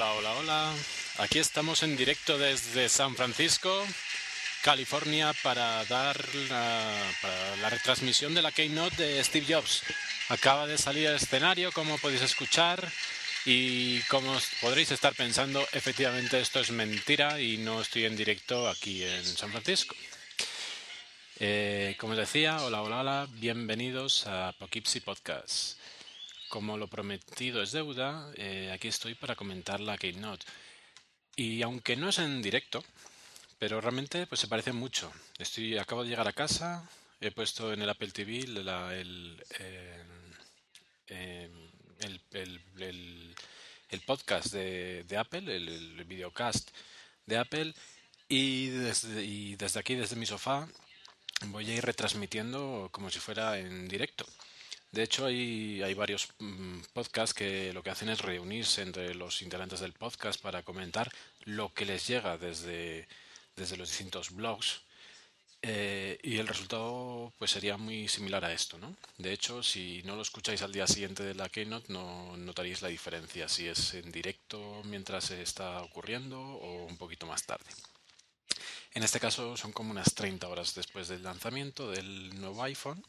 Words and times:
Hola, 0.00 0.14
hola, 0.14 0.32
hola. 0.32 0.74
Aquí 1.18 1.38
estamos 1.38 1.82
en 1.82 1.94
directo 1.94 2.38
desde 2.38 2.88
San 2.88 3.14
Francisco, 3.16 3.86
California, 4.62 5.34
para 5.42 5.84
dar 5.84 6.16
la, 6.48 6.90
para 7.20 7.56
la 7.56 7.68
retransmisión 7.68 8.32
de 8.32 8.40
la 8.40 8.50
Keynote 8.50 8.96
de 8.96 9.22
Steve 9.22 9.44
Jobs. 9.46 9.82
Acaba 10.30 10.66
de 10.66 10.78
salir 10.78 11.06
al 11.06 11.16
escenario, 11.16 11.70
como 11.72 11.98
podéis 11.98 12.22
escuchar, 12.22 12.90
y 13.44 14.00
como 14.04 14.34
podréis 14.62 14.90
estar 14.90 15.14
pensando, 15.14 15.68
efectivamente 15.72 16.40
esto 16.40 16.60
es 16.60 16.70
mentira 16.70 17.38
y 17.38 17.58
no 17.58 17.82
estoy 17.82 18.06
en 18.06 18.16
directo 18.16 18.70
aquí 18.70 19.04
en 19.04 19.26
San 19.26 19.50
Francisco. 19.50 19.94
Eh, 21.40 21.94
como 21.98 22.12
os 22.12 22.18
decía, 22.18 22.62
hola, 22.62 22.80
hola, 22.80 23.00
hola, 23.00 23.28
bienvenidos 23.32 24.26
a 24.26 24.54
Poughkeepsie 24.58 25.02
Podcast. 25.02 25.79
Como 26.50 26.76
lo 26.76 26.88
prometido 26.88 27.62
es 27.62 27.70
deuda, 27.70 28.28
eh, 28.34 28.72
aquí 28.74 28.88
estoy 28.88 29.14
para 29.14 29.36
comentar 29.36 29.78
la 29.78 29.96
Keynote. 29.96 30.44
Y 31.36 31.62
aunque 31.62 31.94
no 31.94 32.08
es 32.08 32.18
en 32.18 32.42
directo, 32.42 32.82
pero 33.60 33.80
realmente 33.80 34.26
pues 34.26 34.40
se 34.40 34.48
parece 34.48 34.72
mucho. 34.72 35.12
Estoy, 35.38 35.78
acabo 35.78 36.02
de 36.02 36.10
llegar 36.10 36.26
a 36.26 36.32
casa, 36.32 36.90
he 37.20 37.30
puesto 37.30 37.72
en 37.72 37.82
el 37.82 37.88
Apple 37.88 38.10
TV 38.10 38.48
la, 38.48 38.96
el, 38.96 39.40
eh, 39.60 40.02
el, 42.00 42.20
el, 42.32 43.34
el, 43.88 44.00
podcast 44.00 44.52
de, 44.52 45.04
de 45.04 45.16
Apple, 45.18 45.54
el, 45.54 46.04
videocast 46.04 46.70
de 47.26 47.38
Apple, 47.38 47.74
y 48.28 48.70
desde, 48.70 49.22
y 49.22 49.54
desde 49.54 49.78
aquí, 49.78 49.94
desde 49.94 50.16
mi 50.16 50.26
sofá, 50.26 50.66
voy 51.46 51.70
a 51.70 51.74
ir 51.76 51.84
retransmitiendo 51.84 52.88
como 52.90 53.08
si 53.08 53.20
fuera 53.20 53.56
en 53.56 53.86
directo. 53.86 54.26
De 54.92 55.04
hecho, 55.04 55.26
hay, 55.26 55.94
varios 55.94 56.28
mm, 56.38 56.80
podcasts 56.92 57.34
que 57.34 57.72
lo 57.72 57.82
que 57.82 57.90
hacen 57.90 58.08
es 58.08 58.20
reunirse 58.20 58.82
entre 58.82 59.14
los 59.14 59.40
integrantes 59.42 59.80
del 59.80 59.92
podcast 59.92 60.40
para 60.40 60.62
comentar 60.64 61.10
lo 61.44 61.72
que 61.72 61.84
les 61.84 62.06
llega 62.08 62.38
desde, 62.38 63.06
desde 63.56 63.76
los 63.76 63.88
distintos 63.88 64.30
blogs. 64.30 64.82
Eh, 65.62 66.18
y 66.22 66.38
el 66.38 66.48
resultado 66.48 67.34
pues 67.38 67.50
sería 67.50 67.76
muy 67.76 68.08
similar 68.08 68.44
a 68.46 68.52
esto, 68.52 68.78
¿no? 68.78 68.96
De 69.18 69.32
hecho, 69.32 69.62
si 69.62 70.02
no 70.04 70.16
lo 70.16 70.22
escucháis 70.22 70.62
al 70.62 70.72
día 70.72 70.86
siguiente 70.86 71.22
de 71.22 71.34
la 71.34 71.50
keynote, 71.50 71.92
no 71.92 72.36
notaríais 72.38 72.80
la 72.80 72.88
diferencia 72.88 73.46
si 73.48 73.68
es 73.68 73.92
en 73.94 74.10
directo 74.10 74.80
mientras 74.84 75.30
está 75.30 75.82
ocurriendo 75.82 76.40
o 76.40 76.86
un 76.86 76.96
poquito 76.96 77.26
más 77.26 77.44
tarde. 77.44 77.70
En 78.94 79.02
este 79.02 79.20
caso 79.20 79.56
son 79.56 79.72
como 79.72 79.90
unas 79.90 80.14
30 80.14 80.48
horas 80.48 80.74
después 80.74 81.08
del 81.08 81.22
lanzamiento 81.22 81.90
del 81.90 82.40
nuevo 82.40 82.62
iPhone. 82.64 83.04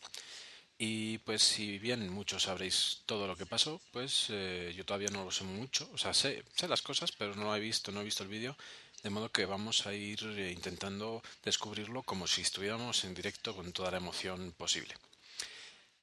Y 0.83 1.19
pues 1.19 1.43
si 1.43 1.77
bien 1.77 2.09
muchos 2.09 2.41
sabréis 2.41 3.03
todo 3.05 3.27
lo 3.27 3.37
que 3.37 3.45
pasó, 3.45 3.79
pues 3.91 4.25
eh, 4.29 4.73
yo 4.75 4.83
todavía 4.83 5.09
no 5.11 5.23
lo 5.23 5.29
sé 5.29 5.43
mucho. 5.43 5.87
O 5.93 5.97
sea, 5.99 6.11
sé, 6.11 6.43
sé 6.55 6.67
las 6.67 6.81
cosas, 6.81 7.11
pero 7.11 7.35
no 7.35 7.43
lo 7.43 7.55
he 7.55 7.59
visto, 7.59 7.91
no 7.91 8.01
he 8.01 8.03
visto 8.03 8.23
el 8.23 8.29
vídeo. 8.29 8.57
De 9.03 9.11
modo 9.11 9.31
que 9.31 9.45
vamos 9.45 9.85
a 9.85 9.93
ir 9.93 10.23
eh, 10.23 10.51
intentando 10.51 11.21
descubrirlo 11.43 12.01
como 12.01 12.25
si 12.25 12.41
estuviéramos 12.41 13.03
en 13.03 13.13
directo 13.13 13.55
con 13.55 13.71
toda 13.73 13.91
la 13.91 13.97
emoción 13.97 14.55
posible. 14.57 14.95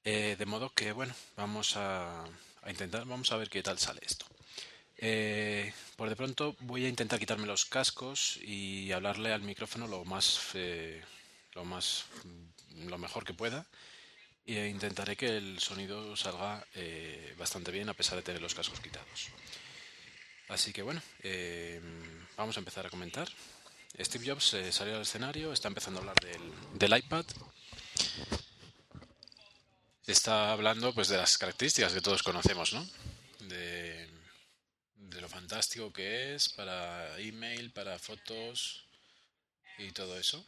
Eh, 0.04 0.36
de 0.38 0.46
modo 0.46 0.70
que, 0.70 0.92
bueno, 0.92 1.12
vamos 1.36 1.76
a, 1.76 2.22
a 2.62 2.70
intentar, 2.70 3.04
vamos 3.04 3.32
a 3.32 3.36
ver 3.36 3.50
qué 3.50 3.64
tal 3.64 3.80
sale 3.80 4.00
esto. 4.06 4.26
Por 5.96 6.08
de 6.08 6.14
pronto 6.14 6.54
voy 6.60 6.84
a 6.84 6.88
intentar 6.88 7.18
quitarme 7.18 7.48
los 7.48 7.64
cascos 7.64 8.36
y 8.42 8.92
hablarle 8.92 9.32
al 9.32 9.42
micrófono 9.42 9.88
lo 9.88 10.04
más, 10.04 10.38
lo 11.54 11.64
más, 11.64 12.04
lo 12.86 12.96
mejor 12.96 13.24
que 13.24 13.34
pueda. 13.34 13.66
E 14.48 14.66
intentaré 14.68 15.14
que 15.14 15.36
el 15.36 15.58
sonido 15.60 16.16
salga 16.16 16.64
eh, 16.74 17.34
bastante 17.36 17.70
bien 17.70 17.88
a 17.88 17.94
pesar 17.94 18.16
de 18.16 18.22
tener 18.22 18.40
los 18.40 18.54
cascos 18.54 18.80
quitados. 18.80 19.28
Así 20.48 20.72
que 20.72 20.80
bueno, 20.80 21.02
vamos 22.38 22.56
a 22.56 22.60
empezar 22.60 22.86
a 22.86 22.90
comentar. 22.90 23.28
Steve 24.00 24.24
Jobs 24.26 24.56
salió 24.70 24.96
al 24.96 25.02
escenario, 25.02 25.52
está 25.52 25.68
empezando 25.68 26.00
a 26.00 26.02
hablar 26.02 26.16
del, 26.20 26.78
del 26.78 26.96
iPad 26.96 27.26
está 30.12 30.52
hablando 30.52 30.94
pues 30.94 31.08
de 31.08 31.16
las 31.16 31.36
características 31.36 31.92
que 31.92 32.00
todos 32.00 32.22
conocemos, 32.22 32.72
¿no? 32.72 32.86
De, 33.40 34.08
de 34.94 35.20
lo 35.20 35.28
fantástico 35.28 35.92
que 35.92 36.34
es 36.34 36.48
para 36.48 37.18
email, 37.18 37.72
para 37.72 37.98
fotos 37.98 38.86
y 39.78 39.90
todo 39.92 40.18
eso. 40.18 40.44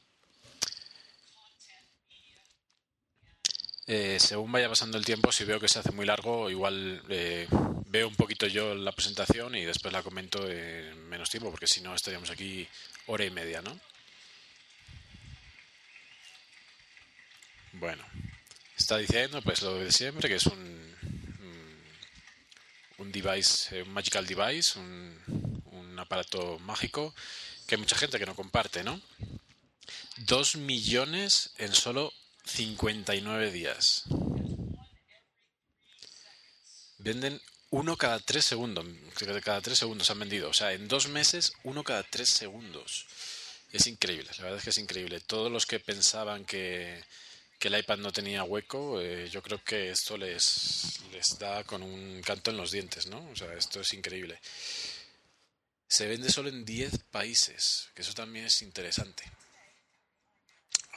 Eh, 3.93 4.21
según 4.21 4.53
vaya 4.53 4.69
pasando 4.69 4.99
el 4.99 5.05
tiempo, 5.05 5.33
si 5.33 5.43
veo 5.43 5.59
que 5.59 5.67
se 5.67 5.81
hace 5.81 5.91
muy 5.91 6.07
largo, 6.07 6.49
igual 6.49 7.03
eh, 7.09 7.49
veo 7.87 8.07
un 8.07 8.15
poquito 8.15 8.47
yo 8.47 8.73
la 8.73 8.93
presentación 8.93 9.57
y 9.57 9.65
después 9.65 9.93
la 9.93 10.05
comento 10.05 10.49
en 10.49 11.09
menos 11.09 11.29
tiempo, 11.29 11.51
porque 11.51 11.67
si 11.67 11.81
no 11.81 11.93
estaríamos 11.93 12.31
aquí 12.31 12.69
hora 13.07 13.25
y 13.25 13.33
media, 13.33 13.63
¿no? 13.63 13.77
Bueno, 17.73 18.05
está 18.77 18.97
diciendo 18.97 19.43
pues 19.43 19.61
lo 19.63 19.75
de 19.75 19.91
siempre, 19.91 20.29
que 20.29 20.37
es 20.37 20.47
un 20.47 20.95
un 22.99 23.11
device, 23.11 23.77
eh, 23.77 23.83
un 23.83 23.93
magical 23.93 24.25
device, 24.25 24.79
un, 24.79 25.65
un 25.73 25.99
aparato 25.99 26.61
mágico 26.61 27.13
que 27.67 27.75
hay 27.75 27.81
mucha 27.81 27.97
gente 27.97 28.21
que 28.21 28.27
no 28.27 28.37
comparte, 28.37 28.85
¿no? 28.85 29.01
Dos 30.19 30.55
millones 30.55 31.55
en 31.59 31.75
solo 31.75 32.13
59 32.45 33.51
días. 33.51 34.05
Venden 36.99 37.41
uno 37.71 37.97
cada 37.97 38.19
tres 38.21 38.45
segundos. 38.45 38.85
Cada 39.43 39.61
tres 39.61 39.79
segundos 39.79 40.11
han 40.11 40.19
vendido. 40.19 40.51
O 40.51 40.55
sea, 40.55 40.73
en 40.73 40.89
dos 40.89 41.09
meses, 41.09 41.53
uno 41.65 41.85
cada 41.85 42.03
tres 42.03 42.29
segundos. 42.29 43.07
Es 43.73 43.87
increíble, 43.87 44.29
la 44.37 44.45
verdad 44.45 44.59
es 44.59 44.65
que 44.65 44.71
es 44.71 44.79
increíble. 44.79 45.21
Todos 45.21 45.51
los 45.51 45.65
que 45.65 45.79
pensaban 45.79 46.45
que, 46.45 47.05
que 47.59 47.69
el 47.69 47.79
iPad 47.79 47.99
no 47.99 48.13
tenía 48.13 48.43
hueco, 48.43 49.01
eh, 49.01 49.29
yo 49.31 49.43
creo 49.43 49.63
que 49.63 49.91
esto 49.91 50.17
les, 50.17 50.99
les 51.13 51.39
da 51.39 51.63
con 51.63 51.83
un 51.83 52.21
canto 52.23 52.51
en 52.51 52.57
los 52.57 52.73
dientes, 52.73 53.07
¿no? 53.07 53.25
O 53.31 53.37
sea, 53.37 53.55
esto 53.55 53.81
es 53.81 53.93
increíble. 53.95 54.41
Se 55.87 56.09
vende 56.09 56.31
solo 56.31 56.49
en 56.49 56.65
10 56.65 56.99
países, 57.11 57.91
que 57.95 58.03
eso 58.03 58.13
también 58.13 58.47
es 58.47 58.61
interesante. 58.63 59.23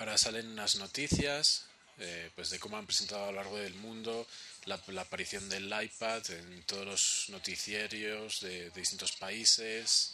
Ahora 0.04 0.18
salen 0.18 0.58
las 0.58 0.76
noticias 0.76 1.64
eh, 1.98 2.30
pues 2.36 2.50
de 2.50 2.60
cómo 2.60 2.76
han 2.76 2.86
presentado 2.86 3.24
a 3.24 3.28
lo 3.28 3.38
largo 3.38 3.58
del 3.58 3.74
mundo 3.76 4.28
la, 4.66 4.76
aparición 5.00 5.48
del 5.48 5.74
iPad 5.82 6.30
en 6.30 6.64
todos 6.64 6.86
los 6.86 7.26
noticiarios 7.30 8.42
de, 8.42 8.70
distintos 8.72 9.14
países. 9.14 10.14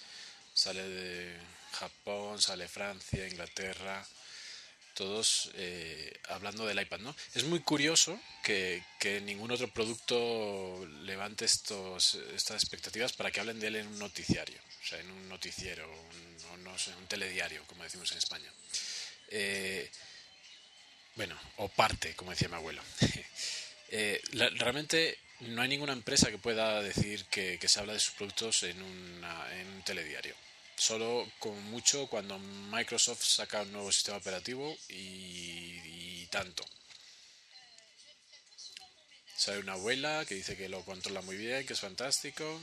Sale 0.54 0.88
de 0.88 1.36
Japón, 1.72 2.40
sale 2.40 2.68
Francia, 2.68 3.28
Inglaterra, 3.28 4.06
todos 4.94 5.50
eh, 5.56 6.16
hablando 6.28 6.68
del 6.68 6.80
iPad, 6.80 7.00
¿no? 7.00 7.16
Es 7.34 7.46
muy 7.46 7.62
curioso 7.62 8.22
que, 8.44 8.84
ningún 9.26 9.50
otro 9.50 9.74
producto 9.74 10.86
levante 11.02 11.46
estos, 11.46 12.14
estas 12.36 12.62
expectativas 12.62 13.14
para 13.14 13.32
que 13.32 13.40
hablen 13.40 13.60
de 13.60 13.68
él 13.70 13.78
en 13.78 13.88
un 13.88 13.98
noticiario, 13.98 14.60
o 14.84 14.88
sea, 14.88 15.00
en 15.00 15.10
un 15.10 15.30
noticiero, 15.30 15.90
un, 16.54 16.64
no 16.64 16.78
sé, 16.78 16.94
un 16.94 17.08
telediario, 17.08 17.64
como 17.66 17.84
decimos 17.84 18.12
en 18.12 18.20
España. 18.20 18.54
Eh, 19.32 19.90
bueno, 21.16 21.38
o 21.58 21.68
parte, 21.70 22.16
como 22.16 22.32
decía 22.32 22.50
mi 22.50 22.56
abuelo. 22.56 22.82
Eh, 23.92 24.22
realmente 24.32 25.18
no 25.40 25.64
hay 25.64 25.68
ninguna 25.68 25.94
empresa 25.94 26.30
que 26.30 26.38
pueda 26.38 26.80
decir 26.84 27.26
que, 27.26 27.58
se 27.68 27.80
habla 27.80 27.94
de 27.94 28.00
sus 28.00 28.14
productos 28.14 28.62
en, 28.62 28.78
en 28.78 29.68
un 29.68 29.82
telediario. 29.84 30.36
Solo 30.80 31.30
con 31.40 31.62
mucho 31.66 32.08
cuando 32.08 32.40
Microsoft 32.40 33.24
saca 33.24 33.64
un 33.64 33.74
nuevo 33.74 33.92
sistema 33.92 34.18
operativo 34.18 34.78
y, 34.88 36.26
tanto. 36.28 36.64
Sale 39.36 39.60
una 39.60 39.74
abuela 39.74 40.24
que 40.26 40.36
dice 40.36 40.56
que 40.56 40.70
lo 40.70 40.86
controla 40.86 41.22
muy 41.22 41.36
bien, 41.36 41.66
que 41.66 41.74
es 41.74 41.80
fantástico. 41.80 42.62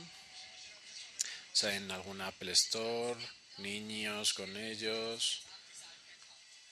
Sale 1.53 1.75
en 1.75 1.91
alguna 1.91 2.27
Apple 2.27 2.53
Store, 2.53 3.19
niños 3.57 4.33
con 4.33 4.55
ellos. 4.57 5.46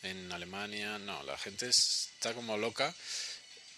En 0.06 0.32
Alemania, 0.32 0.98
no, 1.00 1.24
la 1.24 1.38
gente 1.38 1.68
está 1.68 2.34
como 2.34 2.58
loca. 2.58 2.94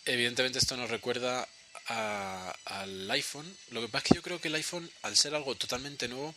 Evidentemente 0.06 0.60
esto 0.60 0.76
nos 0.78 0.90
recuerda 0.90 1.48
al 1.88 3.10
iPhone. 3.12 3.58
Lo 3.72 3.82
que 3.82 3.88
pasa 3.88 4.04
es 4.04 4.10
que 4.10 4.16
yo 4.16 4.22
creo 4.22 4.42
que 4.42 4.50
el 4.50 4.56
iPhone, 4.56 4.90
al 5.04 5.16
ser 5.18 5.36
algo 5.36 5.56
totalmente 5.56 6.08
nuevo, 6.08 6.36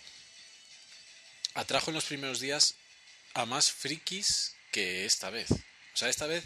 atrajo 1.54 1.90
en 1.90 1.96
los 1.96 2.04
primeros 2.04 2.40
días 2.40 2.76
a 3.34 3.46
más 3.46 3.72
frikis 3.72 4.54
que 4.70 5.04
esta 5.04 5.31
vez. 5.31 5.50
O 5.50 5.96
sea, 5.96 6.08
esta 6.08 6.26
vez 6.26 6.44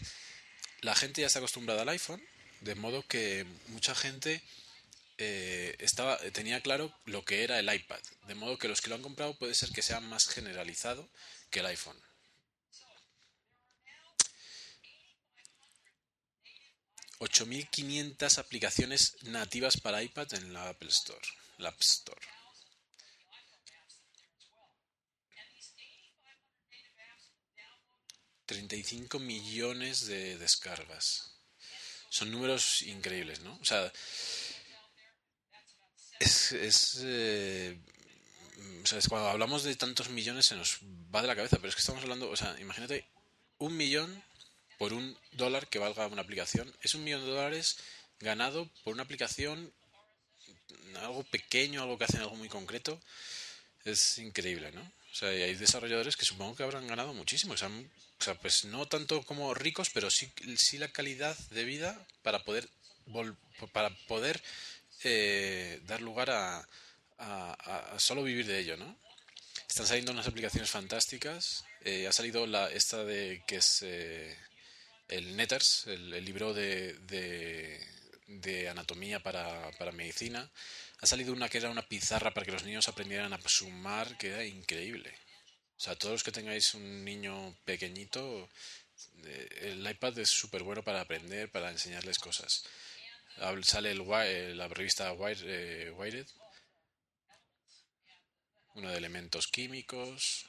la 0.80 0.94
gente 0.94 1.20
ya 1.20 1.26
está 1.26 1.38
acostumbrada 1.38 1.82
al 1.82 1.88
iPhone, 1.90 2.22
de 2.60 2.74
modo 2.74 3.06
que 3.06 3.46
mucha 3.68 3.94
gente 3.94 4.42
eh, 5.18 5.76
estaba, 5.78 6.18
tenía 6.32 6.60
claro 6.60 6.92
lo 7.04 7.24
que 7.24 7.44
era 7.44 7.58
el 7.58 7.72
iPad. 7.72 8.00
De 8.26 8.34
modo 8.34 8.58
que 8.58 8.68
los 8.68 8.80
que 8.80 8.88
lo 8.88 8.96
han 8.96 9.02
comprado 9.02 9.34
puede 9.38 9.54
ser 9.54 9.70
que 9.70 9.82
sea 9.82 10.00
más 10.00 10.26
generalizado 10.28 11.08
que 11.50 11.60
el 11.60 11.66
iPhone. 11.66 11.96
8.500 17.24 18.38
aplicaciones 18.38 19.16
nativas 19.22 19.80
para 19.80 20.02
iPad 20.02 20.34
en 20.34 20.52
la 20.52 20.68
Apple 20.68 20.90
Store, 20.90 21.26
la 21.58 21.70
App 21.70 21.80
Store. 21.80 22.20
...35 28.46 29.20
millones 29.20 30.04
de 30.04 30.36
descargas... 30.36 31.32
...son 32.10 32.30
números 32.30 32.82
increíbles, 32.82 33.40
¿no? 33.40 33.54
O 33.54 33.64
sea... 33.64 33.90
...es... 36.20 36.52
es 36.52 36.98
eh, 37.04 37.80
o 38.82 38.86
sea, 38.86 38.98
es 38.98 39.08
cuando 39.08 39.30
hablamos 39.30 39.62
de 39.62 39.74
tantos 39.76 40.10
millones 40.10 40.44
se 40.44 40.56
nos 40.56 40.78
va 40.82 41.22
de 41.22 41.28
la 41.28 41.36
cabeza... 41.36 41.56
...pero 41.56 41.70
es 41.70 41.74
que 41.74 41.80
estamos 41.80 42.02
hablando... 42.02 42.28
...o 42.28 42.36
sea, 42.36 42.54
imagínate... 42.60 43.08
...un 43.56 43.78
millón 43.78 44.22
por 44.78 44.92
un 44.92 45.16
dólar 45.32 45.68
que 45.68 45.78
valga 45.78 46.06
una 46.06 46.22
aplicación. 46.22 46.72
Es 46.82 46.94
un 46.94 47.04
millón 47.04 47.22
de 47.22 47.30
dólares 47.30 47.76
ganado 48.20 48.68
por 48.82 48.94
una 48.94 49.02
aplicación, 49.02 49.72
algo 51.00 51.24
pequeño, 51.24 51.82
algo 51.82 51.98
que 51.98 52.04
hacen 52.04 52.20
algo 52.20 52.36
muy 52.36 52.48
concreto. 52.48 53.00
Es 53.84 54.18
increíble, 54.18 54.72
¿no? 54.72 54.80
O 54.80 55.14
sea, 55.14 55.28
hay 55.28 55.54
desarrolladores 55.54 56.16
que 56.16 56.24
supongo 56.24 56.56
que 56.56 56.62
habrán 56.62 56.86
ganado 56.86 57.12
muchísimo. 57.14 57.54
O 57.54 57.56
sea, 57.56 57.70
pues 58.40 58.64
no 58.64 58.86
tanto 58.88 59.22
como 59.22 59.54
ricos, 59.54 59.90
pero 59.90 60.10
sí, 60.10 60.30
sí 60.56 60.78
la 60.78 60.88
calidad 60.88 61.36
de 61.50 61.64
vida 61.64 62.06
para 62.22 62.42
poder, 62.44 62.68
para 63.72 63.90
poder 64.08 64.42
eh, 65.04 65.80
dar 65.86 66.00
lugar 66.00 66.30
a, 66.30 66.66
a, 67.18 67.98
solo 67.98 68.22
vivir 68.22 68.46
de 68.46 68.58
ello, 68.58 68.76
¿no? 68.76 68.96
Están 69.68 69.86
saliendo 69.86 70.12
unas 70.12 70.26
aplicaciones 70.26 70.70
fantásticas. 70.70 71.64
Eh, 71.84 72.06
ha 72.06 72.12
salido 72.12 72.46
la 72.46 72.70
esta 72.70 73.04
de 73.04 73.42
que 73.46 73.56
es 73.56 73.82
eh, 73.82 74.36
el 75.08 75.36
Netters, 75.36 75.86
el, 75.86 76.24
libro 76.24 76.54
de, 76.54 76.98
de, 78.26 78.68
anatomía 78.68 79.20
para, 79.20 79.70
para, 79.72 79.92
medicina. 79.92 80.50
Ha 81.00 81.06
salido 81.06 81.32
una 81.32 81.48
que 81.48 81.58
era 81.58 81.70
una 81.70 81.86
pizarra 81.86 82.32
para 82.32 82.46
que 82.46 82.52
los 82.52 82.64
niños 82.64 82.88
aprendieran 82.88 83.32
a 83.32 83.40
sumar, 83.46 84.16
que 84.16 84.28
era 84.28 84.44
increíble. 84.44 85.14
O 85.76 85.80
sea, 85.80 85.96
todos 85.96 86.12
los 86.12 86.24
que 86.24 86.32
tengáis 86.32 86.74
un 86.74 87.04
niño 87.04 87.56
pequeñito, 87.64 88.48
eh, 89.24 89.48
el 89.62 89.88
iPad 89.88 90.18
es 90.18 90.30
súper 90.30 90.62
bueno 90.62 90.82
para 90.82 91.00
aprender, 91.00 91.50
para 91.50 91.70
enseñarles 91.70 92.18
cosas. 92.18 92.64
Sale 93.62 93.90
el, 93.90 94.56
la 94.56 94.68
revista 94.68 95.12
Wired, 95.12 96.26
uno 98.74 98.90
de 98.90 98.96
elementos 98.96 99.48
químicos. 99.48 100.46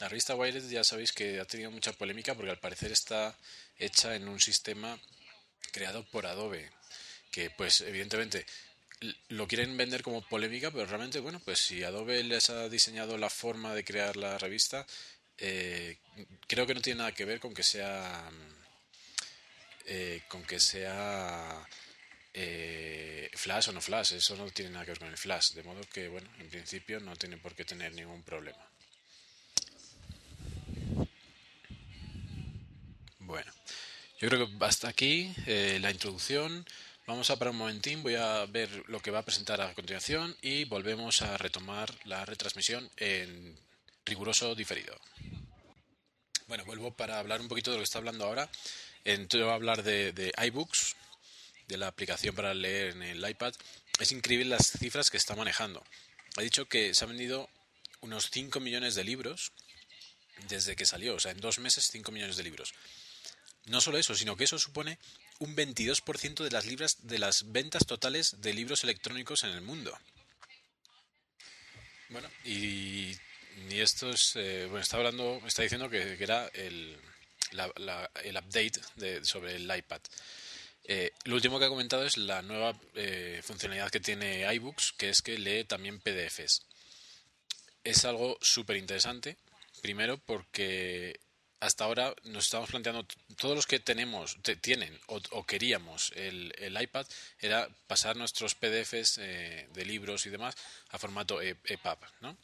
La 0.00 0.08
revista 0.08 0.34
Wired 0.34 0.68
ya 0.68 0.84
sabéis 0.84 1.12
que 1.12 1.40
ha 1.40 1.44
tenido 1.44 1.70
mucha 1.70 1.92
polémica 1.92 2.34
porque 2.34 2.50
al 2.50 2.58
parecer 2.58 2.92
está 2.92 3.36
hecha 3.78 4.14
en 4.14 4.28
un 4.28 4.40
sistema 4.40 4.98
creado 5.72 6.04
por 6.04 6.26
Adobe, 6.26 6.70
que 7.30 7.50
pues 7.50 7.80
evidentemente 7.82 8.46
lo 9.28 9.48
quieren 9.48 9.76
vender 9.76 10.02
como 10.02 10.22
polémica, 10.22 10.70
pero 10.70 10.86
realmente, 10.86 11.20
bueno, 11.20 11.40
pues 11.44 11.58
si 11.58 11.82
Adobe 11.82 12.22
les 12.22 12.50
ha 12.50 12.68
diseñado 12.68 13.18
la 13.18 13.30
forma 13.30 13.74
de 13.74 13.84
crear 13.84 14.16
la 14.16 14.38
revista, 14.38 14.86
eh, 15.38 15.98
creo 16.46 16.66
que 16.66 16.74
no 16.74 16.80
tiene 16.80 16.98
nada 16.98 17.12
que 17.12 17.24
ver 17.24 17.40
con 17.40 17.52
que 17.52 17.62
sea 17.62 18.30
eh, 19.86 20.22
con 20.28 20.44
que 20.44 20.60
sea 20.60 21.66
eh, 22.32 23.30
flash 23.34 23.68
o 23.68 23.72
no 23.72 23.80
flash, 23.80 24.14
eso 24.14 24.36
no 24.36 24.48
tiene 24.50 24.70
nada 24.70 24.84
que 24.84 24.92
ver 24.92 25.00
con 25.00 25.08
el 25.08 25.18
flash, 25.18 25.52
de 25.52 25.62
modo 25.64 25.80
que, 25.92 26.08
bueno, 26.08 26.30
en 26.38 26.48
principio 26.48 27.00
no 27.00 27.16
tiene 27.16 27.36
por 27.36 27.54
qué 27.54 27.64
tener 27.64 27.92
ningún 27.92 28.22
problema. 28.22 28.71
Bueno, 33.24 33.52
yo 34.18 34.28
creo 34.28 34.46
que 34.46 34.64
hasta 34.64 34.88
aquí 34.88 35.32
eh, 35.46 35.78
la 35.80 35.90
introducción. 35.90 36.66
Vamos 37.06 37.30
a 37.30 37.36
parar 37.36 37.52
un 37.52 37.58
momentín, 37.58 38.02
voy 38.02 38.14
a 38.14 38.46
ver 38.46 38.68
lo 38.88 39.00
que 39.00 39.10
va 39.10 39.20
a 39.20 39.24
presentar 39.24 39.60
a 39.60 39.74
continuación 39.74 40.36
y 40.40 40.64
volvemos 40.64 41.22
a 41.22 41.36
retomar 41.36 41.92
la 42.04 42.24
retransmisión 42.24 42.88
en 42.96 43.58
riguroso 44.04 44.54
diferido. 44.54 44.96
Bueno, 46.46 46.64
vuelvo 46.64 46.92
para 46.92 47.18
hablar 47.18 47.40
un 47.40 47.48
poquito 47.48 47.70
de 47.70 47.76
lo 47.76 47.80
que 47.80 47.84
está 47.84 47.98
hablando 47.98 48.24
ahora. 48.24 48.48
Entonces 49.04 49.44
voy 49.44 49.52
a 49.52 49.54
hablar 49.54 49.82
de, 49.82 50.12
de 50.12 50.32
iBooks, 50.46 50.96
de 51.68 51.76
la 51.76 51.88
aplicación 51.88 52.34
para 52.34 52.54
leer 52.54 52.92
en 52.92 53.02
el 53.02 53.28
iPad, 53.28 53.54
es 53.98 54.12
increíble 54.12 54.46
las 54.46 54.72
cifras 54.72 55.10
que 55.10 55.16
está 55.16 55.36
manejando. 55.36 55.84
Ha 56.36 56.42
dicho 56.42 56.66
que 56.66 56.94
se 56.94 57.04
han 57.04 57.10
vendido 57.10 57.48
unos 58.00 58.30
5 58.30 58.58
millones 58.60 58.94
de 58.94 59.04
libros 59.04 59.52
desde 60.48 60.76
que 60.76 60.86
salió, 60.86 61.14
o 61.14 61.20
sea, 61.20 61.32
en 61.32 61.40
dos 61.40 61.58
meses 61.58 61.88
5 61.90 62.10
millones 62.10 62.36
de 62.36 62.42
libros. 62.42 62.74
No 63.66 63.80
solo 63.80 63.98
eso, 63.98 64.14
sino 64.14 64.36
que 64.36 64.44
eso 64.44 64.58
supone 64.58 64.98
un 65.38 65.56
22% 65.56 66.42
de 66.42 66.50
las 66.50 66.66
libras 66.66 67.06
de 67.06 67.18
las 67.18 67.52
ventas 67.52 67.86
totales 67.86 68.40
de 68.40 68.54
libros 68.54 68.84
electrónicos 68.84 69.44
en 69.44 69.50
el 69.50 69.60
mundo. 69.60 69.96
Bueno, 72.08 72.28
y, 72.44 73.16
esto 73.70 74.10
es, 74.10 74.36
eh, 74.36 74.66
bueno, 74.66 74.82
está 74.82 74.98
hablando, 74.98 75.40
está 75.46 75.62
diciendo 75.62 75.88
que, 75.88 76.16
era 76.20 76.46
el, 76.48 76.98
el 77.52 78.36
update 78.36 78.80
de, 78.96 79.24
sobre 79.24 79.56
el 79.56 79.74
iPad. 79.74 80.00
Eh, 80.84 81.12
lo 81.24 81.36
último 81.36 81.58
que 81.58 81.66
ha 81.66 81.68
comentado 81.68 82.04
es 82.04 82.16
la 82.16 82.42
nueva 82.42 82.78
eh, 82.94 83.40
funcionalidad 83.44 83.90
que 83.90 84.00
tiene 84.00 84.52
iBooks, 84.54 84.92
que 84.92 85.10
es 85.10 85.22
que 85.22 85.38
lee 85.38 85.64
también 85.64 86.00
PDFs. 86.00 86.66
Es 87.84 88.04
algo 88.04 88.36
súper 88.40 88.76
interesante, 88.76 89.36
primero 89.80 90.18
porque 90.18 91.20
hasta 91.62 91.84
ahora 91.84 92.12
nos 92.24 92.46
estamos 92.46 92.70
planteando, 92.70 93.06
todos 93.36 93.54
los 93.54 93.66
que 93.66 93.78
tenemos, 93.78 94.36
tienen 94.60 94.98
o, 95.06 95.46
queríamos 95.46 96.12
el, 96.16 96.76
iPad, 96.80 97.06
era 97.38 97.68
pasar 97.86 98.16
nuestros 98.16 98.56
PDFs 98.56 99.18
eh, 99.18 99.68
de 99.72 99.84
libros 99.84 100.26
y 100.26 100.30
demás 100.30 100.56
a 100.90 100.98
formato 100.98 101.40
EPUB, 101.40 101.98
¿no? 102.20 102.36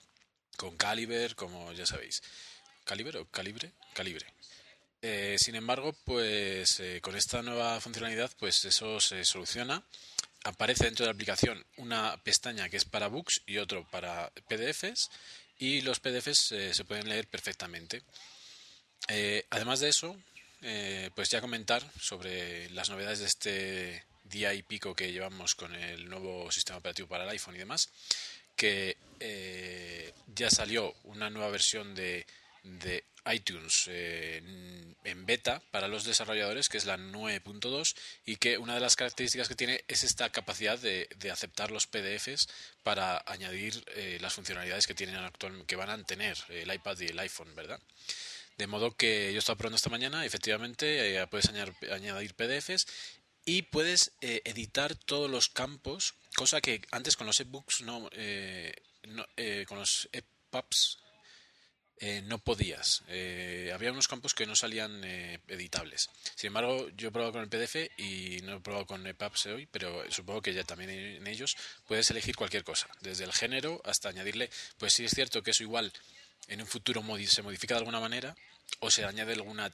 Con 0.56 0.76
Calibre, 0.76 1.34
como 1.34 1.72
ya 1.72 1.84
sabéis. 1.84 2.22
¿Calibre 2.84 3.18
o 3.18 3.26
Calibre? 3.26 3.72
Calibre. 3.92 4.26
Eh, 5.02 5.36
sin 5.38 5.56
embargo, 5.56 5.92
pues 6.04 6.78
eh, 6.78 7.00
con 7.00 7.16
esta 7.16 7.42
nueva 7.42 7.80
funcionalidad, 7.80 8.30
pues 8.38 8.64
eso 8.64 9.00
se 9.00 9.24
soluciona. 9.24 9.82
Aparece 10.44 10.84
dentro 10.84 11.04
de 11.04 11.08
la 11.08 11.14
aplicación 11.14 11.66
una 11.76 12.16
pestaña 12.22 12.68
que 12.68 12.76
es 12.76 12.84
para 12.84 13.08
books 13.08 13.42
y 13.46 13.58
otro 13.58 13.84
para 13.90 14.30
PDFs 14.48 15.10
y 15.58 15.80
los 15.80 15.98
PDFs 15.98 16.52
eh, 16.52 16.72
se 16.72 16.84
pueden 16.84 17.08
leer 17.08 17.26
perfectamente. 17.26 18.04
Además 19.50 19.80
de 19.80 19.88
eso, 19.88 20.16
pues 21.14 21.30
ya 21.30 21.40
comentar 21.40 21.82
sobre 22.00 22.68
las 22.70 22.90
novedades 22.90 23.20
de 23.20 23.26
este 23.26 24.04
día 24.24 24.52
y 24.54 24.62
pico 24.62 24.94
que 24.94 25.12
llevamos 25.12 25.54
con 25.54 25.74
el 25.74 26.08
nuevo 26.08 26.50
sistema 26.50 26.78
operativo 26.78 27.08
para 27.08 27.24
el 27.24 27.30
iPhone 27.30 27.56
y 27.56 27.58
demás, 27.58 27.88
que 28.56 28.96
ya 30.34 30.50
salió 30.50 30.94
una 31.04 31.30
nueva 31.30 31.50
versión 31.50 31.94
de 31.94 32.26
de 32.62 33.04
iTunes 33.32 33.84
eh, 33.88 34.42
en 35.04 35.26
beta 35.26 35.62
para 35.70 35.88
los 35.88 36.04
desarrolladores, 36.04 36.68
que 36.68 36.78
es 36.78 36.86
la 36.86 36.96
9.2, 36.96 37.94
y 38.24 38.36
que 38.36 38.58
una 38.58 38.74
de 38.74 38.80
las 38.80 38.96
características 38.96 39.48
que 39.48 39.54
tiene 39.54 39.84
es 39.88 40.04
esta 40.04 40.30
capacidad 40.30 40.78
de, 40.78 41.08
aceptar 41.30 41.70
los 41.70 41.86
PDFs 41.86 42.48
para 42.82 43.22
añadir 43.26 43.84
eh, 43.94 44.18
las 44.20 44.34
funcionalidades 44.34 44.86
que 44.86 44.94
tienen 44.94 45.16
actual, 45.16 45.64
que 45.66 45.76
van 45.76 45.90
a 45.90 46.02
tener 46.04 46.38
el 46.48 46.72
iPad 46.72 46.98
y 47.00 47.06
el 47.06 47.18
iPhone, 47.18 47.54
¿verdad? 47.54 47.80
De 48.58 48.66
modo 48.66 48.96
que 48.96 49.32
yo 49.32 49.38
estaba 49.38 49.56
probando 49.56 49.76
esta 49.76 49.88
mañana, 49.88 50.26
efectivamente, 50.26 51.14
eh, 51.14 51.26
puedes 51.28 51.48
añadir, 51.48 52.34
PDFs 52.34 52.86
y 53.44 53.62
puedes 53.62 54.12
editar 54.20 54.94
todos 54.94 55.30
los 55.30 55.48
campos, 55.48 56.14
cosa 56.36 56.60
que 56.60 56.82
antes 56.90 57.16
con 57.16 57.26
los 57.26 57.40
ebooks 57.40 57.80
no, 57.80 58.10
no 59.08 59.26
con 59.66 59.78
los 59.78 60.08
EPUBs 60.12 60.98
eh, 62.00 62.22
no 62.26 62.38
podías. 62.38 63.02
Eh, 63.08 63.72
había 63.74 63.90
unos 63.90 64.06
campos 64.06 64.32
que 64.32 64.46
no 64.46 64.54
salían 64.54 65.02
eh, 65.02 65.40
editables. 65.48 66.08
Sin 66.36 66.48
embargo, 66.48 66.88
yo 66.90 67.08
he 67.08 67.10
probado 67.10 67.32
con 67.32 67.42
el 67.42 67.48
PDF 67.48 67.90
y 67.98 68.40
no 68.44 68.56
he 68.56 68.60
probado 68.60 68.86
con 68.86 69.04
EPUBs 69.04 69.46
hoy, 69.46 69.66
pero 69.66 70.04
supongo 70.10 70.40
que 70.40 70.54
ya 70.54 70.62
también 70.62 70.90
en 70.90 71.26
ellos 71.26 71.56
puedes 71.88 72.08
elegir 72.10 72.36
cualquier 72.36 72.62
cosa, 72.62 72.88
desde 73.00 73.24
el 73.24 73.32
género 73.32 73.80
hasta 73.84 74.10
añadirle. 74.10 74.48
Pues 74.78 74.92
sí 74.94 75.04
es 75.04 75.12
cierto 75.12 75.42
que 75.42 75.50
eso 75.50 75.64
igual 75.64 75.92
en 76.48 76.60
un 76.60 76.66
futuro 76.66 77.02
se 77.26 77.42
modifica 77.42 77.74
de 77.74 77.78
alguna 77.78 78.00
manera 78.00 78.34
o 78.80 78.90
se 78.90 79.04
añade 79.04 79.32
alguna 79.32 79.72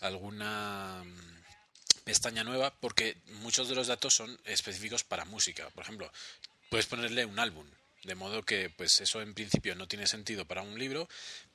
alguna 0.00 1.02
mm, 1.04 2.02
pestaña 2.04 2.44
nueva 2.44 2.74
porque 2.80 3.16
muchos 3.42 3.68
de 3.68 3.74
los 3.74 3.86
datos 3.86 4.14
son 4.14 4.38
específicos 4.44 5.04
para 5.04 5.24
música. 5.24 5.68
Por 5.70 5.84
ejemplo, 5.84 6.10
puedes 6.70 6.86
ponerle 6.86 7.24
un 7.24 7.38
álbum 7.38 7.66
de 8.04 8.14
modo 8.14 8.42
que, 8.42 8.70
pues 8.70 9.00
eso 9.00 9.22
en 9.22 9.34
principio 9.34 9.74
no 9.74 9.88
tiene 9.88 10.06
sentido 10.06 10.44
para 10.44 10.62
un 10.62 10.78
libro, 10.78 11.08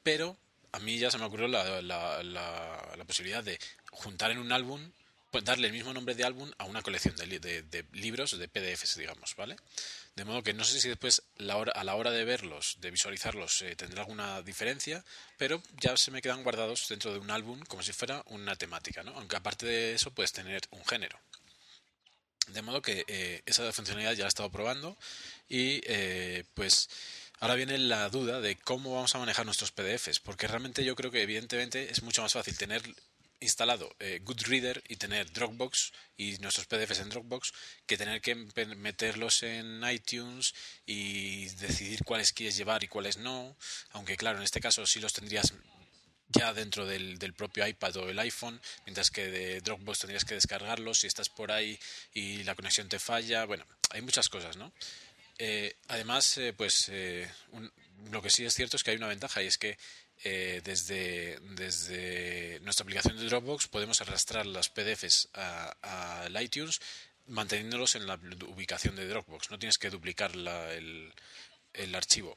pero 0.03 0.37
a 0.71 0.79
mí 0.79 0.97
ya 0.97 1.11
se 1.11 1.17
me 1.17 1.25
ocurrió 1.25 1.47
la, 1.47 1.81
la, 1.81 3.05
posibilidad 3.05 3.43
de 3.43 3.59
juntar 3.91 4.31
en 4.31 4.39
un 4.39 4.51
álbum, 4.51 4.91
pues 5.31 5.43
darle 5.43 5.67
el 5.67 5.73
mismo 5.73 5.93
nombre 5.93 6.15
de 6.15 6.23
álbum 6.23 6.51
a 6.57 6.65
una 6.65 6.81
colección 6.81 7.15
de, 7.15 7.85
libros, 7.93 8.37
de 8.37 8.47
PDFs, 8.47 8.95
digamos, 8.95 9.35
¿vale? 9.35 9.55
De 10.15 10.25
modo 10.25 10.41
que 10.41 10.53
no 10.53 10.63
sé 10.63 10.81
si 10.81 10.89
después 10.89 11.21
la 11.37 11.57
hora, 11.57 11.71
a 11.73 11.83
la 11.83 11.95
hora 11.95 12.11
de 12.11 12.25
verlos, 12.25 12.77
de 12.79 12.89
visualizarlos, 12.89 13.61
eh, 13.61 13.75
tendrá 13.75 14.01
alguna 14.01 14.41
diferencia, 14.41 15.03
pero 15.37 15.61
ya 15.79 15.95
se 15.97 16.11
me 16.11 16.21
quedan 16.21 16.43
guardados 16.43 16.87
dentro 16.89 17.13
de 17.13 17.19
un 17.19 17.29
álbum 17.29 17.59
como 17.67 17.83
si 17.83 17.93
fuera 17.93 18.23
una 18.27 18.55
temática, 18.55 19.03
¿no? 19.03 19.11
Aunque 19.11 19.35
aparte 19.35 19.65
de 19.65 19.93
eso 19.93 20.11
puedes 20.11 20.31
tener 20.31 20.61
un 20.71 20.85
género. 20.85 21.19
De 22.47 22.63
modo 22.63 22.81
que 22.81 23.05
eh, 23.07 23.43
esa 23.45 23.71
funcionalidad 23.71 24.13
ya 24.13 24.23
la 24.23 24.25
he 24.25 24.29
estado 24.29 24.49
probando 24.49 24.97
y 25.47 25.81
eh, 25.85 26.43
pues 26.55 26.89
ahora 27.39 27.53
viene 27.53 27.77
la 27.77 28.09
duda 28.09 28.41
de 28.41 28.55
cómo 28.55 28.95
vamos 28.95 29.13
a 29.13 29.19
manejar 29.19 29.45
nuestros 29.45 29.71
PDFs, 29.71 30.19
porque 30.19 30.47
realmente 30.47 30.83
yo 30.83 30.95
creo 30.95 31.11
que 31.11 31.21
evidentemente 31.21 31.91
es 31.91 32.01
mucho 32.01 32.23
más 32.23 32.33
fácil 32.33 32.57
tener 32.57 32.81
instalado 33.39 33.95
eh, 33.99 34.19
Goodreader 34.23 34.83
y 34.87 34.97
tener 34.97 35.31
Dropbox 35.31 35.91
y 36.17 36.37
nuestros 36.39 36.67
PDFs 36.67 36.99
en 36.99 37.09
Dropbox 37.09 37.53
que 37.85 37.97
tener 37.97 38.21
que 38.21 38.35
meterlos 38.35 39.43
en 39.43 39.81
iTunes 39.89 40.53
y 40.85 41.45
decidir 41.55 42.03
cuáles 42.03 42.33
quieres 42.33 42.57
llevar 42.57 42.83
y 42.83 42.87
cuáles 42.87 43.17
no. 43.17 43.55
Aunque 43.91 44.17
claro, 44.17 44.37
en 44.37 44.43
este 44.43 44.59
caso 44.59 44.85
sí 44.85 44.99
los 44.99 45.13
tendrías 45.13 45.53
ya 46.27 46.53
dentro 46.53 46.85
del, 46.85 47.17
del, 47.17 47.33
propio 47.33 47.65
iPad 47.65 47.95
o 47.97 48.09
el 48.09 48.19
iPhone, 48.19 48.61
mientras 48.85 49.09
que 49.09 49.31
de 49.31 49.61
Dropbox 49.61 49.99
tendrías 49.99 50.25
que 50.25 50.35
descargarlos 50.35 50.99
si 50.99 51.07
estás 51.07 51.29
por 51.29 51.51
ahí 51.51 51.79
y 52.13 52.43
la 52.43 52.55
conexión 52.55 52.87
te 52.87 52.99
falla. 52.99 53.45
Bueno, 53.45 53.65
hay 53.89 54.01
muchas 54.01 54.29
cosas, 54.29 54.57
¿no? 54.57 54.71
Eh, 55.39 55.75
además, 55.87 56.37
eh, 56.37 56.53
pues 56.55 56.91
lo 58.11 58.21
que 58.21 58.29
sí 58.29 58.45
es 58.45 58.53
cierto 58.53 58.77
es 58.77 58.83
que 58.83 58.91
hay 58.91 58.97
una 58.97 59.07
ventaja 59.07 59.41
y 59.41 59.47
es 59.47 59.57
que 59.57 59.77
eh, 60.23 60.61
desde, 60.63 61.39
nuestra 62.61 62.83
aplicación 62.83 63.17
de 63.17 63.25
Dropbox 63.25 63.67
podemos 63.67 64.01
arrastrar 64.01 64.45
las 64.45 64.69
PDFs 64.69 65.29
al 65.33 66.41
iTunes 66.41 66.81
manteniéndolos 67.27 67.95
en 67.95 68.07
la 68.07 68.19
ubicación 68.47 68.95
de 68.95 69.07
Dropbox. 69.07 69.51
No 69.51 69.59
tienes 69.59 69.77
que 69.77 69.89
duplicar 69.89 70.31
el, 70.33 71.13
el, 71.73 71.95
archivo. 71.95 72.35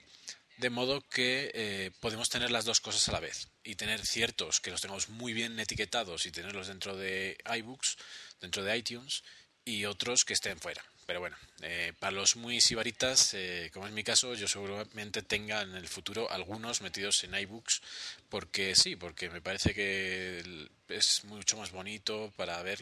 De 0.59 0.71
modo 0.71 1.01
que 1.09 1.51
eh, 1.55 1.91
podemos 2.01 2.29
tener 2.29 2.51
las 2.51 2.67
dos 2.67 2.81
cosas 2.81 3.09
a 3.09 3.13
la 3.13 3.21
vez 3.21 3.49
y 3.65 3.75
tener 3.75 4.05
ciertos 4.07 4.61
que 4.61 4.71
los 4.71 4.81
tengamos 4.81 5.09
muy 5.09 5.33
bien 5.33 5.59
etiquetados 5.59 6.27
y 6.27 6.31
tenerlos 6.31 6.69
dentro 6.69 6.97
de 6.97 7.39
iBooks, 7.57 7.97
dentro 8.41 8.63
de 8.63 8.77
iTunes, 8.77 9.25
y 9.65 9.87
otros 9.87 10.25
que 10.25 10.35
estén 10.35 10.59
fuera. 10.59 10.85
Pero 11.07 11.21
bueno, 11.21 11.37
eh, 11.63 11.93
para 11.99 12.13
los 12.13 12.37
muy 12.37 12.61
sibaritas, 12.61 13.35
eh, 13.35 13.71
como 13.73 13.87
es 13.87 13.93
mi 13.93 14.05
caso, 14.05 14.35
yo 14.35 14.47
seguramente 14.47 15.23
tenga 15.23 15.63
en 15.63 15.75
el 15.75 15.89
futuro 15.89 16.31
algunos 16.31 16.81
metidos 16.81 17.25
en 17.25 17.35
iBooks, 17.35 17.83
porque 18.29 18.77
sí, 18.77 18.95
porque 18.95 19.29
me 19.29 19.41
parece 19.41 19.75
que 19.75 20.69
es 20.89 21.25
mucho 21.25 21.57
más 21.57 21.73
bonito 21.73 22.33
para 22.37 22.63
ver 22.63 22.79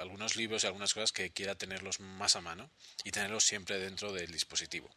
algunos 0.00 0.36
libros 0.36 0.64
y 0.64 0.66
algunas 0.66 0.94
cosas 0.94 1.12
que 1.12 1.30
quiera 1.30 1.54
tenerlos 1.54 2.00
más 2.00 2.36
a 2.36 2.40
mano 2.40 2.70
y 3.04 3.10
tenerlos 3.10 3.44
siempre 3.44 3.78
dentro 3.78 4.12
del 4.12 4.32
dispositivo. 4.32 4.90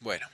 Bueno, 0.00 0.28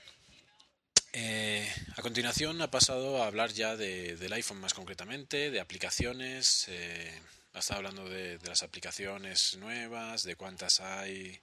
eh, 1.13 1.71
a 1.97 2.03
continuación 2.03 2.63
ha 2.63 2.71
pasado 2.71 3.23
a 3.23 3.27
hablar 3.27 3.53
ya 3.53 3.77
del 3.77 4.33
iPhone 4.33 4.61
más 4.61 4.73
concretamente, 4.73 5.51
de 5.51 5.61
aplicaciones 5.61 6.69
ha 6.69 7.36
estado 7.61 7.79
hablando 7.79 8.09
de, 8.09 8.39
las 8.45 8.63
aplicaciones 8.63 9.57
nuevas, 9.59 10.23
de 10.23 10.37
cuántas 10.37 10.81
hay. 10.81 11.41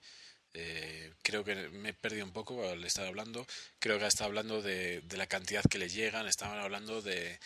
Eh, 0.55 1.11
creo 1.23 1.43
que 1.43 1.55
me 1.69 1.89
he 1.89 1.93
perdido 1.93 2.25
un 2.25 2.31
poco 2.31 2.67
al 2.69 2.83
estar 2.83 3.05
hablando. 3.05 3.45
Creo 3.79 3.97
que 3.97 4.05
ha 4.05 4.07
estado 4.07 4.27
hablando 4.27 4.61
de, 4.61 5.03
la 5.11 5.27
cantidad 5.27 5.63
que 5.63 5.79
le 5.79 5.89
llegan. 5.89 6.27
Estaban 6.27 6.59
hablando 6.59 7.01
de, 7.01 7.39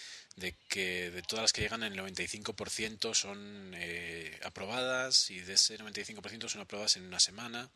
que 0.67 1.11
de 1.11 1.21
todas 1.23 1.43
las 1.43 1.53
que 1.53 1.61
llegan, 1.61 1.83
el 1.83 1.97
95% 1.97 3.13
son 3.13 3.73
eh, 3.75 4.39
aprobadas 4.43 5.29
y 5.31 5.39
de 5.39 5.53
ese 5.53 5.77
95% 5.79 6.49
son 6.49 6.61
aprobadas 6.61 6.97
en 6.97 7.05
una 7.05 7.19
semana. 7.19 7.69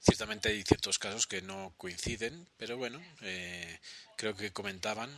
Ciertamente 0.00 0.48
hay 0.48 0.62
ciertos 0.62 0.98
casos 0.98 1.26
que 1.26 1.42
no 1.42 1.74
coinciden, 1.76 2.48
pero 2.56 2.78
bueno, 2.78 3.02
eh, 3.20 3.78
creo 4.16 4.34
que 4.34 4.50
comentaban 4.50 5.10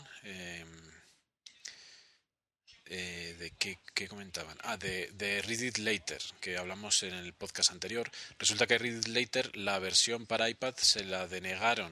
eh, 2.94 3.34
de 3.38 3.52
qué, 3.58 4.06
comentaban. 4.06 4.56
Ah, 4.64 4.76
de, 4.76 5.10
de 5.14 5.40
Read 5.40 5.60
It 5.60 5.78
Later, 5.78 6.20
que 6.42 6.58
hablamos 6.58 7.02
en 7.04 7.14
el 7.14 7.32
podcast 7.32 7.70
anterior. 7.70 8.10
Resulta 8.38 8.66
que 8.66 8.76
Read 8.76 8.98
It 8.98 9.06
Later, 9.06 9.56
la 9.56 9.78
versión 9.78 10.26
para 10.26 10.50
iPad, 10.50 10.74
se 10.76 11.02
la 11.04 11.26
denegaron. 11.26 11.90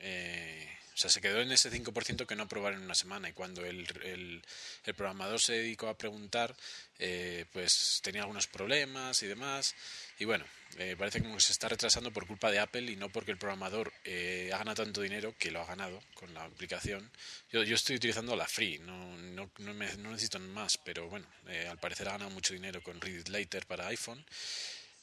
Eh, 0.00 0.68
o 0.92 0.96
sea, 0.96 1.08
se 1.08 1.20
quedó 1.20 1.40
en 1.40 1.52
ese 1.52 1.70
5% 1.70 2.26
que 2.26 2.34
no 2.34 2.42
aprobaron 2.42 2.80
en 2.80 2.84
una 2.86 2.96
semana. 2.96 3.28
Y 3.28 3.32
cuando 3.32 3.64
el, 3.64 3.86
el, 4.02 4.42
el 4.84 4.94
programador 4.94 5.40
se 5.40 5.52
dedicó 5.52 5.88
a 5.88 5.96
preguntar, 5.96 6.56
eh, 6.98 7.46
pues 7.52 8.00
tenía 8.02 8.22
algunos 8.22 8.48
problemas 8.48 9.22
y 9.22 9.28
demás. 9.28 9.76
Y 10.20 10.26
bueno, 10.26 10.44
eh, 10.76 10.94
parece 10.98 11.22
como 11.22 11.34
que 11.34 11.40
se 11.40 11.52
está 11.52 11.68
retrasando 11.68 12.12
por 12.12 12.26
culpa 12.26 12.50
de 12.50 12.58
Apple 12.58 12.92
y 12.92 12.94
no 12.94 13.08
porque 13.08 13.32
el 13.32 13.38
programador 13.38 13.90
eh, 14.04 14.50
ha 14.52 14.58
ganado 14.58 14.84
tanto 14.84 15.00
dinero, 15.00 15.34
que 15.38 15.50
lo 15.50 15.62
ha 15.62 15.64
ganado 15.64 16.00
con 16.14 16.32
la 16.34 16.44
aplicación. 16.44 17.10
Yo, 17.50 17.64
yo 17.64 17.74
estoy 17.74 17.96
utilizando 17.96 18.36
la 18.36 18.46
free, 18.46 18.78
no, 18.80 19.16
no, 19.16 19.50
no, 19.58 19.74
me, 19.74 19.86
necesito 19.96 20.38
más, 20.38 20.76
pero 20.76 21.08
bueno, 21.08 21.26
eh, 21.48 21.66
al 21.68 21.78
parecer 21.78 22.06
ha 22.08 22.12
ganado 22.12 22.30
mucho 22.30 22.52
dinero 22.52 22.82
con 22.82 23.00
Read 23.00 23.20
It 23.20 23.28
Later 23.28 23.66
para 23.66 23.88
iPhone. 23.88 24.22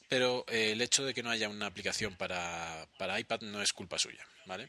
Pero 0.08 0.44
eh, 0.48 0.70
el 0.72 0.80
hecho 0.80 1.04
de 1.04 1.12
que 1.12 1.22
no 1.22 1.30
haya 1.30 1.48
una 1.48 1.66
aplicación 1.66 2.14
para, 2.14 2.86
para 2.96 3.18
iPad 3.18 3.40
no 3.42 3.60
es 3.60 3.72
culpa 3.72 3.98
suya, 3.98 4.24
¿vale? 4.46 4.68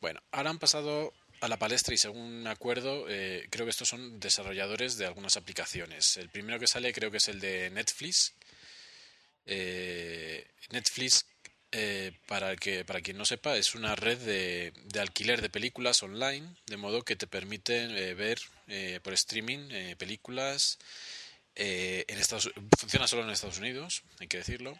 Bueno, 0.00 0.20
ahora 0.32 0.50
han 0.50 0.58
pasado 0.58 1.14
a 1.40 1.48
la 1.48 1.58
palestra 1.58 1.94
y 1.94 1.98
según 1.98 2.42
me 2.42 2.50
acuerdo, 2.50 3.06
eh, 3.08 3.46
creo 3.50 3.64
que 3.64 3.70
estos 3.70 3.88
son 3.88 4.20
desarrolladores 4.20 4.98
de 4.98 5.06
algunas 5.06 5.36
aplicaciones. 5.36 6.16
El 6.18 6.28
primero 6.28 6.58
que 6.58 6.66
sale 6.66 6.92
creo 6.92 7.10
que 7.10 7.16
es 7.16 7.28
el 7.28 7.40
de 7.40 7.70
Netflix. 7.70 8.34
Eh, 9.46 10.46
Netflix, 10.70 11.26
eh, 11.72 12.12
para, 12.26 12.56
que, 12.56 12.84
para 12.84 13.00
quien 13.00 13.16
no 13.16 13.24
sepa, 13.24 13.56
es 13.56 13.74
una 13.74 13.94
red 13.94 14.18
de, 14.18 15.00
alquiler 15.00 15.40
de 15.42 15.50
películas 15.50 16.02
online, 16.02 16.54
de 16.66 16.76
modo 16.76 17.02
que 17.02 17.16
te 17.16 17.26
permite 17.26 18.14
ver 18.14 18.40
por 19.02 19.12
streaming 19.14 19.96
películas. 19.96 20.78
en 21.54 22.18
Estados, 22.18 22.50
funciona 22.78 23.06
solo 23.06 23.22
en 23.22 23.30
Estados 23.30 23.58
Unidos, 23.58 24.02
hay 24.18 24.28
que 24.28 24.38
decirlo. 24.38 24.78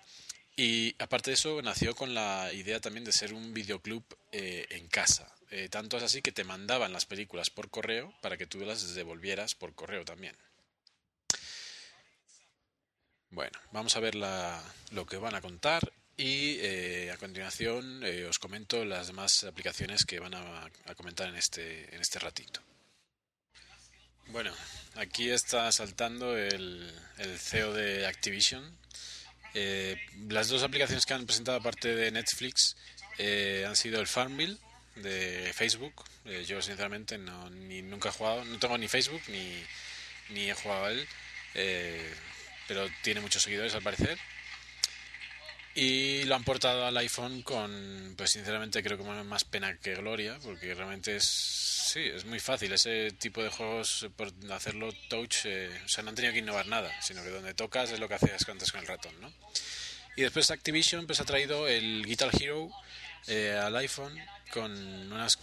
Y 0.57 0.95
aparte 0.99 1.31
de 1.31 1.35
eso, 1.35 1.63
nació 1.63 1.95
con 1.95 2.15
la 2.15 2.53
idea 2.53 2.81
también 2.81 3.05
de 3.05 3.13
ser 3.13 3.33
un 3.33 3.55
videoclub 3.55 4.05
en 4.33 4.87
casa 4.89 5.33
eh, 5.51 5.69
tanto 5.69 5.97
es 5.97 6.05
así 6.05 6.23
que 6.23 6.31
te 6.31 6.45
mandaban 6.45 6.93
las 6.93 7.07
películas 7.07 7.51
por 7.51 7.71
correo 7.71 8.15
para 8.21 8.37
que 8.37 8.47
tú 8.47 8.61
las 8.61 8.95
devolvieras 8.95 9.55
por 9.57 9.75
correo 9.75 10.05
también. 10.05 10.37
Bueno, 13.31 13.59
vamos 13.73 13.97
a 13.97 14.01
ver 14.01 14.15
lo 14.15 15.07
que 15.07 15.17
van 15.17 15.35
a 15.35 15.41
contar 15.41 15.93
y 16.17 16.59
eh, 16.61 17.11
a 17.13 17.17
continuación 17.17 18.03
eh, 18.05 18.27
os 18.27 18.39
comento 18.39 18.85
las 18.85 19.07
demás 19.07 19.45
aplicaciones 19.45 20.05
que 20.05 20.19
van 20.19 20.35
a, 20.35 20.71
comentar 20.97 21.29
en 21.29 21.37
este, 21.37 21.95
en 21.95 22.01
este 22.01 22.19
ratito. 22.19 22.61
Bueno, 24.29 24.53
aquí 24.97 25.31
está 25.31 25.71
saltando 25.73 26.37
el, 26.37 26.93
el 27.19 27.39
CEO 27.39 27.73
de 27.73 28.07
Activision. 28.07 28.79
las 30.29 30.49
dos 30.49 30.63
aplicaciones 30.63 31.05
que 31.07 31.15
han 31.15 31.27
presentado 31.27 31.59
aparte 31.59 31.95
de 31.95 32.11
Netflix 32.11 32.77
han 33.67 33.77
sido 33.77 34.01
el 34.01 34.07
Farmville 34.07 34.59
de 34.97 35.53
Facebook. 35.55 36.05
Eh, 36.25 36.45
yo 36.47 36.61
sinceramente 36.63 37.19
no, 37.19 37.51
ni, 37.51 37.83
nunca 37.83 38.09
he 38.09 38.13
jugado, 38.13 38.45
no 38.45 38.59
tengo 38.59 38.77
ni 38.79 38.89
Facebook 38.89 39.23
ni, 39.29 39.65
ni 40.31 40.51
he 40.51 40.55
jugado 40.55 40.87
a 40.87 40.93
él, 40.93 41.09
eh, 41.55 42.15
pero 42.71 42.89
tiene 43.03 43.21
muchos 43.21 43.43
seguidores 43.43 43.75
al 43.75 43.83
parecer. 43.83 44.17
Y 45.75 46.23
lo 46.23 46.37
han 46.37 46.45
portado 46.45 46.87
al 46.87 46.97
iPhone 46.99 47.43
con, 47.43 48.15
pues 48.17 48.31
sinceramente 48.31 48.81
creo 48.81 48.97
que 48.97 49.03
más 49.03 49.43
pena 49.43 49.77
que 49.79 49.97
gloria, 49.97 50.39
porque 50.41 50.73
realmente 50.73 51.17
es, 51.17 51.25
sí, 51.25 51.99
es 51.99 52.25
muy 52.27 52.39
fácil. 52.39 52.73
Ese 52.73 53.11
tipo 53.11 53.43
de 53.43 53.49
juegos, 53.49 54.07
por 54.17 54.33
hacerlo 54.53 54.93
touch, 55.09 55.47
eh, 55.47 55.69
o 55.85 55.89
sea, 55.89 56.05
no 56.05 56.11
han 56.11 56.15
tenido 56.15 56.33
que 56.33 56.39
innovar 56.39 56.69
nada, 56.69 56.93
sino 57.03 57.25
que 57.25 57.31
donde 57.31 57.55
tocas 57.55 57.91
es 57.91 57.99
lo 57.99 58.07
que 58.07 58.15
hacías 58.15 58.49
antes 58.49 58.71
con 58.71 58.83
el 58.83 58.87
ratón, 58.87 59.21
¿no? 59.21 59.33
Y 60.17 60.23
después 60.23 60.49
Activision 60.53 61.09
pues 61.09 61.19
ha 61.19 61.25
traído 61.25 61.67
el 61.67 62.07
Guitar 62.07 62.31
Hero 62.41 62.71
al 63.27 63.75
iPhone 63.79 64.17
con 64.53 64.71
unas 65.11 65.41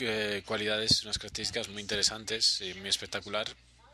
eh, 0.00 0.42
cualidades, 0.46 1.02
unas 1.04 1.18
características 1.18 1.68
muy 1.68 1.82
interesantes 1.82 2.62
y 2.62 2.72
muy 2.72 2.88
espectacular, 2.88 3.46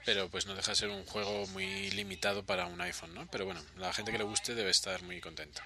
pero 0.04 0.28
pues 0.28 0.47
no 0.47 0.54
deja 0.54 0.73
de 0.73 0.76
ser 0.76 0.88
un 0.88 1.04
juego 1.04 1.47
muy 1.49 1.90
limitado 1.90 2.44
para 2.44 2.66
un 2.66 2.80
iPhone, 2.80 3.14
¿no? 3.14 3.26
Pero 3.30 3.44
bueno, 3.44 3.62
la 3.76 3.92
gente 3.92 4.12
que 4.12 4.18
le 4.18 4.25
guste 4.25 4.54
debe 4.54 4.71
estar 4.71 5.02
muy 5.02 5.21
contenta. 5.21 5.62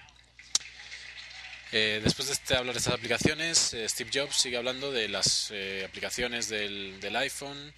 Eh, 1.71 1.99
después 2.03 2.27
de 2.27 2.33
este, 2.33 2.55
hablar 2.55 2.73
de 2.73 2.79
estas 2.79 2.93
aplicaciones, 2.93 3.73
eh, 3.73 3.87
Steve 3.89 4.11
Jobs 4.13 4.37
sigue 4.37 4.57
hablando 4.57 4.91
de 4.91 5.09
las 5.09 5.51
aplicaciones 5.85 6.47
del, 6.47 6.99
del, 7.01 7.15
iPhone, 7.17 7.73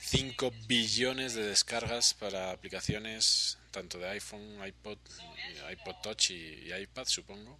5 0.00 0.52
billones 0.66 1.34
de 1.34 1.42
descargas 1.44 2.14
para 2.14 2.52
aplicaciones 2.52 3.58
tanto 3.72 3.98
de 3.98 4.08
iPhone, 4.10 4.64
iPod, 4.64 4.98
iPod 5.72 5.96
Touch 6.02 6.30
y 6.30 6.72
iPad, 6.72 7.06
supongo. 7.06 7.58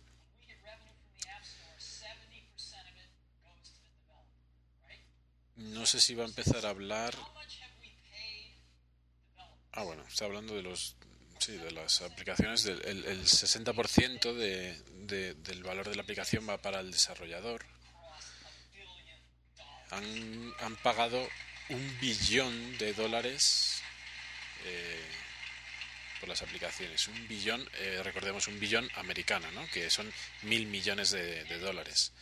No 5.56 5.86
sé 5.86 6.00
si 6.00 6.14
va 6.14 6.24
a 6.24 6.28
empezar 6.28 6.66
a 6.66 6.70
hablar. 6.70 7.14
Ah, 9.72 9.84
bueno, 9.84 10.04
está 10.06 10.26
hablando 10.26 10.54
de 10.54 10.62
los 10.62 10.96
sí, 11.38 11.56
de 11.56 11.70
las 11.72 12.02
aplicaciones. 12.02 12.64
El, 12.66 13.24
60% 13.24 14.32
de, 14.34 14.76
de, 15.06 15.34
del 15.34 15.62
valor 15.62 15.88
de 15.88 15.96
la 15.96 16.02
aplicación 16.02 16.48
va 16.48 16.60
para 16.60 16.80
el 16.80 16.90
desarrollador. 16.90 17.64
Han, 19.90 20.54
han 20.60 20.76
pagado 20.76 21.26
un 21.68 22.00
billón 22.00 22.78
de 22.78 22.94
dólares 22.94 23.82
eh, 24.64 25.00
por 26.20 26.28
las 26.28 26.42
aplicaciones. 26.42 27.08
Un 27.08 27.26
billón, 27.26 27.66
eh, 27.78 28.00
recordemos, 28.04 28.48
un 28.48 28.60
billón 28.60 28.88
americano, 28.96 29.50
¿no? 29.52 29.66
que 29.68 29.90
son 29.90 30.12
mil 30.42 30.66
millones 30.66 31.10
de, 31.10 31.44
de, 31.44 31.58
dólares, 31.58 32.12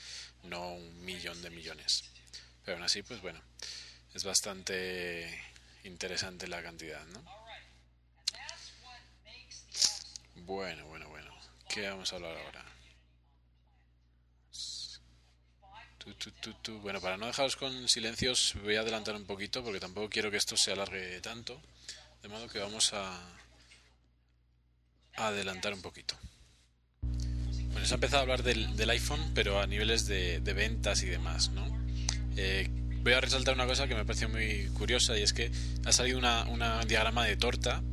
no 0.45 0.75
un 0.75 1.05
millón 1.05 1.41
de 1.43 1.51
millones. 1.51 2.05
Pero 2.65 2.77
aún 2.77 2.85
así, 2.85 3.03
pues 3.03 3.21
bueno, 3.21 3.43
es 4.15 4.25
bastante 4.25 5.45
interesante 5.85 6.47
la 6.49 6.63
cantidad. 6.63 7.05
¿no? 7.07 7.40
Bueno, 10.51 10.85
bueno, 10.87 11.09
bueno. 11.09 11.31
¿Qué 11.69 11.89
vamos 11.89 12.13
a 12.13 12.17
hablar 12.17 12.37
ahora? 12.37 12.65
Bueno, 16.83 17.01
para 17.01 17.17
no 17.17 17.27
dejaros 17.27 17.55
con 17.55 17.89
silencios, 17.89 18.55
voy 18.65 18.75
a 18.75 18.81
adelantar 18.81 19.15
un 19.15 19.27
poquito 19.27 19.63
porque 19.63 19.79
tampoco 19.79 20.11
quiero 20.11 20.29
que 20.29 20.39
esto 20.39 20.57
se 20.57 20.73
alargue 20.73 21.21
tanto. 21.21 21.63
De 22.21 22.29
modo 22.29 22.49
que 22.49 22.59
vamos 22.59 22.93
a, 22.95 23.17
adelantar 25.15 25.73
un 25.73 25.83
poquito. 25.83 26.19
Bueno, 27.01 27.87
se 27.87 27.95
ha 27.95 27.99
empezado 27.99 28.19
a 28.19 28.23
hablar 28.23 28.43
del, 28.43 28.91
iPhone, 28.91 29.31
pero 29.33 29.61
a 29.61 29.69
niveles 29.69 30.07
de, 30.07 30.41
ventas 30.41 31.05
y 31.05 31.07
demás, 31.07 31.51
¿no? 31.51 31.65
Eh, 32.37 32.67
voy 33.05 33.13
a 33.13 33.21
resaltar 33.21 33.55
una 33.55 33.69
cosa 33.69 33.87
que 33.87 33.95
me 33.95 34.05
pareció 34.05 34.29
muy 34.29 34.69
curiosa 34.77 35.17
y 35.17 35.23
es 35.23 35.33
que 35.33 35.53
ha 35.85 35.93
salido 35.93 36.19
un 36.19 36.89
diagrama 36.89 37.25
de 37.25 37.37
torta 37.37 37.85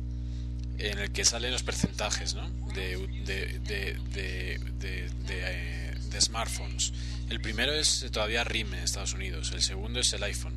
en 0.78 0.98
el 0.98 1.10
que 1.10 1.24
salen 1.24 1.52
los 1.52 1.62
porcentajes 1.62 2.34
¿no? 2.34 2.48
de, 2.74 2.96
de, 3.24 3.58
de, 3.64 4.58
de, 6.10 6.20
smartphones. 6.20 6.92
El 7.30 7.40
primero 7.40 7.72
es 7.72 8.06
todavía 8.10 8.42
RIM 8.42 8.74
en 8.74 8.80
Estados 8.80 9.14
Unidos, 9.14 9.52
el 9.52 9.62
segundo 9.62 10.00
es 10.00 10.12
el 10.12 10.22
iPhone 10.24 10.54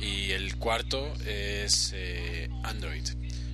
y 0.00 0.32
el 0.32 0.56
cuarto 0.56 1.12
es 1.26 1.92
eh, 1.94 2.48
Android. 2.64 3.04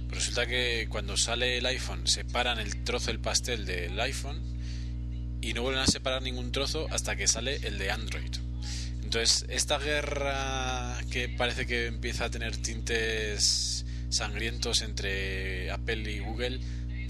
resulta 0.08 0.46
que 0.46 0.86
cuando 0.88 1.16
sale 1.18 1.58
el 1.58 1.66
iPhone 1.66 2.06
separan 2.06 2.58
el 2.58 2.84
trozo 2.84 3.08
del 3.08 3.18
pastel 3.18 3.66
del 3.66 4.00
iPhone 4.00 4.40
y 5.42 5.52
no 5.52 5.62
vuelven 5.62 5.82
a 5.82 5.86
separar 5.86 6.22
ningún 6.22 6.52
trozo 6.52 6.86
hasta 6.90 7.16
que 7.16 7.28
sale 7.28 7.56
el 7.62 7.78
de 7.78 7.90
Android. 7.90 8.34
Entonces, 9.02 9.46
esta 9.48 9.78
guerra 9.78 10.98
que 11.10 11.28
parece 11.28 11.66
que 11.66 11.86
empieza 11.86 12.24
a 12.24 12.30
tener 12.30 12.56
tintes 12.56 13.86
sangrientos 14.16 14.82
entre 14.82 15.70
Apple 15.70 16.10
y 16.10 16.18
Google 16.20 16.60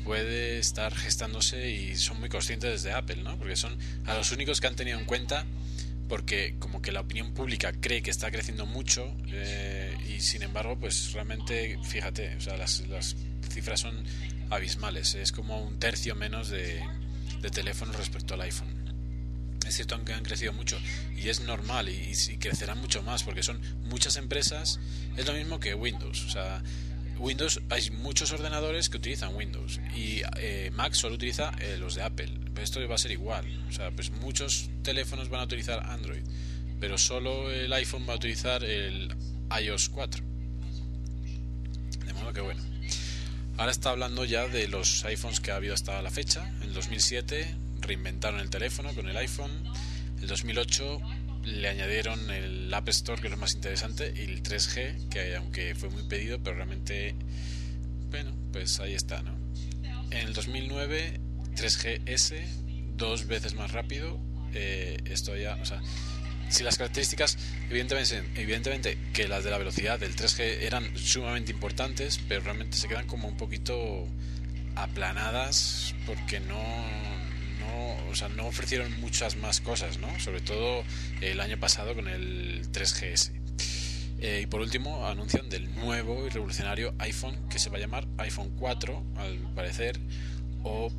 puede 0.04 0.58
estar 0.58 0.94
gestándose 0.94 1.70
y 1.70 1.96
son 1.96 2.20
muy 2.20 2.28
conscientes 2.28 2.70
desde 2.70 2.92
Apple, 2.92 3.22
¿no? 3.22 3.36
Porque 3.38 3.56
son 3.56 3.76
a 4.06 4.14
los 4.14 4.30
únicos 4.30 4.60
que 4.60 4.68
han 4.68 4.76
tenido 4.76 4.98
en 4.98 5.04
cuenta 5.04 5.44
porque 6.08 6.54
como 6.58 6.82
que 6.82 6.92
la 6.92 7.00
opinión 7.00 7.32
pública 7.32 7.72
cree 7.72 8.02
que 8.02 8.10
está 8.10 8.30
creciendo 8.30 8.66
mucho 8.66 9.12
eh, 9.28 9.96
y 10.08 10.20
sin 10.20 10.42
embargo 10.42 10.78
pues 10.78 11.12
realmente 11.12 11.78
fíjate 11.82 12.36
o 12.36 12.40
sea 12.40 12.56
las, 12.56 12.84
cifras 13.50 13.80
son 13.80 14.04
abismales. 14.50 15.14
Es 15.14 15.32
como 15.32 15.60
un 15.60 15.78
tercio 15.78 16.14
menos 16.14 16.50
de, 16.50 16.82
de 17.40 17.50
teléfonos 17.50 17.96
respecto 17.96 18.34
al 18.34 18.42
iPhone. 18.42 18.86
Es 19.66 19.74
cierto 19.74 20.02
que 20.04 20.12
han 20.12 20.22
crecido 20.22 20.52
mucho 20.52 20.78
y 21.16 21.28
es 21.28 21.40
normal 21.40 21.88
y, 21.88 22.12
y, 22.12 22.36
crecerán 22.36 22.78
mucho 22.80 23.02
más 23.02 23.24
porque 23.24 23.42
son 23.42 23.60
muchas 23.84 24.16
empresas. 24.16 24.78
Es 25.16 25.26
lo 25.26 25.32
mismo 25.32 25.58
que 25.58 25.74
Windows 25.74 26.24
o 26.24 26.30
sea 26.30 26.62
Windows 27.18 27.60
hay 27.70 27.90
muchos 27.90 28.32
ordenadores 28.32 28.88
que 28.88 28.98
utilizan 28.98 29.34
Windows 29.34 29.80
y 29.94 30.22
eh, 30.36 30.70
Mac 30.74 30.92
solo 30.92 31.14
utiliza 31.14 31.52
eh, 31.60 31.76
los 31.78 31.94
de 31.94 32.02
Apple. 32.02 32.30
Esto 32.60 32.86
va 32.88 32.96
a 32.96 32.98
ser 32.98 33.12
igual. 33.12 33.44
O 33.68 33.72
sea, 33.72 33.90
pues 33.90 34.10
muchos 34.10 34.70
teléfonos 34.82 35.28
van 35.28 35.40
a 35.40 35.44
utilizar 35.44 35.80
Android, 35.90 36.22
pero 36.80 36.98
solo 36.98 37.50
el 37.50 37.72
iPhone 37.72 38.06
va 38.08 38.14
a 38.14 38.16
utilizar 38.16 38.64
el 38.64 39.14
iOS 39.60 39.88
4. 39.90 40.22
De 42.04 42.12
modo 42.12 42.32
que 42.32 42.40
bueno. 42.40 42.62
Ahora 43.58 43.72
está 43.72 43.90
hablando 43.90 44.24
ya 44.26 44.46
de 44.48 44.68
los 44.68 45.04
iPhones 45.06 45.40
que 45.40 45.50
ha 45.50 45.56
habido 45.56 45.72
hasta 45.72 46.02
la 46.02 46.10
fecha. 46.10 46.46
En 46.62 46.74
2007 46.74 47.54
reinventaron 47.80 48.40
el 48.40 48.50
teléfono 48.50 48.94
con 48.94 49.08
el 49.08 49.16
iPhone. 49.16 49.50
En 50.20 50.26
2008 50.26 51.00
le 51.46 51.68
añadieron 51.68 52.30
el 52.30 52.72
App 52.74 52.88
Store, 52.88 53.20
que 53.20 53.28
es 53.28 53.30
lo 53.30 53.38
más 53.38 53.54
interesante, 53.54 54.12
y 54.14 54.22
el 54.22 54.42
3G, 54.42 55.08
que 55.08 55.36
aunque 55.36 55.74
fue 55.74 55.88
muy 55.88 56.02
pedido, 56.02 56.40
pero 56.42 56.56
realmente, 56.56 57.14
bueno, 58.10 58.34
pues 58.52 58.80
ahí 58.80 58.94
está, 58.94 59.22
¿no? 59.22 59.34
En 60.10 60.26
el 60.26 60.34
2009, 60.34 61.20
3GS, 61.54 62.44
dos 62.96 63.26
veces 63.26 63.54
más 63.54 63.70
rápido, 63.72 64.18
eh, 64.54 64.98
esto 65.04 65.36
ya, 65.36 65.56
o 65.56 65.64
sea, 65.64 65.80
si 66.48 66.64
las 66.64 66.78
características, 66.78 67.38
evidentemente, 67.70 68.24
evidentemente 68.34 68.98
que 69.12 69.28
las 69.28 69.44
de 69.44 69.50
la 69.50 69.58
velocidad 69.58 69.98
del 70.00 70.16
3G 70.16 70.62
eran 70.62 70.96
sumamente 70.96 71.52
importantes, 71.52 72.20
pero 72.28 72.42
realmente 72.42 72.76
se 72.76 72.88
quedan 72.88 73.06
como 73.06 73.28
un 73.28 73.36
poquito 73.36 74.06
aplanadas 74.74 75.94
porque 76.06 76.40
no 76.40 76.60
no 78.36 78.46
ofrecieron 78.46 79.00
muchas 79.00 79.36
más 79.36 79.60
cosas, 79.60 79.98
¿no? 79.98 80.18
Sobre 80.20 80.40
todo 80.40 80.84
el 81.20 81.40
año 81.40 81.58
pasado 81.58 81.94
con 81.94 82.08
el 82.08 82.70
3GS. 82.72 83.32
Eh, 84.18 84.40
y 84.44 84.46
por 84.46 84.60
último, 84.60 85.06
anuncian 85.06 85.48
del 85.50 85.74
nuevo 85.74 86.26
y 86.26 86.30
revolucionario 86.30 86.94
iPhone 86.98 87.48
que 87.50 87.58
se 87.58 87.68
va 87.68 87.76
a 87.76 87.80
llamar 87.80 88.06
iPhone 88.18 88.50
4, 88.58 89.04
al 89.16 89.38
parecer, 89.54 90.00
o 90.62 90.90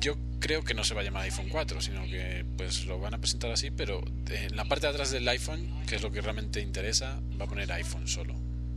yo 0.00 0.16
creo 0.40 0.64
que 0.64 0.74
no 0.74 0.82
se 0.84 0.94
va 0.94 1.02
a 1.02 1.04
llamar 1.04 1.22
iPhone 1.22 1.48
4, 1.48 1.80
sino 1.80 2.02
que 2.04 2.44
pues 2.56 2.84
lo 2.86 2.98
van 2.98 3.14
a 3.14 3.18
presentar 3.18 3.50
así, 3.52 3.70
pero 3.70 4.02
en 4.30 4.56
la 4.56 4.64
parte 4.64 4.86
de 4.86 4.92
atrás 4.92 5.10
del 5.10 5.28
iPhone, 5.28 5.84
que 5.86 5.96
es 5.96 6.02
lo 6.02 6.10
que 6.10 6.20
realmente 6.20 6.60
interesa, 6.60 7.20
va 7.40 7.44
a 7.44 7.48
poner 7.48 7.70
iPhone 7.72 8.08
solo. 8.08 8.34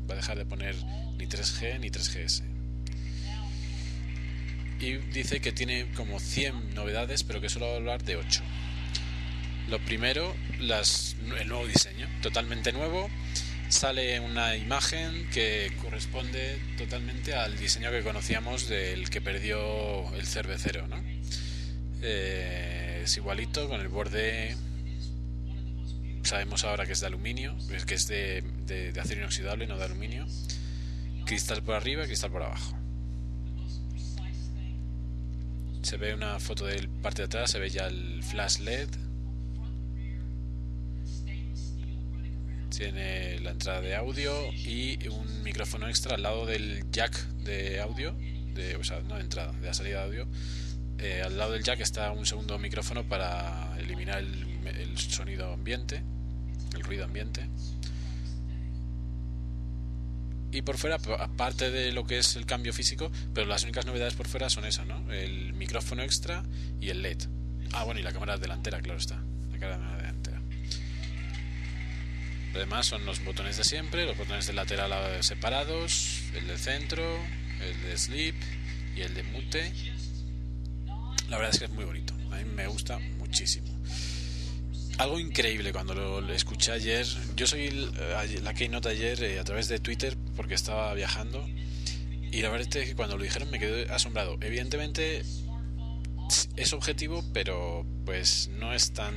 Va 0.09 0.13
a 0.13 0.17
dejar 0.17 0.37
de 0.37 0.45
poner 0.45 0.75
ni 1.17 1.25
3G 1.25 1.79
ni 1.79 1.89
3GS 1.89 2.50
y 4.81 4.97
dice 4.97 5.41
que 5.41 5.51
tiene 5.51 5.87
como 5.95 6.19
100 6.19 6.73
novedades, 6.73 7.23
pero 7.23 7.39
que 7.39 7.49
solo 7.49 7.67
va 7.67 7.73
a 7.73 7.75
hablar 7.77 8.03
de 8.03 8.15
8. 8.15 8.41
Lo 9.69 9.79
primero, 9.79 10.35
el 10.59 11.47
nuevo 11.47 11.67
diseño, 11.67 12.07
totalmente 12.21 12.71
nuevo. 12.71 13.09
Sale 13.69 14.19
una 14.19 14.57
imagen 14.57 15.29
que 15.29 15.71
corresponde 15.81 16.59
totalmente 16.77 17.35
al 17.35 17.57
diseño 17.57 17.89
que 17.91 18.01
conocíamos 18.01 18.67
del 18.67 19.09
que 19.09 19.21
perdió 19.21 20.13
el 20.15 20.25
cervecero. 20.25 20.87
¿no? 20.87 21.01
Eh, 22.01 23.01
es 23.05 23.15
igualito, 23.15 23.69
con 23.69 23.79
el 23.79 23.87
borde. 23.87 24.57
Sabemos 26.23 26.65
ahora 26.65 26.85
que 26.85 26.93
es 26.93 26.99
de 26.99 27.07
aluminio, 27.07 27.55
que 27.87 27.95
es 27.95 28.07
de, 28.07 28.43
de 28.65 28.99
acero 28.99 29.21
inoxidable, 29.21 29.67
no 29.67 29.77
de 29.77 29.85
aluminio. 29.85 30.25
Cristal 31.25 31.63
por 31.63 31.75
arriba 31.75 32.05
cristal 32.05 32.31
por 32.31 32.43
abajo 32.43 32.80
se 35.91 35.97
ve 35.97 36.13
una 36.13 36.39
foto 36.39 36.67
del 36.67 36.87
parte 36.87 37.21
de 37.21 37.25
atrás, 37.25 37.51
se 37.51 37.59
ve 37.59 37.69
ya 37.69 37.87
el 37.87 38.23
flash 38.23 38.59
LED. 38.59 38.87
Tiene 42.69 43.41
la 43.41 43.51
entrada 43.51 43.81
de 43.81 43.93
audio 43.97 44.31
y 44.53 45.05
un 45.09 45.43
micrófono 45.43 45.89
extra 45.89 46.15
al 46.15 46.23
lado 46.23 46.45
del 46.45 46.89
jack 46.91 47.13
de 47.43 47.81
audio, 47.81 48.15
de, 48.53 48.77
o 48.77 48.85
sea, 48.85 49.01
no 49.01 49.15
de 49.15 49.21
entrada, 49.21 49.51
de 49.51 49.67
la 49.67 49.73
salida 49.73 49.97
de 49.97 50.05
audio. 50.05 50.27
Eh, 50.97 51.23
al 51.25 51.37
lado 51.37 51.51
del 51.51 51.63
jack 51.63 51.81
está 51.81 52.09
un 52.13 52.25
segundo 52.25 52.57
micrófono 52.57 53.03
para 53.03 53.77
eliminar 53.77 54.19
el 54.19 54.97
sonido 54.97 55.51
ambiente, 55.51 56.03
el 56.73 56.83
ruido 56.83 57.03
ambiente 57.03 57.49
y 60.51 60.61
por 60.61 60.77
fuera, 60.77 60.97
aparte 61.19 61.71
de 61.71 61.91
lo 61.91 62.05
que 62.05 62.17
es 62.17 62.35
el 62.35 62.45
cambio 62.45 62.73
físico, 62.73 63.11
pero 63.33 63.47
las 63.47 63.63
únicas 63.63 63.85
novedades 63.85 64.13
por 64.15 64.27
fuera 64.27 64.49
son 64.49 64.65
esas, 64.65 64.85
¿no? 64.85 65.11
El 65.11 65.53
micrófono 65.53 66.03
extra 66.03 66.43
y 66.79 66.89
el 66.89 67.01
LED. 67.01 67.23
Ah, 67.73 67.83
bueno, 67.83 67.99
y 67.99 68.03
la 68.03 68.11
cámara 68.11 68.37
delantera, 68.37 68.81
claro 68.81 68.99
está. 68.99 69.23
La 69.51 69.57
cámara 69.57 69.97
delantera. 69.97 70.41
Lo 72.53 72.59
demás 72.59 72.85
son 72.85 73.05
los 73.05 73.23
botones 73.23 73.57
de 73.57 73.63
siempre, 73.63 74.05
los 74.05 74.17
botones 74.17 74.45
de 74.45 74.53
lateral 74.53 75.23
separados, 75.23 76.23
el 76.33 76.47
de 76.47 76.57
centro, 76.57 77.03
el 77.61 77.81
de 77.83 77.97
sleep 77.97 78.35
y 78.95 79.01
el 79.01 79.13
de 79.13 79.23
mute. 79.23 79.71
La 81.29 81.37
verdad 81.37 81.53
es 81.53 81.59
que 81.59 81.65
es 81.65 81.71
muy 81.71 81.85
bonito. 81.85 82.13
A 82.31 82.35
mí 82.35 82.43
me 82.43 82.67
gusta 82.67 82.99
muchísimo 82.99 83.80
algo 85.01 85.19
increíble 85.19 85.73
cuando 85.73 85.95
lo, 85.95 86.33
escuché 86.33 86.71
ayer. 86.71 87.07
Yo 87.35 87.47
soy 87.47 87.91
eh, 87.97 88.39
la 88.43 88.53
keynote 88.53 88.89
ayer 88.89 89.23
eh, 89.23 89.39
a 89.39 89.43
través 89.43 89.67
de 89.67 89.79
Twitter 89.79 90.15
porque 90.35 90.53
estaba 90.53 90.93
viajando 90.93 91.43
y 92.31 92.41
la 92.41 92.49
verdad 92.49 92.67
es 92.77 92.85
que 92.87 92.95
cuando 92.95 93.17
lo 93.17 93.23
dijeron 93.23 93.49
me 93.49 93.59
quedé 93.59 93.91
asombrado. 93.91 94.37
Evidentemente 94.41 95.23
es 96.55 96.73
objetivo, 96.73 97.23
pero 97.33 97.85
pues 98.05 98.49
no 98.59 98.73
es 98.73 98.93
tan 98.93 99.15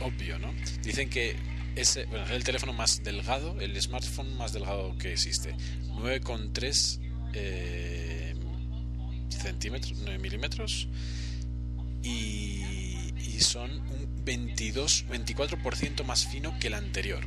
obvio, 0.00 0.38
¿no? 0.38 0.54
Dicen 0.82 1.08
que 1.08 1.36
es, 1.76 1.98
bueno, 2.10 2.26
es 2.26 2.32
el 2.32 2.44
teléfono 2.44 2.72
más 2.74 3.02
delgado, 3.02 3.58
el 3.60 3.80
smartphone 3.80 4.36
más 4.36 4.52
delgado 4.52 4.96
que 4.98 5.12
existe. 5.12 5.56
9,3 5.94 7.00
eh, 7.32 8.34
centímetros, 9.30 9.94
9 10.02 10.18
milímetros 10.18 10.88
y, 12.02 13.12
y 13.16 13.40
son 13.40 13.70
un 13.70 14.09
22, 14.30 15.06
24% 15.08 16.04
más 16.04 16.24
fino 16.24 16.56
que 16.60 16.68
el 16.68 16.74
anterior. 16.74 17.26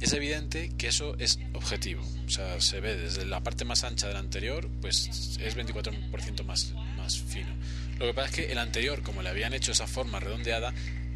es 0.00 0.12
evidente 0.14 0.72
que 0.76 0.88
eso 0.88 1.14
es 1.18 1.38
objetivo. 1.52 2.02
O 2.26 2.28
sea, 2.28 2.60
se 2.60 2.80
ve 2.80 2.96
desde 2.96 3.24
la 3.24 3.40
parte 3.40 3.64
más 3.64 3.84
ancha 3.84 4.08
del 4.08 4.16
anterior, 4.16 4.68
pues 4.80 5.38
es 5.38 5.56
24% 5.56 6.42
más, 6.44 6.74
más 6.96 7.20
fino. 7.20 7.54
Lo 8.00 8.06
que 8.06 8.14
pasa 8.14 8.30
es 8.30 8.34
que 8.34 8.50
el 8.50 8.58
anterior, 8.58 9.02
como 9.04 9.22
le 9.22 9.28
habían 9.28 9.54
hecho 9.54 9.70
esa 9.70 9.86
forma 9.86 10.18
redondeada, 10.18 10.74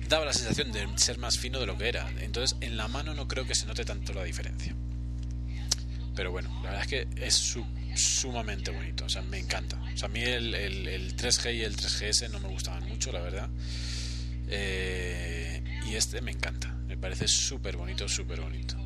daba 0.09 0.25
la 0.25 0.33
sensación 0.33 0.71
de 0.71 0.87
ser 0.99 1.19
más 1.19 1.37
fino 1.37 1.59
de 1.59 1.67
lo 1.67 1.77
que 1.77 1.89
era. 1.89 2.09
Entonces, 2.21 2.57
en 2.61 2.77
la 2.77 2.87
mano 2.87 3.13
no 3.15 3.27
creo 3.27 3.45
que 3.45 3.57
se 3.57 3.67
note 3.67 3.85
tanto 3.85 4.13
la 4.13 4.23
diferencia. 4.23 4.73
Pero 6.15 6.31
bueno, 6.31 6.49
la 6.63 6.71
verdad 6.71 6.83
es 6.83 6.89
que 6.89 7.09
es 7.17 7.57
sumamente 7.97 8.71
bonito. 8.71 9.07
O 9.07 9.09
sea, 9.09 9.23
me 9.23 9.41
encanta. 9.41 9.83
O 9.95 9.97
sea, 9.97 10.07
a 10.07 10.13
mí 10.13 10.23
el, 10.23 10.55
el, 10.55 11.17
3G 11.17 11.57
y 11.57 11.63
el 11.63 11.75
3GS 11.75 12.31
no 12.31 12.39
me 12.39 12.49
gustaban 12.51 12.87
mucho, 12.87 13.11
la 13.11 13.21
verdad. 13.21 13.51
Eh, 14.49 15.63
y 15.87 15.95
este 15.95 16.21
me 16.21 16.33
encanta. 16.33 16.75
Me 16.87 16.97
parece 16.97 17.29
súper 17.29 17.77
bonito, 17.77 18.09
súper 18.09 18.41
bonito. 18.41 18.77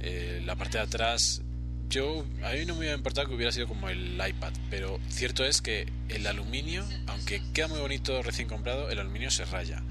Eh, 0.00 0.42
la 0.44 0.56
parte 0.56 0.78
de 0.78 0.84
atrás 0.84 1.42
yo 1.88 2.26
a 2.44 2.52
mí 2.52 2.66
no 2.66 2.74
me 2.74 2.80
hubiera 2.80 2.94
importado 2.94 3.28
que 3.28 3.34
hubiera 3.34 3.50
sido 3.50 3.66
como 3.66 3.88
el 3.88 4.14
iPad, 4.14 4.52
pero 4.70 5.00
cierto 5.08 5.44
es 5.44 5.62
que 5.62 5.86
el 6.08 6.26
aluminio, 6.26 6.84
aunque 7.06 7.42
queda 7.54 7.68
muy 7.68 7.80
bonito 7.80 8.22
recién 8.22 8.46
comprado, 8.48 8.90
el 8.90 8.98
aluminio 8.98 9.30
se 9.30 9.44
raya. 9.46 9.82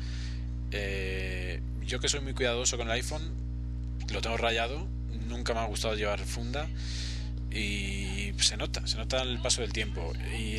Eh, 0.71 1.60
yo 1.86 2.00
que 2.00 2.08
soy 2.08 2.19
muy 2.19 2.34
cuidadoso 2.34 2.78
con 2.78 2.88
el 2.88 2.93
iPhone, 2.93 3.23
lo 4.12 4.21
tengo 4.21 4.38
rayado, 4.38 4.88
nunca 5.28 5.54
me 5.54 5.62
ha 5.62 5.65
gustado 5.65 5.95
llevar 5.95 6.19
funda 6.19 6.67
y 7.50 8.32
se 8.38 8.58
nota, 8.58 8.86
se 8.86 8.97
nota 8.97 9.23
el 9.23 9.39
paso 9.39 9.62
del 9.62 9.73
tiempo. 9.73 10.13
Y 10.38 10.58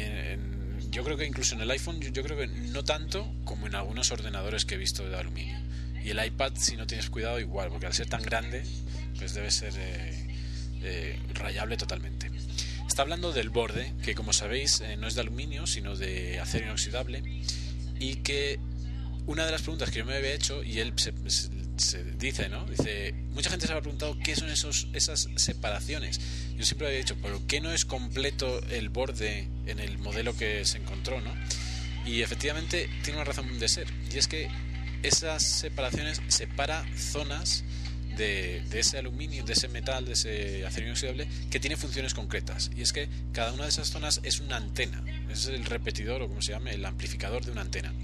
yo 0.90 1.04
creo 1.04 1.16
que 1.16 1.26
incluso 1.26 1.54
en 1.54 1.60
el 1.60 1.70
iPhone, 1.70 2.00
yo, 2.00 2.22
creo 2.22 2.36
que 2.36 2.46
no 2.46 2.84
tanto 2.84 3.32
como 3.44 3.66
en 3.66 3.74
algunos 3.74 4.10
ordenadores 4.10 4.64
que 4.64 4.74
he 4.74 4.78
visto 4.78 5.08
de 5.08 5.16
aluminio. 5.16 5.58
Y 6.04 6.10
el 6.10 6.24
iPad, 6.24 6.52
si 6.56 6.76
no 6.76 6.86
tienes 6.86 7.10
cuidado, 7.10 7.40
igual, 7.40 7.68
porque 7.70 7.86
al 7.86 7.94
ser 7.94 8.08
tan 8.08 8.22
grande, 8.22 8.64
pues 9.18 9.34
debe 9.34 9.50
ser... 9.50 9.74
Eh, 9.76 10.28
eh, 10.82 11.18
rayable 11.34 11.76
totalmente. 11.76 12.30
Está 12.86 13.02
hablando 13.02 13.32
del 13.32 13.50
borde, 13.50 13.92
que 14.02 14.14
como 14.14 14.32
sabéis 14.32 14.80
eh, 14.80 14.96
no 14.96 15.08
es 15.08 15.14
de 15.14 15.22
aluminio, 15.22 15.66
sino 15.66 15.96
de 15.96 16.38
acero 16.40 16.66
inoxidable, 16.66 17.22
y 17.98 18.16
que 18.16 18.60
una 19.26 19.44
de 19.44 19.52
las 19.52 19.62
preguntas 19.62 19.90
que 19.90 19.98
yo 19.98 20.04
me 20.04 20.14
había 20.14 20.32
hecho, 20.32 20.62
y 20.62 20.78
él 20.78 20.94
se, 20.96 21.12
dice, 22.18 22.48
¿no? 22.48 22.64
Dice, 22.64 23.12
mucha 23.32 23.50
gente 23.50 23.66
se 23.66 23.72
ha 23.72 23.80
preguntado 23.80 24.18
qué 24.18 24.36
son 24.36 24.50
esos, 24.50 24.88
esas 24.92 25.28
separaciones. 25.36 26.20
Yo 26.58 26.64
siempre 26.64 26.88
había 26.88 26.98
dicho, 26.98 27.16
¿pero 27.22 27.40
qué 27.46 27.60
no 27.60 27.70
es 27.70 27.84
completo 27.84 28.60
el 28.70 28.88
borde 28.88 29.48
en 29.66 29.78
el 29.78 29.98
modelo 29.98 30.36
que 30.36 30.64
se 30.64 30.78
encontró, 30.78 31.20
¿no? 31.20 31.32
Y 32.04 32.22
efectivamente 32.22 32.90
tiene 33.04 33.18
una 33.18 33.24
razón 33.24 33.58
de 33.60 33.68
ser, 33.68 33.86
y 34.12 34.18
es 34.18 34.26
que 34.26 34.48
esas 35.04 35.42
separaciones 35.42 36.20
separa 36.28 36.84
zonas 36.96 37.62
de, 38.16 38.62
ese 38.72 38.98
aluminio, 38.98 39.44
de 39.44 39.52
ese 39.52 39.68
metal, 39.68 40.04
de 40.04 40.14
ese 40.14 40.66
acero 40.66 40.86
inoxidable, 40.86 41.28
que 41.50 41.60
tiene 41.60 41.76
funciones 41.76 42.14
concretas. 42.14 42.70
Y 42.76 42.82
es 42.82 42.92
que 42.92 43.08
cada 43.32 43.52
una 43.52 43.62
de 43.62 43.68
esas 43.68 43.88
zonas 43.88 44.20
es 44.24 44.40
una 44.40 44.56
antena, 44.56 45.04
es 45.30 45.46
el 45.46 45.64
repetidor 45.64 46.22
o 46.22 46.28
como 46.28 46.42
se 46.42 46.52
llame, 46.52 46.72
el 46.72 46.84
amplificador 46.84 47.44
de 47.44 47.52
una 47.52 47.60
antena. 47.60 47.94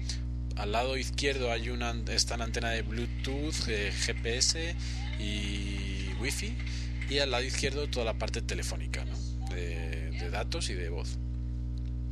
Al 0.55 0.71
lado 0.71 0.95
izquierdo 0.95 1.51
hay 1.51 1.69
una, 1.69 1.93
está 2.07 2.37
la 2.37 2.45
antena 2.45 2.69
de 2.69 2.81
Bluetooth, 2.81 3.67
eh, 3.67 3.91
GPS 3.91 4.73
y 5.19 6.13
Wi-Fi. 6.21 6.55
Y 7.09 7.19
al 7.19 7.31
lado 7.31 7.43
izquierdo 7.43 7.87
toda 7.87 8.05
la 8.05 8.17
parte 8.17 8.41
telefónica, 8.41 9.05
de, 9.49 10.11
de 10.11 10.29
datos 10.29 10.69
y 10.69 10.73
de 10.73 10.89
voz 10.89 11.17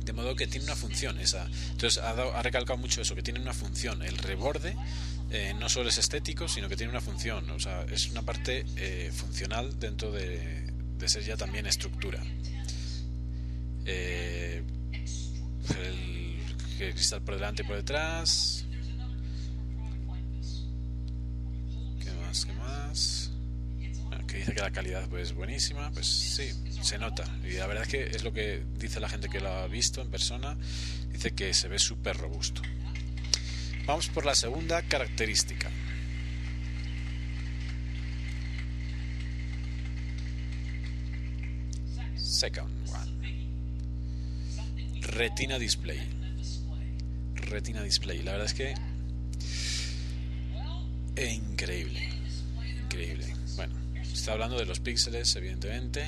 de 0.04 0.12
modo 0.12 0.36
que 0.36 0.46
tiene 0.46 0.66
una 0.66 0.76
función 0.76 1.18
esa 1.18 1.48
entonces 1.70 1.96
ha, 1.96 2.10
ha, 2.10 2.42
recalcado 2.42 2.78
mucho 2.78 3.00
eso 3.00 3.14
que 3.14 3.22
tiene 3.22 3.40
una 3.40 3.54
función 3.54 4.02
el 4.02 4.18
reborde 4.18 4.76
eh, 5.30 5.52
no 5.58 5.68
solo 5.68 5.88
es 5.88 5.98
estético, 5.98 6.46
sino 6.46 6.68
que 6.68 6.76
tiene 6.76 6.90
una 6.90 7.00
función, 7.00 7.50
o 7.50 7.58
sea, 7.58 7.84
es 7.90 8.08
una 8.10 8.22
parte 8.22 8.64
eh, 8.76 9.10
funcional 9.12 9.78
dentro 9.80 10.12
de, 10.12 10.72
ser 11.06 11.24
ya 11.24 11.36
también 11.36 11.66
estructura. 11.66 12.22
Eh, 13.84 14.62
el, 15.76 16.38
cristal 16.78 17.20
por 17.22 17.34
delante 17.34 17.62
y 17.62 17.66
por 17.66 17.76
detrás. 17.76 18.64
¿Qué 22.00 22.12
más? 22.12 22.44
¿Qué 22.46 22.52
más? 22.52 23.23
Que 24.34 24.40
dice 24.40 24.52
que 24.52 24.60
la 24.62 24.72
calidad 24.72 25.08
pues 25.08 25.32
buenísima, 25.32 25.92
pues 25.92 26.08
sí, 26.08 26.50
se 26.82 26.98
nota. 26.98 27.22
Y 27.44 27.52
la 27.52 27.68
verdad 27.68 27.84
es 27.84 27.88
que 27.88 28.02
es 28.16 28.24
lo 28.24 28.32
que 28.32 28.64
dice 28.80 28.98
la 28.98 29.08
gente 29.08 29.28
que 29.28 29.38
lo 29.38 29.48
ha 29.48 29.68
visto 29.68 30.00
en 30.00 30.10
persona, 30.10 30.56
dice 31.12 31.30
que 31.30 31.54
se 31.54 31.68
ve 31.68 31.78
súper 31.78 32.16
robusto. 32.16 32.60
Vamos 33.86 34.08
por 34.08 34.26
la 34.26 34.34
segunda 34.34 34.82
característica. 34.82 35.70
Second 42.16 42.88
one. 42.88 43.12
Retina 45.00 45.60
Display. 45.60 46.00
Retina 47.36 47.84
Display. 47.84 48.22
La 48.24 48.32
verdad 48.32 48.46
es 48.46 48.54
que 48.54 48.74
increíble. 51.16 52.08
Increíble. 52.82 53.33
Está 54.24 54.32
hablando 54.32 54.56
de 54.56 54.64
los 54.64 54.80
píxeles, 54.80 55.36
evidentemente. 55.36 56.02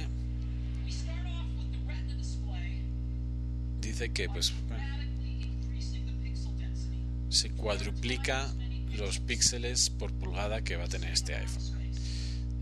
Dice 3.79 4.09
que, 4.09 4.27
pues, 4.31 4.55
se 7.29 7.51
cuadruplica 7.51 8.51
los 8.95 9.19
píxeles 9.19 9.91
por 9.91 10.15
pulgada 10.15 10.63
que 10.63 10.77
va 10.77 10.85
a 10.85 10.89
tener 10.89 11.13
este 11.13 11.35
iPhone. 11.35 11.63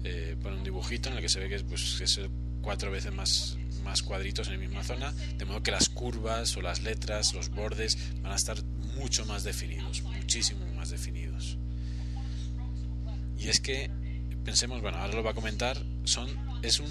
Eh, 0.02 0.36
pone 0.42 0.56
un 0.56 0.64
dibujito 0.64 1.08
en 1.08 1.14
el 1.14 1.20
que 1.20 1.28
se 1.28 1.38
ve 1.38 1.48
que, 1.48 1.60
pues, 1.60 2.00
es 2.00 2.20
cuatro 2.60 2.90
veces 2.90 3.12
más, 3.12 3.56
más 3.84 4.02
cuadritos 4.02 4.48
en 4.48 4.54
la 4.54 4.58
misma 4.58 4.82
zona, 4.82 5.12
de 5.38 5.44
modo 5.44 5.62
que 5.62 5.70
las 5.70 5.88
curvas 5.88 6.56
o 6.56 6.62
las 6.62 6.82
letras, 6.82 7.32
los 7.32 7.50
bordes 7.50 7.96
van 8.22 8.32
a 8.32 8.34
estar 8.34 8.60
mucho 8.96 9.24
más 9.24 9.44
definidos, 9.44 10.02
muchísimo 10.02 10.66
más 10.74 10.90
definidos. 10.90 11.58
Y 13.38 13.50
es 13.50 13.60
que 13.60 13.92
pensemos, 14.44 14.82
bueno, 14.82 14.98
ahora 14.98 15.14
lo 15.14 15.22
va 15.22 15.30
a 15.30 15.34
comentar, 15.34 15.82
son 16.04 16.28
es 16.62 16.80
un 16.80 16.88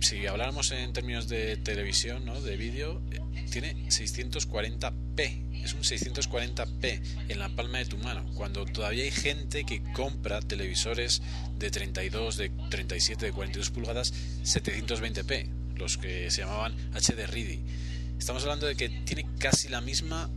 si 0.00 0.26
habláramos 0.26 0.70
en 0.72 0.92
términos 0.92 1.28
de 1.28 1.56
televisión, 1.56 2.24
¿no? 2.24 2.40
de 2.40 2.56
vídeo, 2.56 3.02
eh, 3.10 3.20
tiene 3.50 3.74
640p. 3.86 5.64
Es 5.64 5.74
un 5.74 5.80
640p 5.80 7.00
en 7.28 7.38
la 7.38 7.48
palma 7.48 7.78
de 7.78 7.86
tu 7.86 7.98
mano. 7.98 8.24
Cuando 8.34 8.64
todavía 8.66 9.04
hay 9.04 9.10
gente 9.10 9.64
que 9.64 9.82
compra 9.94 10.40
televisores 10.40 11.22
de 11.58 11.70
32, 11.70 12.36
de 12.36 12.50
37, 12.70 13.26
de 13.26 13.32
42 13.32 13.70
pulgadas, 13.70 14.12
720p, 14.44 15.48
los 15.76 15.98
que 15.98 16.30
se 16.30 16.42
llamaban 16.42 16.74
HD 16.92 17.26
Ready. 17.26 17.60
Estamos 18.18 18.42
hablando 18.42 18.66
de 18.66 18.76
que 18.76 18.88
tiene 18.88 19.26
casi 19.38 19.68
la 19.68 19.80
misma, 19.80 20.30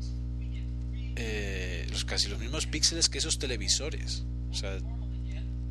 eh, 1.16 1.86
los 1.92 2.06
casi 2.06 2.28
los 2.28 2.40
mismos 2.40 2.66
píxeles 2.66 3.10
que 3.10 3.20
esos 3.20 3.38
televisores. 3.38 4.24
O 4.50 4.56
sea, 4.56 4.80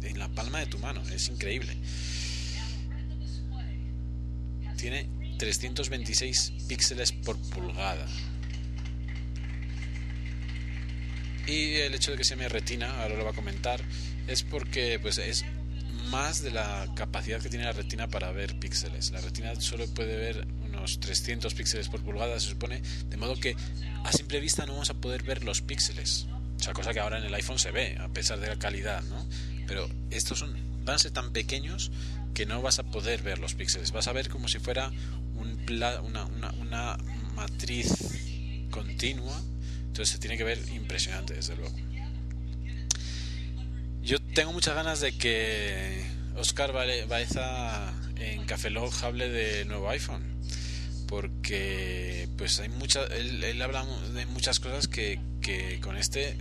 en 0.03 0.19
la 0.19 0.29
palma 0.29 0.61
de 0.61 0.67
tu 0.67 0.79
mano. 0.79 1.03
Es 1.11 1.29
increíble 1.29 1.77
tiene 4.79 5.11
326 5.39 6.53
píxeles 6.67 7.13
por 7.13 7.37
pulgada. 7.51 8.07
Y 11.47 11.75
el 11.75 11.95
hecho 11.95 12.13
de 12.13 12.17
que 12.17 12.25
se 12.25 12.37
me 12.37 12.49
retina, 12.49 13.03
ahora 13.03 13.17
lo 13.17 13.25
va 13.25 13.31
a 13.31 13.35
comentar, 13.35 13.83
es 14.27 14.43
porque 14.43 14.99
pues 15.01 15.19
es 15.19 15.45
más 16.11 16.43
de 16.43 16.51
la 16.51 16.89
capacidad 16.95 17.41
que 17.41 17.49
tiene 17.49 17.65
la 17.65 17.73
retina 17.73 18.09
para 18.09 18.31
ver 18.33 18.59
píxeles. 18.59 19.11
La 19.11 19.21
retina 19.21 19.55
solo 19.61 19.87
puede 19.89 20.17
ver 20.17 20.47
unos 20.65 21.01
300 21.01 21.53
píxeles 21.55 21.89
por 21.89 22.03
pulgada, 22.03 22.39
se 22.39 22.51
supone, 22.51 22.83
de 23.09 23.17
modo 23.17 23.35
que 23.37 23.57
a 24.05 24.13
simple 24.13 24.41
vista 24.41 24.65
no 24.65 24.73
vamos 24.73 24.91
a 24.91 24.95
poder 24.95 25.23
ver 25.23 25.43
los 25.43 25.61
píxeles. 25.63 26.27
O 26.59 26.63
sea, 26.63 26.73
cosa 26.73 26.93
que 26.93 27.01
ahora 27.01 27.19
en 27.19 27.25
el 27.25 27.35
iPhone 27.35 27.59
se 27.59 27.71
ve, 27.71 27.97
a 27.99 28.09
pesar 28.09 28.41
de 28.41 28.49
la 28.49 28.59
calidad, 28.59 29.03
¿no? 29.05 29.27
Pero 29.69 29.87
estos 30.11 30.39
son, 30.39 30.57
van 30.85 30.97
a 30.97 30.99
ser 30.99 31.13
tan 31.13 31.31
pequeños 31.31 31.93
que 32.35 32.47
no 32.47 32.63
vas 32.63 32.79
a 32.79 32.85
poder 32.85 33.23
ver 33.23 33.39
los 33.39 33.55
píxeles. 33.55 33.93
Vas 33.93 34.09
a 34.09 34.13
ver 34.13 34.29
como 34.31 34.49
si 34.49 34.59
fuera 34.59 34.91
un 35.35 35.59
una, 36.03 36.25
una, 36.25 36.97
matriz 37.37 38.67
continua. 38.71 39.41
Entonces 39.87 40.09
se 40.09 40.19
tiene 40.19 40.37
que 40.37 40.45
ver 40.45 40.59
impresionante, 40.75 41.35
desde 41.35 41.55
luego. 41.55 41.77
Yo 44.03 44.19
tengo 44.35 44.53
muchas 44.53 44.75
ganas 44.75 45.01
de 45.01 45.13
que 45.13 46.03
Oscar 46.37 46.73
Baeza 46.73 47.93
en 48.17 48.47
Café 48.47 48.71
Log 48.71 48.93
hable 49.03 49.29
de 49.29 49.67
nuevo 49.67 49.91
iPhone. 49.91 50.25
Porque 51.07 52.29
pues 52.39 52.59
hay 52.61 52.71
mucha, 52.71 53.05
él, 53.05 53.45
él 53.45 53.61
habla 53.63 53.85
de 54.15 54.27
muchas 54.27 54.61
cosas 54.61 54.89
que 54.89 55.21
con 55.83 55.97
este 55.97 56.37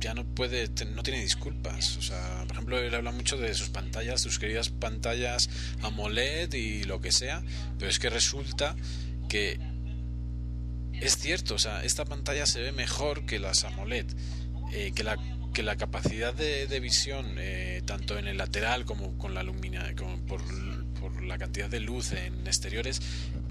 ya 0.00 0.14
no 0.14 0.24
puede, 0.24 0.68
no 0.94 1.02
tiene 1.02 1.20
disculpas. 1.20 1.96
O 1.96 2.02
sea, 2.02 2.44
por 2.46 2.52
ejemplo, 2.52 2.78
él 2.78 2.94
habla 2.94 3.12
mucho 3.12 3.36
de 3.36 3.54
sus 3.54 3.68
pantallas, 3.68 4.20
sus 4.20 4.38
queridas 4.38 4.68
pantallas 4.68 5.50
AMOLED 5.82 6.52
y 6.54 6.84
lo 6.84 7.00
que 7.00 7.12
sea, 7.12 7.42
pero 7.78 7.90
es 7.90 7.98
que 7.98 8.10
resulta 8.10 8.76
que 9.28 9.58
es 11.00 11.16
cierto, 11.16 11.54
o 11.54 11.58
sea, 11.58 11.84
esta 11.84 12.04
pantalla 12.04 12.46
se 12.46 12.60
ve 12.60 12.72
mejor 12.72 13.24
que 13.26 13.38
las 13.38 13.64
AMOLED, 13.64 14.06
eh, 14.72 14.92
que 14.94 15.04
la 15.04 15.16
que 15.58 15.64
la 15.64 15.76
capacidad 15.76 16.32
de, 16.34 16.80
visión, 16.80 17.34
eh, 17.38 17.82
tanto 17.84 18.16
en 18.16 18.28
el 18.28 18.36
lateral 18.36 18.84
como 18.84 19.18
con 19.18 19.34
la 19.34 19.42
lumina, 19.42 19.92
por, 20.28 20.40
por, 21.00 21.22
la 21.24 21.36
cantidad 21.36 21.68
de 21.68 21.80
luz 21.80 22.12
en 22.12 22.46
exteriores, 22.46 23.00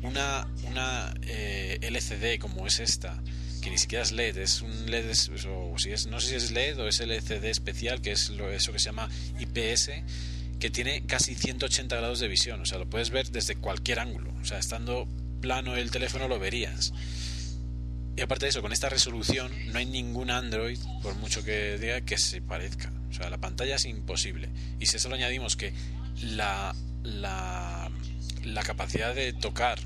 una, 0.04 0.48
una 0.64 1.14
eh, 1.24 1.80
LCD 1.82 2.40
como 2.40 2.66
es 2.66 2.80
esta, 2.80 3.22
ni 3.70 3.78
siquiera 3.78 4.04
es 4.04 4.12
LED, 4.12 4.38
es 4.38 4.62
un 4.62 4.90
LED, 4.90 5.12
o 5.48 5.76
no 6.10 6.20
sé 6.20 6.30
si 6.30 6.36
es 6.36 6.52
LED 6.52 6.80
o 6.80 6.88
es 6.88 7.00
LCD 7.00 7.46
especial, 7.46 8.02
que 8.02 8.12
es 8.12 8.30
lo, 8.30 8.52
eso 8.52 8.72
que 8.72 8.80
se 8.80 8.86
llama 8.86 9.10
IPS, 9.40 9.92
que 10.60 10.70
tiene 10.70 11.06
casi 11.06 11.36
180 11.36 11.96
grados 11.96 12.20
de 12.20 12.28
visión, 12.28 12.62
o 12.62 12.66
sea, 12.66 12.78
lo 12.78 12.90
puedes 12.90 13.10
ver 13.10 13.30
desde 13.30 13.56
cualquier 13.56 14.00
ángulo, 14.00 14.34
o 14.42 14.46
sea, 14.46 14.60
estando 14.60 15.08
plano 15.42 15.76
el 15.76 15.92
teléfono 15.92 16.28
lo 16.28 16.40
verías. 16.40 16.94
Y 18.16 18.22
aparte 18.22 18.46
de 18.46 18.50
eso, 18.50 18.64
con 18.64 18.74
esta 18.74 18.90
resolución 18.90 19.52
no 19.72 19.78
hay 19.78 19.86
ningún 19.86 20.32
Android, 20.32 20.80
por 21.04 21.16
mucho 21.16 21.44
que 21.44 21.78
diga, 21.78 22.02
que 22.02 22.18
se 22.18 22.42
parezca. 22.42 22.92
O 23.12 23.14
sea, 23.14 23.30
la 23.30 23.38
pantalla 23.38 23.76
es 23.76 23.86
imposible. 23.86 24.50
Y 24.80 24.88
si 24.88 24.98
eso 24.98 25.08
lo 25.08 25.16
añadimos 25.16 25.56
que 25.56 25.72
la, 26.24 26.76
la, 27.04 27.92
la 28.44 28.64
capacidad 28.64 29.14
de 29.14 29.34
tocar 29.34 29.78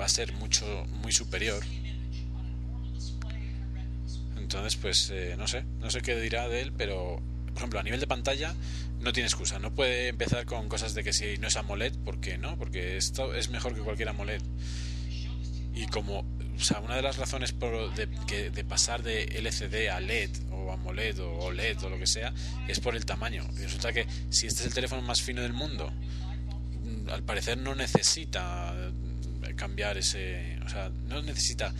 va 0.00 0.04
a 0.04 0.08
ser 0.08 0.32
mucho 0.34 0.86
muy 1.02 1.10
superior, 1.10 1.64
entonces 4.50 4.74
pues 4.74 5.10
eh, 5.10 5.36
no 5.38 5.46
sé, 5.46 5.64
no 5.78 5.92
sé 5.92 6.00
qué 6.00 6.20
dirá 6.20 6.48
de 6.48 6.60
él, 6.60 6.72
pero 6.76 7.22
por 7.46 7.58
ejemplo 7.58 7.78
a 7.78 7.84
nivel 7.84 8.00
de 8.00 8.08
pantalla 8.08 8.52
no 8.98 9.12
tiene 9.12 9.28
excusa, 9.28 9.60
no 9.60 9.72
puede 9.72 10.08
empezar 10.08 10.44
con 10.44 10.68
cosas 10.68 10.92
de 10.92 11.04
que 11.04 11.12
si 11.12 11.38
no 11.38 11.46
es 11.46 11.56
AMOLED, 11.56 11.94
¿por 11.98 12.20
qué 12.20 12.36
no? 12.36 12.58
Porque 12.58 12.96
esto 12.96 13.32
es 13.32 13.48
mejor 13.48 13.76
que 13.76 13.80
cualquier 13.80 14.08
AMOLED. 14.08 14.42
Y 15.72 15.86
como 15.86 16.26
o 16.56 16.62
sea, 16.62 16.80
una 16.80 16.96
de 16.96 17.02
las 17.02 17.16
razones 17.16 17.52
por 17.52 17.94
de, 17.94 18.08
que, 18.26 18.50
de 18.50 18.64
pasar 18.64 19.04
de 19.04 19.22
LCD 19.38 19.88
a 19.88 20.00
LED 20.00 20.30
o 20.50 20.72
AMOLED 20.72 21.20
o 21.20 21.30
OLED 21.44 21.84
o 21.84 21.88
lo 21.88 21.98
que 22.00 22.08
sea 22.08 22.34
es 22.66 22.80
por 22.80 22.96
el 22.96 23.06
tamaño. 23.06 23.48
Y 23.54 23.62
resulta 23.62 23.92
que 23.92 24.08
si 24.30 24.48
este 24.48 24.62
es 24.62 24.66
el 24.66 24.74
teléfono 24.74 25.00
más 25.00 25.22
fino 25.22 25.42
del 25.42 25.52
mundo, 25.52 25.92
al 27.08 27.22
parecer 27.22 27.56
no 27.56 27.76
necesita 27.76 28.74
cambiar 29.54 29.96
ese, 29.96 30.58
o 30.64 30.68
sea, 30.68 30.90
no 31.06 31.22
necesita 31.22 31.72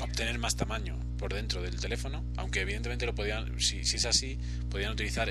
obtener 0.00 0.38
más 0.38 0.56
tamaño 0.56 0.96
por 1.18 1.34
dentro 1.34 1.62
del 1.62 1.80
teléfono, 1.80 2.24
aunque 2.36 2.60
evidentemente 2.60 3.06
lo 3.06 3.14
podían, 3.14 3.60
si, 3.60 3.84
si 3.84 3.96
es 3.96 4.04
así, 4.04 4.38
podían 4.70 4.92
utilizar 4.92 5.28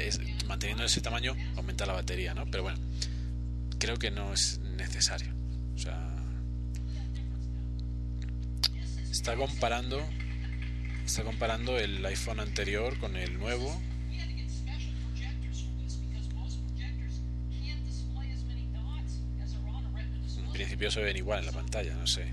manteniendo 0.48 0.84
ese 0.84 1.02
tamaño 1.02 1.36
aumentar 1.56 1.88
la 1.88 1.94
batería, 1.94 2.34
¿no? 2.34 2.46
Pero 2.46 2.64
bueno, 2.64 2.80
creo 3.80 3.98
que 3.98 4.12
no 4.12 4.34
es 4.34 4.60
necesario. 4.60 5.34
O 5.76 5.80
sea, 5.80 6.18
está 9.12 9.36
comparando 9.36 10.02
está 11.06 11.24
comparando 11.24 11.80
el 11.80 12.06
iPhone 12.06 12.40
anterior 12.40 12.98
con 13.00 13.16
el 13.16 13.38
nuevo 13.40 13.82
en 20.38 20.52
principio 20.52 20.92
se 20.92 21.02
ven 21.02 21.18
igual 21.18 21.40
en 21.40 21.46
la 21.46 21.52
pantalla 21.52 21.96
no 21.96 22.06
sé 22.06 22.32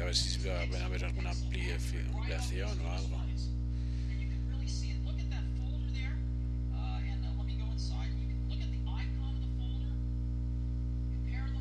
a 0.00 0.04
ver 0.06 0.16
si 0.16 0.48
va 0.48 0.60
a 0.60 0.86
haber 0.86 1.04
alguna 1.04 1.30
ampliación 1.30 2.80
o 2.80 2.92
algo. 2.92 3.22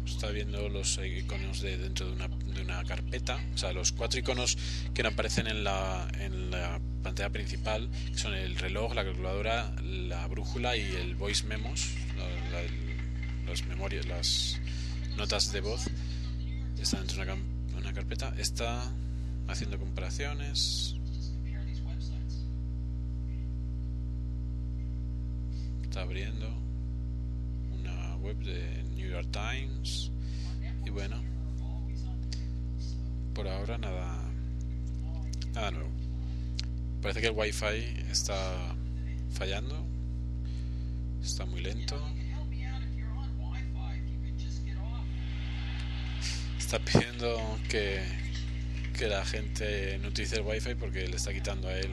Está 0.05 0.29
viendo 0.29 0.69
los 0.69 0.99
iconos 1.03 1.61
de 1.61 1.77
dentro 1.79 2.05
de 2.05 2.13
una, 2.13 2.27
de 2.27 2.61
una 2.61 2.83
carpeta, 2.83 3.43
o 3.55 3.57
sea, 3.57 3.73
los 3.73 3.91
cuatro 3.91 4.19
iconos 4.19 4.55
que 4.93 5.01
no 5.01 5.09
aparecen 5.09 5.47
en 5.47 5.63
la, 5.63 6.07
en 6.19 6.51
la 6.51 6.79
pantalla 7.01 7.31
principal, 7.31 7.89
que 8.11 8.19
son 8.19 8.35
el 8.35 8.55
reloj, 8.55 8.93
la 8.93 9.03
calculadora, 9.03 9.73
la 9.81 10.27
brújula 10.27 10.77
y 10.77 10.95
el 10.95 11.15
voice 11.15 11.43
memos, 11.47 11.89
las 13.47 13.65
memorias, 13.65 14.05
las 14.05 14.59
notas 15.17 15.51
de 15.51 15.61
voz, 15.61 15.89
están 16.79 16.99
dentro 17.07 17.25
de 17.25 17.31
una, 17.31 17.43
carpeta. 17.93 18.33
Está 18.37 18.91
haciendo 19.47 19.77
comparaciones. 19.77 20.95
Está 25.83 26.01
abriendo 26.01 26.47
una 27.79 28.15
web 28.17 28.37
de 28.37 28.83
New 28.95 29.09
York 29.09 29.27
Times 29.31 30.09
y 30.85 30.89
bueno, 30.89 31.21
por 33.33 33.47
ahora 33.47 33.77
nada, 33.77 34.17
nada 35.53 35.71
nuevo. 35.71 35.89
Parece 37.01 37.21
que 37.21 37.27
el 37.27 37.33
wifi 37.33 37.65
está 38.09 38.75
fallando, 39.31 39.85
está 41.21 41.45
muy 41.45 41.61
lento. 41.61 41.99
Está 46.71 46.85
pidiendo 46.85 47.59
que, 47.67 48.01
que 48.97 49.09
la 49.09 49.25
gente 49.25 49.99
no 50.01 50.07
utilice 50.07 50.37
el 50.37 50.43
wifi 50.43 50.73
porque 50.75 51.05
le 51.05 51.17
está 51.17 51.33
quitando 51.33 51.67
a 51.67 51.73
él 51.73 51.91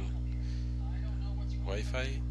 wifi. 1.64 2.22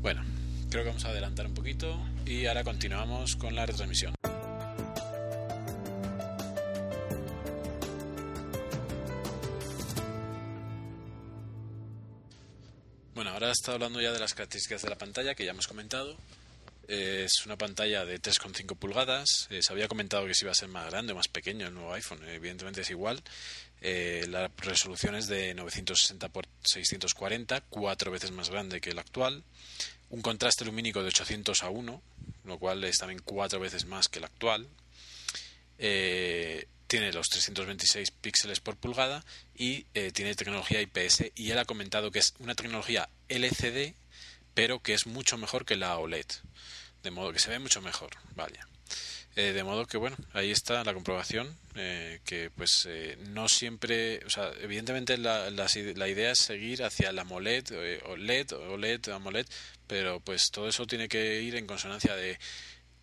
Bueno, 0.00 0.22
creo 0.70 0.84
que 0.84 0.88
vamos 0.88 1.04
a 1.04 1.10
adelantar 1.10 1.46
un 1.46 1.52
poquito 1.52 2.02
y 2.24 2.46
ahora 2.46 2.64
continuamos 2.64 3.36
con 3.36 3.54
la 3.54 3.66
retransmisión. 3.66 4.14
ahora 13.26 13.50
está 13.50 13.72
hablando 13.72 14.00
ya 14.00 14.12
de 14.12 14.20
las 14.20 14.32
características 14.32 14.80
de 14.80 14.88
la 14.88 14.96
pantalla 14.96 15.34
que 15.34 15.44
ya 15.44 15.50
hemos 15.50 15.66
comentado. 15.66 16.16
Es 16.88 17.46
una 17.46 17.56
pantalla 17.56 18.04
de 18.04 18.20
3,5 18.20 18.76
pulgadas. 18.76 19.48
Eh, 19.50 19.62
se 19.62 19.72
había 19.72 19.88
comentado 19.88 20.26
que 20.26 20.34
si 20.34 20.44
iba 20.44 20.52
a 20.52 20.54
ser 20.54 20.68
más 20.68 20.90
grande 20.90 21.12
o 21.12 21.16
más 21.16 21.28
pequeño 21.28 21.66
el 21.66 21.74
nuevo 21.74 21.92
iPhone. 21.94 22.20
evidentemente 22.28 22.82
es 22.82 22.90
igual. 22.90 23.22
Eh, 23.80 24.24
la 24.28 24.50
resolución 24.58 25.14
es 25.14 25.26
de 25.26 25.54
960 25.54 26.26
x 26.26 26.42
640, 26.62 27.60
cuatro 27.68 28.10
veces 28.10 28.30
más 28.30 28.50
grande 28.50 28.80
que 28.80 28.90
el 28.90 28.98
actual. 28.98 29.44
Un 30.10 30.22
contraste 30.22 30.64
lumínico 30.64 31.02
de 31.02 31.08
800 31.08 31.62
a 31.62 31.68
1, 31.70 32.02
lo 32.44 32.58
cual 32.58 32.84
es 32.84 32.98
también 32.98 33.20
cuatro 33.24 33.60
veces 33.60 33.84
más 33.84 34.08
que 34.08 34.20
el 34.20 34.24
actual. 34.24 34.68
Eh, 35.78 36.66
tiene 36.86 37.12
los 37.12 37.28
326 37.28 38.10
píxeles 38.10 38.60
por 38.60 38.76
pulgada 38.76 39.24
y 39.56 39.86
eh, 39.94 40.12
tiene 40.12 40.34
tecnología 40.34 40.80
IPS 40.80 41.32
y 41.34 41.50
él 41.50 41.58
ha 41.58 41.64
comentado 41.64 42.10
que 42.10 42.20
es 42.20 42.34
una 42.38 42.54
tecnología 42.54 43.08
LCD 43.28 43.94
pero 44.54 44.80
que 44.80 44.94
es 44.94 45.06
mucho 45.06 45.36
mejor 45.38 45.64
que 45.64 45.76
la 45.76 45.96
OLED 45.98 46.26
de 47.02 47.10
modo 47.10 47.32
que 47.32 47.38
se 47.38 47.50
ve 47.50 47.58
mucho 47.58 47.82
mejor 47.82 48.10
vaya 48.34 48.66
eh, 49.36 49.52
de 49.52 49.64
modo 49.64 49.86
que 49.86 49.96
bueno 49.96 50.16
ahí 50.32 50.50
está 50.50 50.84
la 50.84 50.94
comprobación 50.94 51.56
eh, 51.74 52.20
que 52.24 52.50
pues 52.50 52.88
no 53.30 53.48
siempre 53.48 54.24
o 54.24 54.30
sea 54.30 54.50
evidentemente 54.60 55.18
la, 55.18 55.50
la, 55.50 56.08
idea 56.08 56.32
es 56.32 56.38
seguir 56.38 56.84
hacia 56.84 57.12
la 57.12 57.22
AMOLED 57.22 58.00
OLED 58.06 58.52
OLED 58.52 59.08
AMOLED 59.08 59.46
pero 59.86 60.20
pues 60.20 60.50
todo 60.50 60.68
eso 60.68 60.86
tiene 60.86 61.08
que 61.08 61.42
ir 61.42 61.56
en 61.56 61.66
consonancia 61.66 62.14
de 62.14 62.38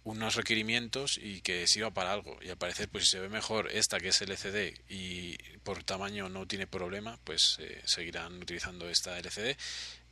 unos 0.04 0.36
requerimientos 0.36 1.20
y 1.22 1.42
que 1.42 1.68
sirva 1.68 1.92
para 1.92 2.12
algo. 2.12 2.38
Y 2.42 2.50
al 2.50 2.58
parecer, 2.58 2.90
pues 2.90 3.06
si 3.06 3.12
se 3.12 3.20
ve 3.20 3.30
mejor 3.30 3.70
esta 3.72 4.00
que 4.00 4.10
es 4.10 4.22
LCD 4.22 4.80
y 4.90 5.38
por 5.64 5.84
tamaño 5.84 6.30
no 6.30 6.48
tiene 6.48 6.68
problema, 6.68 7.20
pues 7.24 7.58
eh, 7.60 7.82
seguirán 7.86 8.42
utilizando 8.42 8.90
esta 8.90 9.18
LCD. 9.20 9.56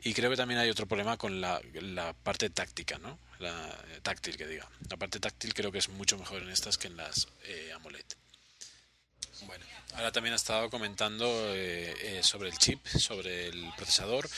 Y 0.03 0.13
creo 0.13 0.29
que 0.29 0.37
también 0.37 0.59
hay 0.59 0.69
otro 0.69 0.87
problema 0.87 1.17
con 1.17 1.41
la, 1.41 1.61
la 1.73 2.13
parte 2.13 2.49
táctica, 2.49 2.97
¿no? 2.97 3.19
La 3.39 3.67
eh, 3.89 3.99
táctil 4.01 4.37
que 4.37 4.47
diga. 4.47 4.69
La 4.89 4.97
parte 4.97 5.19
táctil 5.19 5.53
creo 5.53 5.71
que 5.71 5.79
es 5.79 5.89
mucho 5.89 6.17
mejor 6.17 6.41
en 6.41 6.49
estas 6.49 6.77
que 6.77 6.87
en 6.87 6.97
las 6.97 7.27
eh, 7.43 7.71
AMOLED. 7.75 8.05
Bueno, 9.45 9.65
ahora 9.93 10.11
también 10.11 10.33
ha 10.33 10.35
estado 10.35 10.69
comentando 10.69 11.25
eh, 11.55 11.93
eh, 12.01 12.23
sobre 12.23 12.49
el 12.49 12.57
chip, 12.57 12.85
sobre 12.87 13.47
el 13.47 13.71
procesador. 13.77 14.29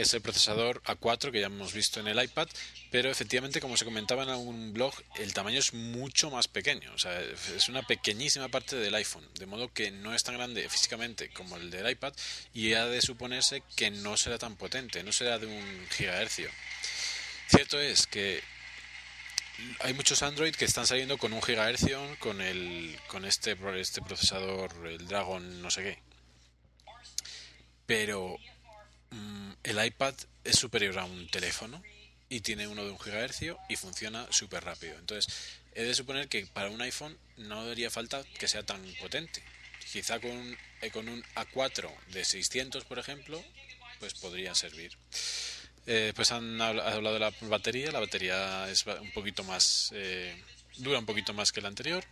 Es 0.00 0.14
el 0.14 0.22
procesador 0.22 0.82
A4 0.84 1.30
que 1.30 1.40
ya 1.40 1.46
hemos 1.46 1.74
visto 1.74 2.00
en 2.00 2.08
el 2.08 2.22
iPad, 2.22 2.48
pero 2.90 3.10
efectivamente, 3.10 3.60
como 3.60 3.76
se 3.76 3.84
comentaba 3.84 4.22
en 4.22 4.30
algún 4.30 4.72
blog, 4.72 4.94
el 5.16 5.34
tamaño 5.34 5.58
es 5.58 5.74
mucho 5.74 6.30
más 6.30 6.48
pequeño. 6.48 6.90
O 6.94 6.98
sea, 6.98 7.20
es 7.20 7.68
una 7.68 7.82
pequeñísima 7.82 8.48
parte 8.48 8.76
del 8.76 8.94
iPhone, 8.94 9.28
de 9.38 9.44
modo 9.44 9.70
que 9.74 9.90
no 9.90 10.14
es 10.14 10.22
tan 10.22 10.36
grande 10.36 10.66
físicamente 10.70 11.28
como 11.28 11.58
el 11.58 11.70
del 11.70 11.90
iPad 11.90 12.14
y 12.54 12.72
ha 12.72 12.86
de 12.86 13.02
suponerse 13.02 13.62
que 13.76 13.90
no 13.90 14.16
será 14.16 14.38
tan 14.38 14.56
potente, 14.56 15.04
no 15.04 15.12
será 15.12 15.38
de 15.38 15.48
un 15.48 15.86
gigahercio. 15.90 16.48
Cierto 17.48 17.78
es 17.78 18.06
que 18.06 18.42
hay 19.80 19.92
muchos 19.92 20.22
Android 20.22 20.54
que 20.54 20.64
están 20.64 20.86
saliendo 20.86 21.18
con 21.18 21.34
un 21.34 21.42
gigahercio 21.42 22.00
con 22.20 22.40
el 22.40 22.98
con 23.06 23.26
este 23.26 23.58
este 23.78 24.00
procesador 24.00 24.74
el 24.86 25.06
Dragon 25.06 25.60
no 25.60 25.70
sé 25.70 25.82
qué 25.82 25.98
pero 27.84 28.38
el 29.62 29.84
iPad 29.84 30.14
es 30.44 30.56
superior 30.56 30.98
a 30.98 31.04
un 31.04 31.28
teléfono 31.28 31.82
y 32.28 32.40
tiene 32.40 32.68
uno 32.68 32.84
de 32.84 32.90
un 32.90 32.98
gigahercio 32.98 33.58
y 33.68 33.76
funciona 33.76 34.26
súper 34.30 34.64
rápido 34.64 34.96
entonces 34.98 35.32
he 35.74 35.82
de 35.82 35.94
suponer 35.94 36.28
que 36.28 36.46
para 36.46 36.70
un 36.70 36.80
iPhone 36.80 37.16
no 37.36 37.62
debería 37.62 37.90
falta 37.90 38.22
que 38.38 38.48
sea 38.48 38.64
tan 38.64 38.82
potente 39.00 39.42
quizá 39.92 40.20
con, 40.20 40.56
eh, 40.82 40.90
con 40.90 41.08
un 41.08 41.22
A4 41.34 41.90
de 42.12 42.24
600 42.24 42.84
por 42.84 42.98
ejemplo 42.98 43.44
pues 44.00 44.14
podría 44.14 44.54
servir. 44.54 44.96
Eh, 45.86 46.12
pues 46.16 46.32
han 46.32 46.60
hablado 46.60 47.12
de 47.12 47.20
la 47.20 47.32
batería. 47.42 47.92
La 47.92 48.00
batería 48.00 48.68
es 48.68 48.84
un 48.86 49.12
poquito 49.12 49.44
más. 49.44 49.90
Eh, 49.94 50.34
dura 50.78 50.98
un 50.98 51.06
poquito 51.06 51.32
más 51.34 51.52
que 51.52 51.60
la 51.60 51.68
anterior. 51.68 52.04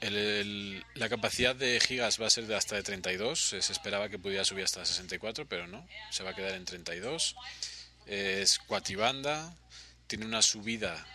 La 0.00 1.08
capacidad 1.08 1.56
de 1.56 1.80
gigas 1.80 2.20
va 2.20 2.26
a 2.26 2.30
ser 2.30 2.46
de 2.46 2.54
hasta 2.54 2.76
de 2.76 2.82
32. 2.82 3.38
Se 3.60 3.72
esperaba 3.72 4.08
que 4.08 4.18
pudiera 4.18 4.44
subir 4.44 4.64
hasta 4.64 4.84
64, 4.84 5.46
pero 5.46 5.66
no. 5.66 5.86
Se 6.10 6.22
va 6.22 6.30
a 6.30 6.34
quedar 6.34 6.54
en 6.54 6.64
32. 6.64 7.36
Es 8.06 8.58
cuatribanda. 8.60 9.54
Tiene 10.06 10.24
una 10.24 10.40
subida, 10.40 11.06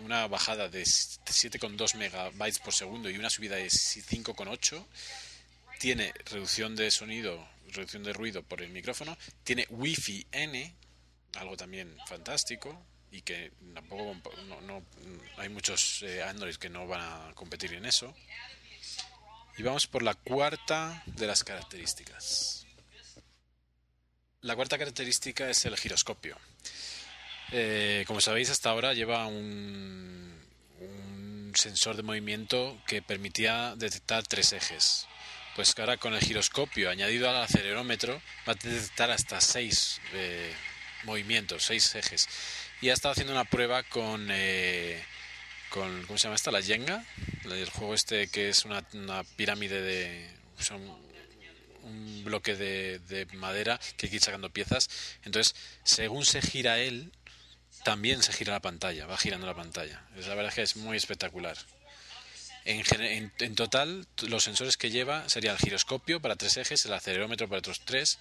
una 0.00 0.26
bajada 0.26 0.68
de 0.68 0.82
7,2 0.82 1.94
megabytes 1.96 2.58
por 2.58 2.74
segundo 2.74 3.08
y 3.08 3.16
una 3.16 3.30
subida 3.30 3.56
de 3.56 3.66
5,8. 3.66 4.84
Tiene 5.78 6.12
reducción 6.26 6.76
de 6.76 6.90
sonido 6.90 7.48
reducción 7.72 8.02
de 8.02 8.12
ruido 8.12 8.42
por 8.42 8.62
el 8.62 8.70
micrófono. 8.70 9.16
Tiene 9.44 9.66
Wi-Fi 9.70 10.26
N, 10.32 10.74
algo 11.36 11.56
también 11.56 11.96
fantástico 12.06 12.84
y 13.10 13.22
que 13.22 13.52
tampoco 13.74 14.16
no, 14.62 14.82
hay 15.36 15.48
muchos 15.48 16.02
eh, 16.02 16.22
Android 16.22 16.56
que 16.56 16.68
no 16.68 16.86
van 16.86 17.00
a 17.00 17.34
competir 17.34 17.74
en 17.74 17.86
eso. 17.86 18.14
Y 19.58 19.62
vamos 19.62 19.86
por 19.86 20.02
la 20.02 20.14
cuarta 20.14 21.02
de 21.06 21.26
las 21.26 21.44
características. 21.44 22.66
La 24.42 24.56
cuarta 24.56 24.78
característica 24.78 25.50
es 25.50 25.64
el 25.66 25.76
giroscopio. 25.76 26.38
Eh, 27.52 28.04
como 28.06 28.20
sabéis, 28.20 28.48
hasta 28.48 28.70
ahora 28.70 28.94
lleva 28.94 29.26
un, 29.26 30.40
un 30.78 31.52
sensor 31.56 31.96
de 31.96 32.02
movimiento 32.02 32.80
que 32.86 33.02
permitía 33.02 33.74
detectar 33.76 34.26
tres 34.26 34.52
ejes 34.52 35.06
pues 35.54 35.74
que 35.74 35.82
ahora 35.82 35.96
con 35.96 36.14
el 36.14 36.20
giroscopio 36.20 36.90
añadido 36.90 37.28
al 37.28 37.36
acelerómetro 37.36 38.22
va 38.48 38.52
a 38.52 38.54
detectar 38.54 39.10
hasta 39.10 39.40
seis 39.40 40.00
eh, 40.12 40.54
movimientos, 41.04 41.64
seis 41.64 41.94
ejes. 41.94 42.28
Y 42.80 42.88
ha 42.88 42.94
estado 42.94 43.12
haciendo 43.12 43.32
una 43.32 43.44
prueba 43.44 43.82
con, 43.82 44.28
eh, 44.30 45.02
con 45.68 46.02
¿cómo 46.06 46.18
se 46.18 46.24
llama 46.24 46.36
esta? 46.36 46.50
La 46.50 46.62
Jenga, 46.62 47.04
el 47.44 47.68
juego 47.68 47.94
este 47.94 48.28
que 48.28 48.48
es 48.48 48.64
una, 48.64 48.82
pirámide 49.36 49.82
de... 49.82 50.30
un 51.82 52.24
bloque 52.24 52.56
de, 52.56 52.98
de 53.00 53.26
madera 53.36 53.78
que 53.96 54.06
hay 54.06 54.10
que 54.10 54.16
ir 54.16 54.22
sacando 54.22 54.50
piezas. 54.50 54.88
Entonces, 55.24 55.54
según 55.84 56.24
se 56.24 56.40
gira 56.40 56.78
él, 56.78 57.12
también 57.84 58.22
se 58.22 58.32
gira 58.32 58.54
la 58.54 58.60
pantalla, 58.60 59.06
va 59.06 59.16
girando 59.16 59.46
la 59.46 59.54
pantalla. 59.54 60.02
La 60.16 60.34
verdad 60.34 60.48
es 60.48 60.54
que 60.54 60.62
es 60.62 60.76
muy 60.76 60.96
espectacular. 60.96 61.56
En, 62.64 63.32
en, 63.38 63.54
total, 63.54 64.06
los 64.22 64.44
sensores 64.44 64.76
que 64.76 64.90
lleva 64.90 65.28
sería 65.28 65.52
el 65.52 65.58
giroscopio 65.58 66.20
para 66.20 66.36
tres 66.36 66.58
ejes, 66.58 66.84
el 66.84 66.92
acelerómetro 66.92 67.48
para 67.48 67.60
otros 67.60 67.80
tres, 67.84 68.18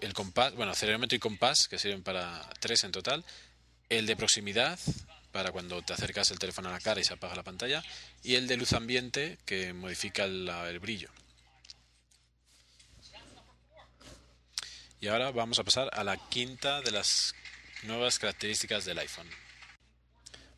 el 0.00 0.12
compás, 0.14 0.54
bueno, 0.54 0.72
acelerómetro 0.72 1.16
y 1.16 1.20
compás, 1.20 1.68
que 1.68 1.78
sirven 1.78 2.02
para 2.02 2.48
tres 2.60 2.84
en 2.84 2.92
total, 2.92 3.24
el 3.88 4.06
de 4.06 4.16
proximidad, 4.16 4.78
para 5.32 5.52
cuando 5.52 5.82
te 5.82 5.92
acercas 5.92 6.30
el 6.30 6.38
teléfono 6.38 6.68
a 6.68 6.72
la 6.72 6.80
cara 6.80 7.00
y 7.00 7.04
se 7.04 7.14
apaga 7.14 7.34
la 7.34 7.42
pantalla, 7.42 7.82
y 8.22 8.34
el 8.34 8.46
de 8.46 8.56
luz 8.56 8.72
ambiente, 8.72 9.38
que 9.44 9.72
modifica 9.72 10.24
el 10.24 10.78
brillo. 10.80 11.10
Y 15.00 15.08
ahora 15.08 15.30
vamos 15.30 15.58
a 15.58 15.64
pasar 15.64 15.90
a 15.92 16.02
la 16.04 16.16
quinta 16.16 16.80
de 16.80 16.90
las 16.90 17.34
nuevas 17.82 18.18
características 18.18 18.84
del 18.84 18.98
iPhone. 18.98 19.28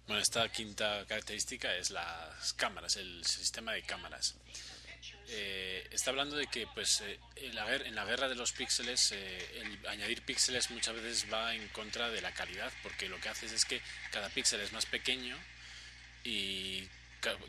Bueno, 0.07 0.23
esta 0.23 0.49
quinta 0.51 1.05
característica 1.07 1.75
es 1.75 1.91
las 1.91 2.55
cámaras, 2.55 2.97
el 2.97 3.25
sistema 3.27 3.73
de 3.73 3.83
cámaras. 3.83 4.37
Eh, 5.31 5.87
está 5.91 6.11
hablando 6.11 6.37
de 6.37 6.47
que 6.47 6.67
pues 6.67 7.03
eh, 7.03 7.19
en, 7.37 7.55
la, 7.55 8.05
guerra 8.05 8.29
de 8.29 8.35
los 8.35 8.53
píxeles 8.53 9.13
eh, 9.13 9.61
el 9.61 9.87
añadir 9.87 10.23
píxeles 10.23 10.71
muchas 10.71 10.95
veces 10.95 11.27
va 11.31 11.55
en 11.55 11.69
contra 11.69 12.09
de 12.09 12.23
la 12.23 12.33
calidad 12.33 12.73
porque 12.83 13.11
lo 13.11 13.21
que 13.21 13.29
haces 13.29 13.53
es 13.53 13.67
que 13.67 13.83
cada 14.11 14.31
píxel 14.31 14.61
es 14.61 14.73
más 14.73 14.87
pequeño 14.87 15.37
y 16.25 16.89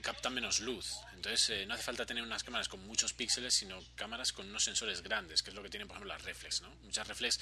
capta 0.01 0.29
menos 0.29 0.59
luz 0.59 0.93
entonces 1.13 1.65
no 1.67 1.73
hace 1.73 1.83
falta 1.83 2.05
tener 2.05 2.23
unas 2.23 2.43
cámaras 2.43 2.67
con 2.67 2.85
muchos 2.85 3.13
píxeles 3.13 3.53
sino 3.53 3.79
cámaras 3.95 4.33
con 4.33 4.49
unos 4.49 4.63
sensores 4.63 5.01
grandes 5.01 5.41
que 5.41 5.51
es 5.51 5.55
lo 5.55 5.63
que 5.63 5.69
tienen 5.69 5.87
por 5.87 5.95
ejemplo 5.95 6.13
las 6.13 6.23
reflex 6.23 6.61
¿no? 6.61 6.69
muchas 6.83 7.07
reflex 7.07 7.39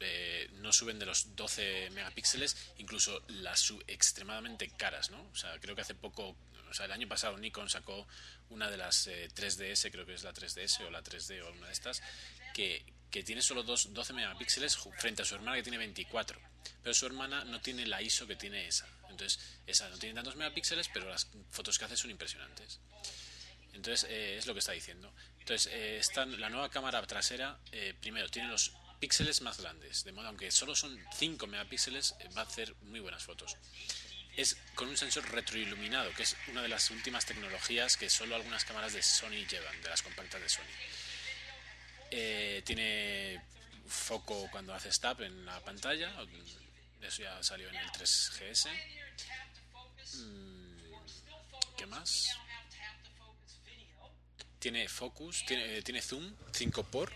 eh, 0.00 0.50
no 0.54 0.72
suben 0.72 0.98
de 0.98 1.06
los 1.06 1.36
12 1.36 1.90
megapíxeles, 1.90 2.72
incluso 2.78 3.22
las 3.28 3.72
extremadamente 3.86 4.68
caras, 4.76 5.10
¿no? 5.10 5.22
O 5.32 5.36
sea, 5.36 5.58
creo 5.60 5.74
que 5.74 5.82
hace 5.82 5.94
poco, 5.94 6.36
o 6.74 6.76
sea, 6.76 6.86
el 6.86 6.92
año 6.92 7.06
pasado 7.06 7.38
Nikon 7.38 7.70
sacó 7.70 8.04
una 8.48 8.68
de 8.68 8.76
las 8.76 9.06
3DS, 9.06 9.84
eh, 9.84 9.90
creo 9.92 10.04
que 10.04 10.12
es 10.12 10.24
la 10.24 10.34
3DS 10.34 10.80
o 10.80 10.90
la 10.90 11.04
3D 11.04 11.40
o 11.44 11.52
una 11.52 11.68
de 11.68 11.72
estas, 11.72 12.02
que, 12.52 12.84
que 13.12 13.22
tiene 13.22 13.42
solo 13.42 13.62
dos, 13.62 13.94
12 13.94 14.12
megapíxeles 14.12 14.76
frente 14.98 15.22
a 15.22 15.24
su 15.24 15.36
hermana 15.36 15.56
que 15.56 15.62
tiene 15.62 15.78
24. 15.78 16.40
Pero 16.82 16.92
su 16.92 17.06
hermana 17.06 17.44
no 17.44 17.60
tiene 17.60 17.86
la 17.86 18.02
ISO 18.02 18.26
que 18.26 18.34
tiene 18.34 18.66
esa. 18.66 18.88
Entonces, 19.08 19.38
esa 19.68 19.88
no 19.88 19.98
tiene 19.98 20.16
tantos 20.16 20.34
megapíxeles, 20.34 20.88
pero 20.92 21.08
las 21.08 21.28
fotos 21.52 21.78
que 21.78 21.84
hace 21.84 21.96
son 21.96 22.10
impresionantes. 22.10 22.80
Entonces, 23.72 24.10
eh, 24.10 24.36
es 24.36 24.46
lo 24.46 24.52
que 24.52 24.58
está 24.58 24.72
diciendo. 24.72 25.14
Entonces, 25.38 25.72
está, 25.72 26.26
la 26.26 26.50
nueva 26.50 26.70
cámara 26.70 27.06
trasera, 27.06 27.56
primero, 28.00 28.28
tiene 28.30 28.48
los 28.48 28.72
píxeles 28.98 29.42
más 29.42 29.60
grandes, 29.60 30.02
de 30.04 30.12
modo 30.12 30.28
aunque 30.28 30.50
solo 30.50 30.74
son 30.74 30.98
5 31.18 31.46
megapíxeles, 31.46 32.14
eh, 32.20 32.28
va 32.34 32.40
a 32.40 32.44
hacer 32.44 32.74
muy 32.82 33.00
buenas 33.00 33.22
fotos. 33.22 33.54
Es 34.36 34.56
con 34.74 34.88
un 34.88 34.96
sensor 34.96 35.30
retroiluminado, 35.30 36.12
que 36.14 36.24
es 36.24 36.36
una 36.48 36.62
de 36.62 36.68
las 36.68 36.90
últimas 36.90 37.24
tecnologías 37.24 37.96
que 37.96 38.10
solo 38.10 38.34
algunas 38.34 38.64
cámaras 38.64 38.92
de 38.92 39.02
Sony 39.02 39.46
llevan, 39.48 39.80
de 39.82 39.88
las 39.88 40.02
compactas 40.02 40.40
de 40.40 40.48
Sony. 40.48 40.62
Eh, 42.10 42.62
tiene 42.64 43.40
foco 43.86 44.48
cuando 44.50 44.74
hace 44.74 44.88
stop 44.88 45.22
en 45.22 45.44
la 45.46 45.60
pantalla, 45.60 46.12
eso 47.00 47.22
ya 47.22 47.42
salió 47.42 47.68
en 47.68 47.76
el 47.76 47.90
3GS. 47.90 48.68
Mm, 50.14 50.74
¿Qué 51.76 51.86
más? 51.86 52.28
Tiene 54.58 54.88
focus, 54.88 55.44
tiene, 55.46 55.82
tiene 55.82 56.00
zoom 56.00 56.34
5 56.52 56.84
por 56.84 57.12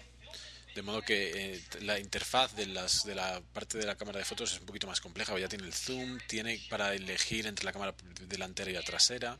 de 0.78 0.82
modo 0.82 1.02
que 1.02 1.54
eh, 1.54 1.60
la 1.80 1.98
interfaz 1.98 2.54
de, 2.54 2.64
las, 2.66 3.02
de 3.02 3.16
la 3.16 3.40
parte 3.52 3.78
de 3.78 3.84
la 3.84 3.96
cámara 3.96 4.20
de 4.20 4.24
fotos 4.24 4.52
es 4.52 4.60
un 4.60 4.66
poquito 4.66 4.86
más 4.86 5.00
compleja. 5.00 5.36
Ya 5.36 5.48
tiene 5.48 5.66
el 5.66 5.74
zoom, 5.74 6.20
tiene 6.28 6.60
para 6.70 6.94
elegir 6.94 7.48
entre 7.48 7.64
la 7.64 7.72
cámara 7.72 7.96
delantera 8.28 8.70
y 8.70 8.74
la 8.74 8.82
trasera. 8.82 9.36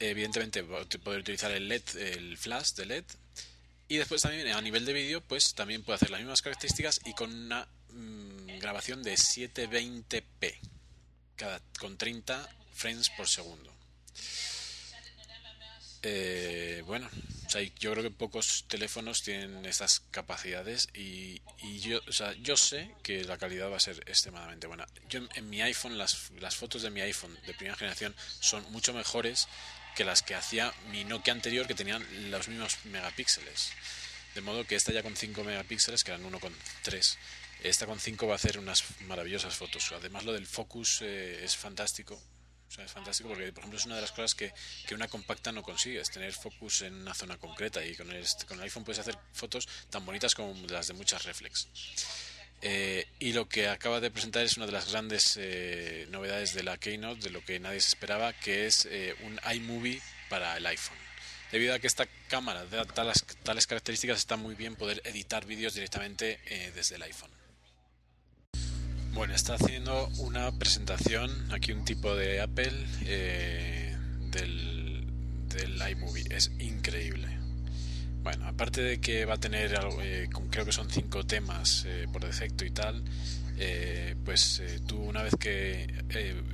Evidentemente 0.00 0.64
poder 0.64 1.20
utilizar 1.20 1.52
el 1.52 1.68
LED, 1.68 1.84
el 1.94 2.36
flash 2.36 2.72
de 2.72 2.86
LED. 2.86 3.04
Y 3.86 3.98
después 3.98 4.22
también 4.22 4.48
a 4.48 4.60
nivel 4.60 4.84
de 4.84 4.92
vídeo, 4.92 5.20
pues 5.20 5.54
también 5.54 5.84
puede 5.84 5.96
hacer 5.96 6.10
las 6.10 6.18
mismas 6.18 6.42
características 6.42 7.00
y 7.04 7.14
con 7.14 7.32
una 7.32 7.68
mm, 7.90 8.58
grabación 8.58 9.04
de 9.04 9.14
720p, 9.14 10.58
cada, 11.36 11.60
con 11.78 11.96
30 11.96 12.56
frames 12.72 13.08
por 13.10 13.28
segundo. 13.28 13.72
Eh, 16.02 16.82
bueno, 16.86 17.08
yo 17.78 17.92
creo 17.92 18.02
que 18.02 18.10
pocos 18.10 18.64
teléfonos 18.68 19.22
tienen 19.22 19.66
estas 19.66 20.00
capacidades 20.10 20.88
y, 20.94 21.42
yo, 21.80 22.00
yo 22.42 22.56
sé 22.56 22.90
que 23.02 23.24
la 23.24 23.38
calidad 23.38 23.70
va 23.70 23.76
a 23.76 23.80
ser 23.80 23.98
extremadamente 24.06 24.66
buena. 24.66 24.86
Yo 25.08 25.20
en, 25.34 25.50
mi 25.50 25.60
iPhone, 25.60 25.98
las, 25.98 26.30
las 26.38 26.56
fotos 26.56 26.82
de 26.82 26.90
mi 26.90 27.00
iPhone 27.00 27.36
de 27.46 27.54
primera 27.54 27.76
generación 27.76 28.14
son 28.40 28.64
mucho 28.72 28.94
mejores 28.94 29.48
que 29.96 30.04
las 30.04 30.22
que 30.22 30.34
hacía 30.34 30.72
mi 30.90 31.04
Nokia 31.04 31.32
anterior 31.32 31.66
que 31.66 31.74
tenían 31.74 32.06
los 32.30 32.48
mismos 32.48 32.78
megapíxeles. 32.84 33.72
De 34.34 34.40
modo 34.40 34.64
que 34.64 34.76
esta 34.76 34.92
ya 34.92 35.02
con 35.02 35.16
5 35.16 35.42
megapíxeles, 35.42 36.04
que 36.04 36.12
eran 36.12 36.22
1,3, 36.22 37.16
esta 37.64 37.86
con 37.86 37.98
5 37.98 38.26
va 38.28 38.34
a 38.34 38.36
hacer 38.36 38.58
unas 38.58 38.84
maravillosas 39.00 39.56
fotos. 39.56 39.90
Además 39.92 40.24
lo 40.24 40.32
del 40.32 40.46
focus 40.46 41.02
eh, 41.02 41.44
es 41.44 41.56
fantástico 41.56 42.22
es 42.78 42.92
fantástico 42.92 43.28
porque, 43.28 43.52
por 43.52 43.60
ejemplo, 43.60 43.78
es 43.78 43.86
una 43.86 43.96
de 43.96 44.02
las 44.02 44.12
cosas 44.12 44.34
que, 44.34 44.52
que 44.86 44.94
una 44.94 45.08
compacta 45.08 45.52
no 45.52 45.62
consigue, 45.62 46.00
es 46.00 46.10
tener 46.10 46.32
focus 46.32 46.82
en 46.82 46.94
una 46.94 47.14
zona 47.14 47.36
concreta 47.36 47.84
y 47.84 47.94
con 47.94 48.10
el, 48.10 48.24
con 48.46 48.58
el 48.58 48.64
iPhone 48.64 48.84
puedes 48.84 49.00
hacer 49.00 49.18
fotos 49.32 49.68
tan 49.90 50.04
bonitas 50.06 50.34
como 50.34 50.54
las 50.68 50.86
de 50.86 50.94
muchas 50.94 51.24
reflex. 51.24 51.68
Eh, 52.62 53.06
y 53.18 53.32
lo 53.32 53.48
que 53.48 53.68
acaba 53.68 54.00
de 54.00 54.10
presentar 54.10 54.44
es 54.44 54.56
una 54.56 54.66
de 54.66 54.72
las 54.72 54.90
grandes 54.90 55.38
eh, 55.40 56.06
novedades 56.10 56.52
de 56.52 56.62
la 56.62 56.76
Keynote, 56.76 57.22
de 57.22 57.30
lo 57.30 57.44
que 57.44 57.58
nadie 57.58 57.80
se 57.80 57.88
esperaba, 57.88 58.32
que 58.34 58.66
es 58.66 58.86
eh, 58.90 59.14
un 59.22 59.40
iMovie 59.54 60.02
para 60.28 60.56
el 60.56 60.66
iPhone. 60.66 60.98
Debido 61.50 61.74
a 61.74 61.78
que 61.78 61.86
esta 61.86 62.06
cámara 62.28 62.64
de 62.66 62.84
tales, 62.86 63.24
tales 63.42 63.66
características 63.66 64.18
está 64.18 64.36
muy 64.36 64.54
bien 64.54 64.76
poder 64.76 65.00
editar 65.04 65.46
vídeos 65.46 65.74
directamente 65.74 66.38
desde 66.72 66.94
el 66.94 67.02
iPhone. 67.02 67.39
Bueno, 69.12 69.34
está 69.34 69.54
haciendo 69.54 70.08
una 70.18 70.52
presentación, 70.52 71.30
aquí 71.50 71.72
un 71.72 71.84
tipo 71.84 72.14
de 72.14 72.40
Apple 72.40 72.72
eh, 73.06 73.96
del, 74.30 75.04
del 75.48 75.90
iMovie. 75.90 76.24
Es 76.30 76.52
increíble. 76.60 77.26
Bueno, 78.22 78.46
aparte 78.46 78.82
de 78.82 79.00
que 79.00 79.24
va 79.24 79.34
a 79.34 79.38
tener, 79.38 79.76
eh, 80.02 80.28
creo 80.50 80.64
que 80.64 80.72
son 80.72 80.88
cinco 80.90 81.26
temas 81.26 81.84
eh, 81.88 82.06
por 82.12 82.24
defecto 82.24 82.64
y 82.64 82.70
tal, 82.70 83.02
pues 84.24 84.62
tú 84.86 84.96
una 85.02 85.22
vez 85.22 85.34
que 85.38 85.86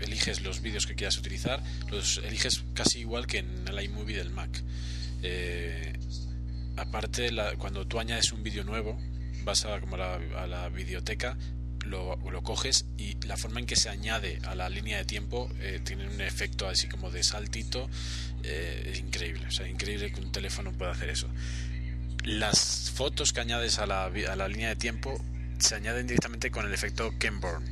eliges 0.01 0.41
los 0.41 0.61
vídeos 0.61 0.87
que 0.87 0.97
quieras 0.97 1.17
utilizar, 1.19 1.63
los 1.89 2.19
eliges 2.19 2.65
casi 2.75 3.01
igual 3.01 3.29
que 3.29 3.39
en 3.39 3.69
el 3.69 3.81
iMovie 3.85 4.17
del 4.17 4.31
Mac. 4.31 4.51
aparte, 6.77 7.31
cuando 7.59 7.87
tú 7.87 8.01
añades 8.01 8.33
un 8.33 8.43
vídeo 8.43 8.65
nuevo, 8.65 8.99
vas 9.47 9.65
a, 9.65 9.81
como 9.81 9.97
a, 9.97 10.47
la, 10.49 10.69
videoteca, 10.69 11.39
lo, 11.87 12.19
coges 12.43 12.87
y 12.97 13.17
la 13.27 13.37
forma 13.37 13.61
en 13.61 13.67
que 13.67 13.77
se 13.77 13.89
añade 13.89 14.39
a 14.45 14.55
la 14.55 14.69
línea 14.69 14.99
de 14.99 15.05
tiempo 15.05 15.51
eh, 15.61 15.81
tiene 15.85 16.07
un 16.07 16.21
efecto 16.21 16.69
así 16.69 16.89
como 16.89 17.11
de 17.11 17.23
saltito 17.25 17.89
eh, 18.43 18.91
es 18.93 19.01
increíble, 19.01 19.47
o 19.47 19.51
sea, 19.51 19.67
increíble 19.69 20.13
que 20.13 20.21
un 20.21 20.31
teléfono 20.31 20.73
pueda 20.73 20.93
hacer 20.93 21.11
eso. 21.11 21.29
Las 22.25 22.91
fotos 22.95 23.33
que 23.33 23.41
añades 23.41 23.79
a 23.79 23.87
la, 23.87 24.05
a 24.05 24.37
la 24.37 24.49
línea 24.49 24.69
de 24.69 24.77
tiempo 24.77 25.21
se 25.59 25.75
añaden 25.75 26.07
directamente 26.07 26.51
con 26.51 26.67
el 26.67 26.75
efecto 26.75 27.13
Kenborn, 27.19 27.65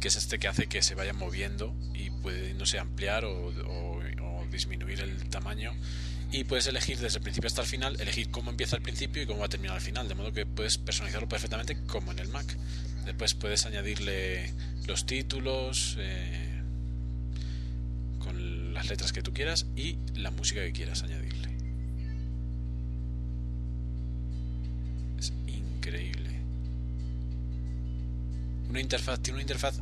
que 0.00 0.08
es 0.08 0.16
este 0.16 0.38
que 0.38 0.48
hace 0.48 0.66
que 0.66 0.82
se 0.82 0.94
vaya 0.94 1.12
moviendo 1.12 1.74
y 1.94 2.10
puede, 2.10 2.54
no 2.54 2.66
sé, 2.66 2.78
ampliar 2.78 3.24
o, 3.24 3.48
o 3.48 4.46
disminuir 4.50 5.00
el 5.00 5.28
tamaño 5.28 5.74
y 6.32 6.44
puedes 6.44 6.66
elegir 6.66 6.98
desde 6.98 7.18
el 7.18 7.22
principio 7.22 7.48
hasta 7.48 7.62
el 7.62 7.68
final, 7.68 8.00
elegir 8.00 8.30
cómo 8.30 8.50
empieza 8.50 8.76
el 8.76 8.82
principio 8.82 9.22
y 9.22 9.26
cómo 9.26 9.40
va 9.40 9.46
a 9.46 9.48
terminar 9.48 9.76
al 9.76 9.82
final, 9.82 10.08
de 10.08 10.14
modo 10.14 10.32
que 10.32 10.44
puedes 10.46 10.78
personalizarlo 10.78 11.28
perfectamente 11.28 11.76
como 11.86 12.12
en 12.12 12.18
el 12.18 12.28
Mac. 12.28 12.46
Después 13.06 13.34
puedes 13.34 13.64
añadirle 13.66 14.52
los 14.88 15.06
títulos 15.06 15.96
eh, 16.00 16.60
con 18.18 18.74
las 18.74 18.90
letras 18.90 19.12
que 19.12 19.22
tú 19.22 19.32
quieras 19.32 19.66
y 19.76 19.96
la 20.16 20.32
música 20.32 20.60
que 20.60 20.72
quieras 20.72 21.04
añadirle. 21.04 21.48
Es 25.20 25.32
increíble. 25.46 26.30
Una 28.68 28.80
interfaz, 28.80 29.20
tiene 29.20 29.36
una 29.36 29.42
interfaz 29.42 29.80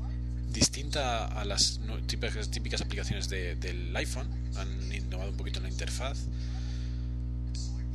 distinta 0.52 1.24
a 1.24 1.46
las 1.46 1.80
típicas, 2.06 2.82
aplicaciones 2.82 3.30
del 3.30 3.96
iPhone. 3.96 4.28
Han 4.56 4.92
innovado 4.92 5.30
un 5.30 5.36
poquito 5.38 5.60
en 5.60 5.64
la 5.64 5.70
interfaz. 5.70 6.26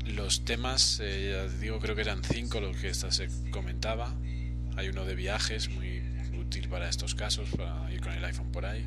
Los 0.07 0.43
temas, 0.43 0.99
eh, 1.03 1.33
ya 1.33 1.57
digo, 1.59 1.79
creo 1.79 1.93
que 1.93 2.01
eran 2.01 2.23
cinco 2.23 2.59
los 2.59 2.75
que 2.77 2.89
esta 2.89 3.11
se 3.11 3.29
comentaba. 3.51 4.15
Hay 4.79 4.87
uno 4.87 5.03
de 5.03 5.13
viajes, 5.13 5.69
muy 5.69 6.01
útil 6.39 6.69
para 6.69 6.87
estos 6.87 7.13
casos, 7.13 7.49
para 7.49 7.91
ir 7.91 7.99
con 7.99 8.13
el 8.13 8.23
iPhone 8.23 8.49
por 8.49 8.65
ahí. 8.65 8.85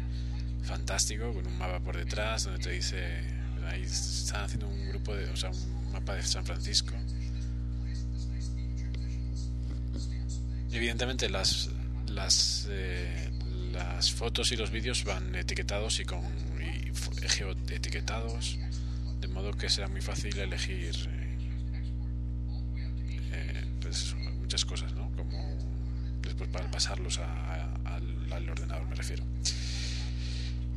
Fantástico, 0.63 1.35
con 1.35 1.47
un 1.47 1.59
mapa 1.59 1.81
por 1.81 1.99
detrás 1.99 2.45
donde 2.45 2.61
te 2.61 2.71
dice. 2.71 3.21
Ahí 3.67 3.83
están 3.83 4.45
haciendo 4.45 4.69
un 4.69 4.89
grupo 4.89 5.15
de. 5.15 5.29
O 5.29 5.37
sea, 5.37 5.51
un 5.51 5.93
mapa 5.93 6.15
de 6.15 6.23
San 6.23 6.47
Francisco. 6.47 6.95
Evidentemente, 10.73 11.29
las, 11.29 11.69
las 12.07 12.69
eh, 12.71 13.31
las 13.73 14.13
fotos 14.13 14.51
y 14.53 14.57
los 14.57 14.71
vídeos 14.71 15.05
van 15.05 15.35
etiquetados 15.35 16.01
y 16.01 16.07
con 16.07 16.23
geoetiquetados, 17.29 18.59
de 19.21 19.29
modo 19.29 19.53
que 19.53 19.69
será 19.69 19.89
muy 19.89 20.01
fácil 20.01 20.39
elegir 20.39 20.95
eh, 23.33 23.67
pues 23.81 24.15
muchas 24.41 24.65
cosas, 24.65 24.95
¿no? 24.95 25.02
Para 26.53 26.71
pasarlos 26.71 27.19
al, 27.19 28.49
ordenador, 28.49 28.87
me 28.89 28.95
refiero. 28.95 29.25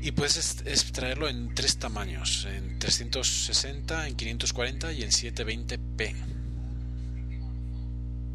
Y 0.01 0.11
puedes 0.11 0.61
extraerlo 0.65 1.27
en 1.27 1.53
tres 1.55 1.77
tamaños, 1.77 2.45
en 2.45 2.79
360, 2.79 4.07
en 4.07 4.15
540 4.15 4.93
y 4.93 5.03
en 5.03 5.09
720p. 5.09 6.15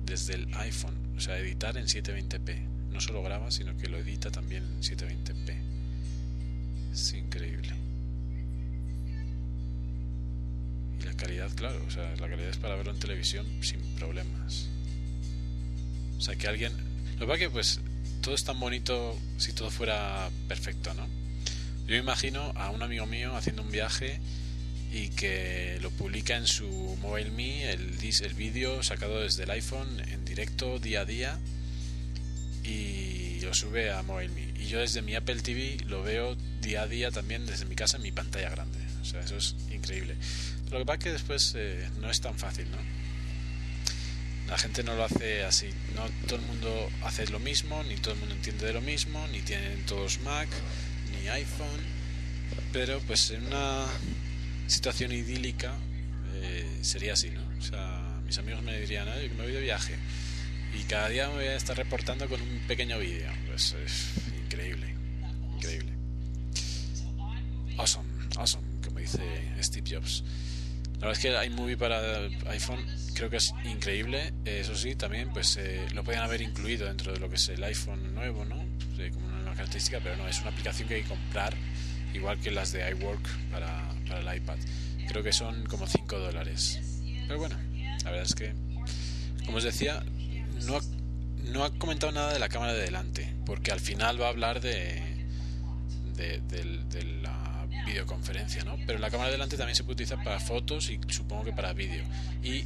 Desde 0.05 0.35
el 0.35 0.55
iPhone, 0.57 0.97
o 1.17 1.21
sea, 1.21 1.39
editar 1.39 1.77
en 1.77 1.87
720p 1.87 2.81
no 2.93 3.01
solo 3.01 3.23
graba, 3.23 3.51
sino 3.51 3.77
que 3.77 3.89
lo 3.89 3.99
edita 3.99 4.31
también 4.31 4.65
en 4.65 4.83
720p. 4.83 5.55
Es 6.93 7.15
increíble. 7.15 7.73
Y 11.01 11.05
la 11.05 11.15
calidad, 11.15 11.51
claro, 11.55 11.83
o 11.87 11.91
sea, 11.91 12.15
la 12.17 12.29
calidad 12.29 12.51
es 12.51 12.59
para 12.59 12.75
verlo 12.75 12.93
en 12.93 12.99
televisión 12.99 13.47
sin 13.63 13.81
problemas. 13.95 14.69
O 16.19 16.21
sea, 16.21 16.37
que 16.37 16.49
alguien... 16.49 16.90
Lo 17.21 17.27
que 17.27 17.33
pasa 17.33 17.39
que, 17.39 17.51
pues, 17.51 17.81
todo 18.23 18.35
es 18.35 18.45
tan 18.45 18.59
bonito 18.59 19.15
si 19.37 19.53
todo 19.53 19.71
fuera 19.71 20.31
perfecto, 20.49 20.95
¿no? 20.95 21.07
Yo 21.87 21.97
imagino 21.97 22.53
a 22.57 22.71
un 22.71 22.83
amigo 22.83 23.05
mío 23.05 23.37
haciendo 23.37 23.61
un 23.61 23.71
viaje 23.71 24.21
y 24.91 25.09
que 25.09 25.79
lo 25.83 25.91
publica 25.91 26.37
en 26.37 26.47
su 26.47 26.67
Mobile 27.03 27.31
Me, 27.31 27.71
el, 27.71 27.99
el 28.01 28.35
vídeo 28.35 28.83
sacado 28.83 29.21
desde 29.21 29.43
el 29.43 29.51
iPhone 29.51 30.01
en 30.09 30.25
directo 30.25 30.79
día 30.79 31.03
a 31.03 31.05
día 31.05 31.39
y 32.65 33.41
lo 33.41 33.53
sube 33.53 33.91
a 33.93 34.03
MobileMe. 34.03 34.55
Y 34.59 34.69
yo 34.69 34.81
desde 34.81 35.03
mi 35.03 35.15
Apple 35.15 35.43
TV 35.43 35.77
lo 35.87 36.03
veo 36.03 36.37
día 36.63 36.83
a 36.83 36.87
día 36.87 37.11
también 37.11 37.45
desde 37.45 37.67
mi 37.67 37.75
casa 37.75 37.99
en 37.99 38.03
mi 38.03 38.13
pantalla 38.13 38.49
grande. 38.49 38.79
O 39.03 39.05
sea, 39.05 39.21
eso 39.21 39.37
es 39.37 39.57
increíble. 39.71 40.17
lo 40.71 40.79
que 40.79 40.85
pasa 40.87 40.97
es 40.99 41.05
que 41.05 41.13
después 41.13 41.53
eh, 41.55 41.87
no 42.01 42.11
es 42.11 42.21
tan 42.23 42.39
fácil, 42.39 42.71
¿no? 42.71 43.00
La 44.51 44.59
gente 44.59 44.83
no 44.83 44.97
lo 44.97 45.05
hace 45.05 45.45
así. 45.45 45.71
No 45.95 46.05
todo 46.27 46.41
el 46.41 46.47
mundo 46.47 46.91
hace 47.05 47.27
lo 47.29 47.39
mismo, 47.39 47.83
ni 47.85 47.95
todo 47.97 48.15
el 48.15 48.21
mundo 48.21 48.35
entiende 48.35 48.67
de 48.67 48.73
lo 48.73 48.81
mismo, 48.81 49.25
ni 49.29 49.41
tienen 49.41 49.87
todos 49.87 50.19
Mac, 50.21 50.49
ni 51.13 51.29
iPhone. 51.29 51.81
Pero 52.73 53.01
pues 53.07 53.31
en 53.31 53.47
una 53.47 53.87
situación 54.67 55.13
idílica 55.13 55.73
eh, 56.35 56.79
sería 56.83 57.13
así, 57.13 57.31
¿no? 57.31 57.49
Mis 58.25 58.39
amigos 58.39 58.63
me 58.63 58.79
dirían, 58.81 59.09
Oye, 59.09 59.29
que 59.29 59.35
me 59.35 59.45
voy 59.45 59.53
de 59.53 59.61
viaje 59.61 59.95
y 60.75 60.83
cada 60.85 61.09
día 61.09 61.29
me 61.29 61.35
voy 61.35 61.47
a 61.47 61.57
estar 61.57 61.77
reportando 61.77 62.29
con 62.29 62.41
un 62.41 62.61
pequeño 62.67 62.99
vídeo. 62.99 63.31
Pues 63.47 63.75
es 63.85 64.13
increíble, 64.45 64.95
increíble. 65.57 65.93
Awesome, 67.77 68.09
awesome, 68.37 68.67
como 68.85 68.99
dice 68.99 69.21
Steve 69.63 69.97
Jobs. 69.97 70.25
La 71.01 71.07
verdad 71.07 71.13
es 71.13 71.19
que 71.19 71.47
iMovie 71.47 71.79
para 71.79 71.99
iPhone 72.51 72.85
creo 73.15 73.31
que 73.31 73.39
es 73.39 73.55
increíble. 73.65 74.35
Eso 74.45 74.75
sí, 74.75 74.95
también 74.95 75.31
pues 75.33 75.57
eh, 75.57 75.87
lo 75.95 76.05
podían 76.05 76.23
haber 76.23 76.43
incluido 76.43 76.87
dentro 76.87 77.13
de 77.13 77.21
lo 77.21 77.29
que 77.29 77.37
es 77.37 77.49
el 77.49 77.63
iPhone 77.65 78.15
nuevo, 78.15 78.45
¿no? 78.45 78.57
como 79.15 79.27
una 79.29 79.55
característica, 79.55 79.99
pero 80.03 80.17
no, 80.17 80.29
es 80.29 80.41
una 80.41 80.51
aplicación 80.51 80.87
que 80.87 80.97
hay 80.97 81.03
que 81.03 81.09
comprar, 81.09 81.55
igual 82.13 82.39
que 82.39 82.51
las 82.51 82.73
de 82.73 82.87
iWork 82.91 83.27
para, 83.51 83.89
para 84.07 84.21
el 84.21 84.37
iPad. 84.37 84.59
Creo 85.09 85.23
que 85.23 85.33
son 85.33 85.65
como 85.67 85.87
5 85.87 86.19
dólares. 86.19 86.79
Pero 87.27 87.39
bueno, 87.39 87.57
la 88.05 88.11
verdad 88.11 88.27
es 88.27 88.35
que, 88.35 88.53
como 89.47 89.57
os 89.57 89.65
decía, 89.65 90.05
no 90.67 90.77
ha, 90.77 90.81
no 91.45 91.65
ha 91.65 91.71
comentado 91.79 92.13
nada 92.13 92.33
de 92.33 92.39
la 92.39 92.49
cámara 92.49 92.75
de 92.75 92.83
delante, 92.83 93.35
porque 93.47 93.73
al 93.73 93.81
final 93.81 94.21
va 94.21 94.27
a 94.27 94.31
hablar 94.31 94.61
de, 94.61 95.03
de, 96.17 97.05
la 97.20 97.20
videoconferencia, 97.91 98.65
¿no? 98.65 98.79
Pero 98.87 98.99
la 98.99 99.11
cámara 99.11 99.29
de 99.29 99.33
delante 99.33 99.57
también 99.57 99.77
se 99.77 99.85
puede 99.85 99.95
utilizar 99.95 100.23
para 100.23 100.41
fotos 100.41 100.91
y 100.91 101.01
supongo 101.09 101.45
que 101.45 101.53
para 101.53 101.73
vídeo. 101.73 102.05
Y 102.43 102.63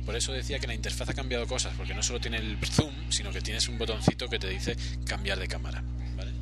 por 0.00 0.16
eso 0.16 0.32
decía 0.32 0.58
que 0.58 0.66
la 0.66 0.74
interfaz 0.74 1.08
ha 1.08 1.14
cambiado 1.14 1.46
cosas, 1.46 1.74
porque 1.76 1.94
no 1.94 2.02
solo 2.02 2.20
tiene 2.20 2.38
el 2.38 2.58
zoom, 2.66 3.10
sino 3.10 3.32
que 3.32 3.40
tienes 3.40 3.68
un 3.68 3.78
botoncito 3.78 4.28
que 4.28 4.38
te 4.38 4.48
dice 4.48 4.76
cambiar 5.06 5.38
de 5.38 5.48
cámara, 5.48 5.82
¿vale? 6.16 6.32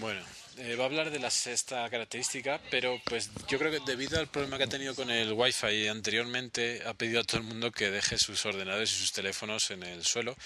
Bueno, 0.00 0.20
eh, 0.58 0.76
va 0.76 0.84
a 0.84 0.86
hablar 0.86 1.10
de 1.10 1.18
la 1.18 1.30
sexta 1.30 1.88
característica, 1.90 2.60
pero 2.70 3.00
pues 3.04 3.30
yo 3.48 3.58
creo 3.58 3.72
que 3.72 3.80
debido 3.84 4.20
al 4.20 4.28
problema 4.28 4.56
que 4.56 4.64
ha 4.64 4.68
tenido 4.68 4.94
con 4.94 5.10
el 5.10 5.32
Wi-Fi 5.32 5.88
anteriormente, 5.88 6.82
ha 6.86 6.94
pedido 6.94 7.20
a 7.20 7.24
todo 7.24 7.38
el 7.38 7.44
mundo 7.44 7.72
que 7.72 7.90
deje 7.90 8.18
sus 8.18 8.44
ordenadores 8.46 8.92
y 8.92 8.96
sus 8.96 9.12
teléfonos 9.12 9.70
en 9.70 9.82
el 9.82 10.04
suelo. 10.04 10.36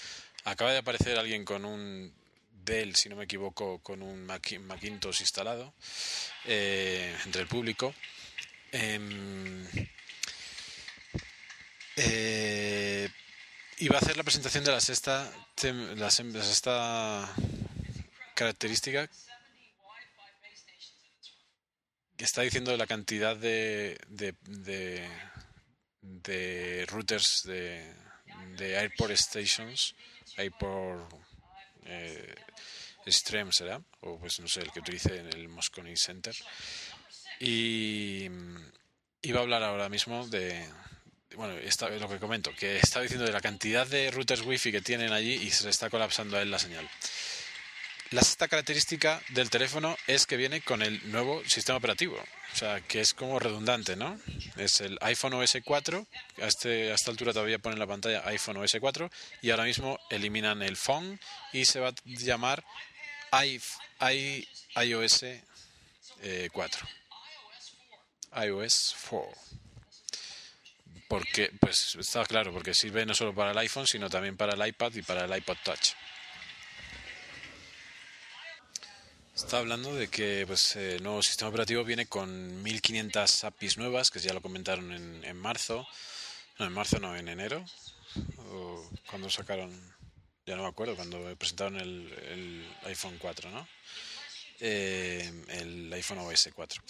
Acaba 0.45 0.71
de 0.71 0.79
aparecer 0.79 1.19
alguien 1.19 1.45
con 1.45 1.65
un 1.65 2.11
Dell, 2.63 2.95
si 2.95 3.09
no 3.09 3.15
me 3.15 3.23
equivoco, 3.25 3.79
con 3.79 4.01
un 4.01 4.25
Macintosh 4.25 5.21
instalado 5.21 5.73
eh, 6.45 7.15
entre 7.25 7.41
el 7.41 7.47
público. 7.47 7.93
Em, 8.71 9.65
eh, 11.97 13.09
va 13.91 13.95
a 13.95 13.99
hacer 13.99 14.17
la 14.17 14.23
presentación 14.23 14.63
de 14.63 14.71
la 14.71 14.81
sexta, 14.81 15.31
la 15.95 16.11
sexta 16.11 17.33
característica 18.35 19.09
está 22.23 22.41
diciendo 22.41 22.75
la 22.75 22.87
cantidad 22.87 23.35
de, 23.35 23.97
de, 24.07 24.35
de, 26.01 26.85
routers 26.87 27.43
de, 27.45 27.93
de 28.57 28.77
airport 28.77 29.15
stations, 29.15 29.95
airport 30.37 31.13
eh, 31.89 32.35
Stream 33.07 33.51
será, 33.51 33.81
o 34.01 34.19
pues 34.19 34.39
no 34.39 34.47
sé, 34.47 34.61
el 34.61 34.71
que 34.71 34.79
utilice 34.79 35.17
en 35.17 35.27
el 35.27 35.49
Moscone 35.49 35.95
Center. 35.95 36.35
Y, 37.39 38.29
y 39.21 39.31
va 39.31 39.39
a 39.39 39.43
hablar 39.43 39.63
ahora 39.63 39.89
mismo 39.89 40.27
de, 40.27 40.67
bueno, 41.35 41.53
está, 41.57 41.89
lo 41.89 42.09
que 42.09 42.19
comento, 42.19 42.51
que 42.55 42.77
está 42.77 43.01
diciendo 43.01 43.25
de 43.25 43.31
la 43.31 43.41
cantidad 43.41 43.87
de 43.87 44.11
routers 44.11 44.41
wifi 44.41 44.71
que 44.71 44.81
tienen 44.81 45.13
allí 45.13 45.33
y 45.33 45.49
se 45.51 45.69
está 45.69 45.89
colapsando 45.89 46.37
a 46.37 46.41
él 46.41 46.51
la 46.51 46.59
señal. 46.59 46.89
La 48.11 48.23
sexta 48.23 48.47
característica 48.47 49.21
del 49.29 49.51
teléfono 49.51 49.95
es 50.07 50.25
que 50.25 50.35
viene 50.35 50.61
con 50.61 50.81
el 50.81 51.11
nuevo 51.11 51.43
sistema 51.45 51.77
operativo, 51.77 52.15
o 52.15 52.55
sea, 52.55 52.81
que 52.81 53.01
es 53.01 53.13
como 53.13 53.37
redundante, 53.37 53.95
¿no? 53.95 54.19
Es 54.57 54.81
el 54.81 54.97
iPhone 55.01 55.33
OS 55.33 55.57
4, 55.63 56.07
a, 56.41 56.47
este, 56.47 56.91
a 56.91 56.95
esta 56.95 57.11
altura 57.11 57.33
todavía 57.33 57.59
ponen 57.59 57.77
la 57.77 57.85
pantalla 57.85 58.23
iPhone 58.25 58.57
OS 58.57 58.77
4 58.79 59.11
y 59.43 59.51
ahora 59.51 59.65
mismo 59.65 59.99
eliminan 60.09 60.63
el 60.63 60.75
phone 60.75 61.19
y 61.53 61.65
se 61.65 61.79
va 61.79 61.89
a 61.89 61.93
llamar 62.05 62.63
iOS 63.31 65.25
4. 66.51 66.87
iOS 68.43 68.95
4. 69.07 69.31
Porque, 71.07 71.51
pues 71.59 71.95
está 71.99 72.25
claro, 72.25 72.51
porque 72.51 72.73
sirve 72.73 73.05
no 73.05 73.13
solo 73.13 73.35
para 73.35 73.51
el 73.51 73.57
iPhone, 73.59 73.85
sino 73.85 74.09
también 74.09 74.35
para 74.35 74.53
el 74.53 74.67
iPad 74.67 74.93
y 74.95 75.03
para 75.03 75.25
el 75.25 75.37
iPod 75.37 75.57
Touch. 75.63 75.93
Está 79.39 79.59
hablando 79.59 79.95
de 79.95 80.09
que 80.09 80.43
pues, 80.45 80.75
el 80.75 81.01
nuevo 81.01 81.23
sistema 81.23 81.49
operativo 81.49 81.85
viene 81.85 82.05
con 82.07 82.61
1500 82.61 83.45
APIs 83.45 83.77
nuevas, 83.77 84.11
que 84.11 84.19
ya 84.19 84.33
lo 84.33 84.41
comentaron 84.41 84.91
en, 84.91 85.23
en 85.23 85.37
marzo. 85.37 85.87
No, 86.59 86.65
en 86.65 86.73
marzo 86.73 86.99
no, 86.99 87.15
en 87.15 87.29
enero. 87.29 87.63
Cuando 89.09 89.29
sacaron, 89.29 89.71
ya 90.45 90.57
no 90.57 90.63
me 90.63 90.67
acuerdo, 90.67 90.95
cuando 90.95 91.35
presentaron 91.37 91.77
el, 91.77 92.13
el 92.29 92.67
iPhone 92.83 93.17
4, 93.17 93.49
¿no? 93.49 93.67
Eh, 94.59 95.31
el 95.47 95.91
iPhone 95.93 96.19
OS 96.19 96.49
4. 96.53 96.83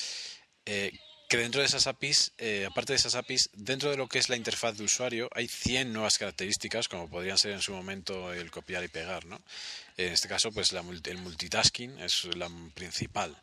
Eh, 0.66 0.92
que 1.30 1.38
dentro 1.38 1.62
de 1.62 1.68
esas 1.68 1.86
APIs, 1.86 2.34
eh, 2.40 2.66
aparte 2.68 2.94
de 2.94 2.98
esas 2.98 3.14
APIs, 3.14 3.52
dentro 3.54 3.92
de 3.92 3.98
lo 3.98 4.08
que 4.10 4.18
es 4.18 4.30
la 4.30 4.36
interfaz 4.36 4.76
de 4.76 4.84
usuario, 4.84 5.30
hay 5.36 5.48
100 5.48 5.94
nuevas 5.94 6.18
características, 6.18 6.88
como 6.88 7.08
podrían 7.08 7.38
ser 7.38 7.52
en 7.52 7.62
su 7.62 7.72
momento 7.72 8.34
el 8.34 8.50
copiar 8.50 8.84
y 8.84 8.88
pegar, 8.88 9.26
¿no? 9.26 9.40
En 9.96 10.12
este 10.12 10.28
caso, 10.28 10.52
pues 10.52 10.74
la, 10.74 10.82
el 10.82 11.18
multitasking 11.20 12.00
es 12.00 12.26
la 12.36 12.50
principal. 12.74 13.38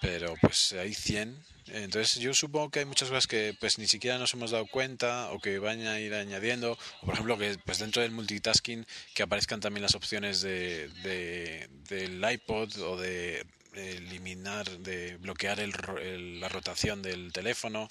Pero 0.00 0.34
pues 0.40 0.72
hay 0.72 0.94
100. 0.94 1.44
Entonces 1.66 2.14
yo 2.16 2.32
supongo 2.32 2.70
que 2.70 2.78
hay 2.78 2.86
muchas 2.86 3.10
cosas 3.10 3.26
que 3.26 3.54
pues 3.60 3.78
ni 3.78 3.86
siquiera 3.86 4.16
nos 4.16 4.32
hemos 4.32 4.50
dado 4.50 4.66
cuenta 4.66 5.30
o 5.32 5.38
que 5.38 5.58
van 5.58 5.86
a 5.86 6.00
ir 6.00 6.14
añadiendo. 6.14 6.78
O 7.02 7.04
por 7.04 7.12
ejemplo 7.12 7.36
que 7.36 7.58
pues 7.66 7.78
dentro 7.78 8.00
del 8.00 8.10
multitasking 8.10 8.86
que 9.12 9.22
aparezcan 9.22 9.60
también 9.60 9.82
las 9.82 9.94
opciones 9.94 10.40
de, 10.40 10.88
de 11.02 11.68
del 11.90 12.24
iPod 12.32 12.78
o 12.78 12.96
de 12.96 13.44
eliminar, 13.74 14.68
de 14.78 15.16
bloquear 15.16 15.60
el, 15.60 16.40
la 16.40 16.48
rotación 16.48 17.02
del 17.02 17.32
teléfono. 17.32 17.90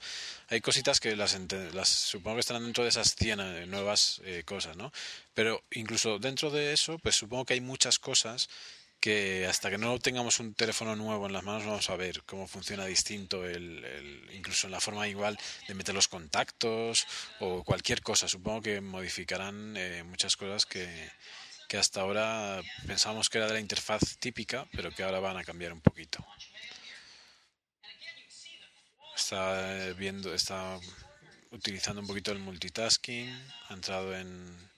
Hay 0.49 0.61
cositas 0.61 0.99
que 0.99 1.15
las, 1.15 1.37
las 1.73 1.89
supongo 1.89 2.35
que 2.35 2.41
están 2.41 2.63
dentro 2.63 2.83
de 2.83 2.89
esas 2.89 3.15
100 3.15 3.39
eh, 3.39 3.65
nuevas 3.67 4.21
eh, 4.25 4.43
cosas, 4.45 4.75
¿no? 4.77 4.91
Pero 5.33 5.63
incluso 5.71 6.19
dentro 6.19 6.51
de 6.51 6.73
eso, 6.73 6.99
pues 6.99 7.15
supongo 7.15 7.45
que 7.45 7.53
hay 7.53 7.61
muchas 7.61 7.99
cosas 7.99 8.49
que 8.99 9.47
hasta 9.47 9.69
que 9.69 9.77
no 9.77 9.97
tengamos 9.99 10.39
un 10.39 10.53
teléfono 10.53 10.95
nuevo 10.95 11.25
en 11.25 11.33
las 11.33 11.43
manos 11.43 11.65
vamos 11.65 11.89
a 11.89 11.95
ver 11.95 12.23
cómo 12.25 12.47
funciona 12.47 12.85
distinto 12.85 13.47
el, 13.47 13.85
el, 13.85 14.29
incluso 14.33 14.67
en 14.67 14.71
la 14.71 14.81
forma 14.81 15.07
igual 15.07 15.37
de 15.67 15.73
meter 15.73 15.95
los 15.95 16.09
contactos 16.09 17.07
o 17.39 17.63
cualquier 17.63 18.01
cosa 18.01 18.27
supongo 18.27 18.61
que 18.61 18.81
modificarán 18.81 19.77
eh, 19.77 20.03
muchas 20.03 20.35
cosas 20.35 20.65
que, 20.65 20.85
que 21.69 21.77
hasta 21.77 22.01
ahora 22.01 22.61
pensamos 22.87 23.29
que 23.29 23.37
era 23.37 23.45
de 23.45 23.53
la 23.53 23.59
interfaz 23.59 24.17
típica, 24.17 24.67
pero 24.71 24.89
que 24.91 25.03
ahora 25.03 25.19
van 25.19 25.37
a 25.37 25.43
cambiar 25.43 25.71
un 25.71 25.81
poquito. 25.81 26.25
Está 29.15 29.93
viendo, 29.95 30.33
está 30.33 30.79
utilizando 31.51 32.01
un 32.01 32.07
poquito 32.07 32.31
el 32.31 32.39
multitasking, 32.39 33.29
ha 33.69 33.73
entrado 33.75 34.17
en, 34.17 34.71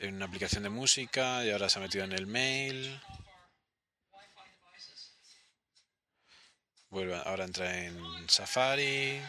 una 0.00 0.24
aplicación 0.24 0.62
de 0.62 0.70
música 0.70 1.44
y 1.44 1.50
ahora 1.50 1.68
se 1.68 1.78
ha 1.78 1.82
metido 1.82 2.04
en 2.04 2.12
el 2.12 2.26
mail. 2.26 2.98
Ahora 7.26 7.44
entra 7.44 7.84
en 7.84 8.28
Safari. 8.30 9.20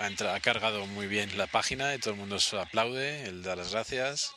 Ha, 0.00 0.40
cargado 0.40 0.86
muy 0.86 1.06
bien 1.06 1.36
la 1.36 1.46
página 1.46 1.94
y 1.94 1.98
todo 1.98 2.14
el 2.14 2.20
mundo 2.20 2.38
aplaude, 2.58 3.24
él 3.24 3.42
da 3.42 3.56
las 3.56 3.72
gracias. 3.72 4.32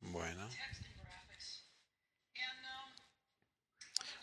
Bueno. 0.00 0.48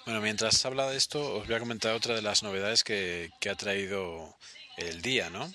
Bueno, 0.06 0.22
mientras 0.22 0.66
habla 0.66 0.90
de 0.90 0.98
esto, 0.98 1.36
os 1.36 1.48
voy 1.48 1.56
a 1.56 1.60
comentar 1.60 1.94
otra 1.94 2.16
de 2.16 2.22
las 2.22 2.42
novedades 2.44 2.84
que, 2.84 3.30
que 3.40 3.50
ha 3.50 3.56
traído 3.56 4.36
el 4.78 5.02
día, 5.02 5.30
¿no? 5.30 5.52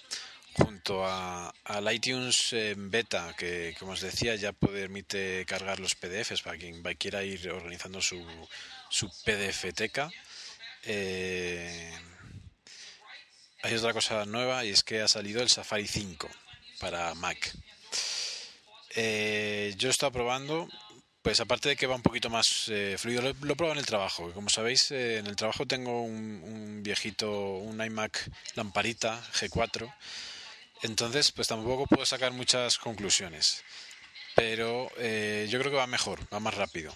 Junto 0.57 1.05
a, 1.05 1.53
al 1.65 1.93
iTunes 1.93 2.55
beta, 2.77 3.35
que 3.37 3.75
como 3.79 3.93
os 3.93 4.01
decía 4.01 4.37
ya 4.37 4.53
permite 4.53 5.45
cargar 5.47 5.81
los 5.81 5.97
PDFs 5.97 6.43
para 6.43 6.57
quien 6.57 6.83
quiera 6.97 7.25
ir 7.25 7.51
organizando 7.51 8.01
su, 8.01 8.25
su 8.89 9.11
PDF-teca. 9.25 10.11
Eh, 10.87 11.93
hay 13.65 13.75
otra 13.75 13.95
cosa 13.95 14.27
nueva 14.27 14.65
y 14.65 14.71
es 14.71 14.83
que 14.83 15.01
ha 15.01 15.09
salido 15.09 15.41
el 15.41 15.49
Safari 15.49 15.87
5 15.87 16.29
para 16.79 17.15
Mac. 17.15 17.51
Eh, 18.95 19.75
yo 19.79 19.89
he 19.89 19.91
estado 19.91 20.13
probando, 20.13 20.69
pues 21.23 21.41
aparte 21.41 21.71
de 21.71 21.77
que 21.77 21.87
va 21.87 21.97
un 21.97 22.03
poquito 22.03 22.29
más 22.29 22.69
eh, 22.69 22.97
fluido, 22.99 23.23
lo, 23.23 23.33
lo, 23.33 23.53
he 23.55 23.57
probado 23.57 23.73
en 23.73 23.79
el 23.79 23.87
trabajo. 23.87 24.31
Como 24.33 24.51
sabéis, 24.51 24.91
eh, 24.91 25.17
en 25.17 25.27
el 25.27 25.35
trabajo 25.35 25.67
tengo 25.67 26.03
un, 26.03 26.43
un, 26.45 26.83
viejito, 26.83 27.31
un 27.31 27.83
iMac 27.83 28.31
lamparita 28.55 29.19
G4. 29.33 29.93
Entonces, 30.83 31.33
pues 31.33 31.49
tampoco 31.49 31.87
puedo 31.87 32.05
sacar 32.05 32.33
muchas 32.33 32.77
conclusiones. 32.77 33.65
Pero 34.35 34.91
yo 34.91 35.59
creo 35.61 35.71
que 35.71 35.79
va 35.79 35.87
mejor, 35.87 36.21
va 36.33 36.41
más 36.41 36.55
rápido. 36.55 36.95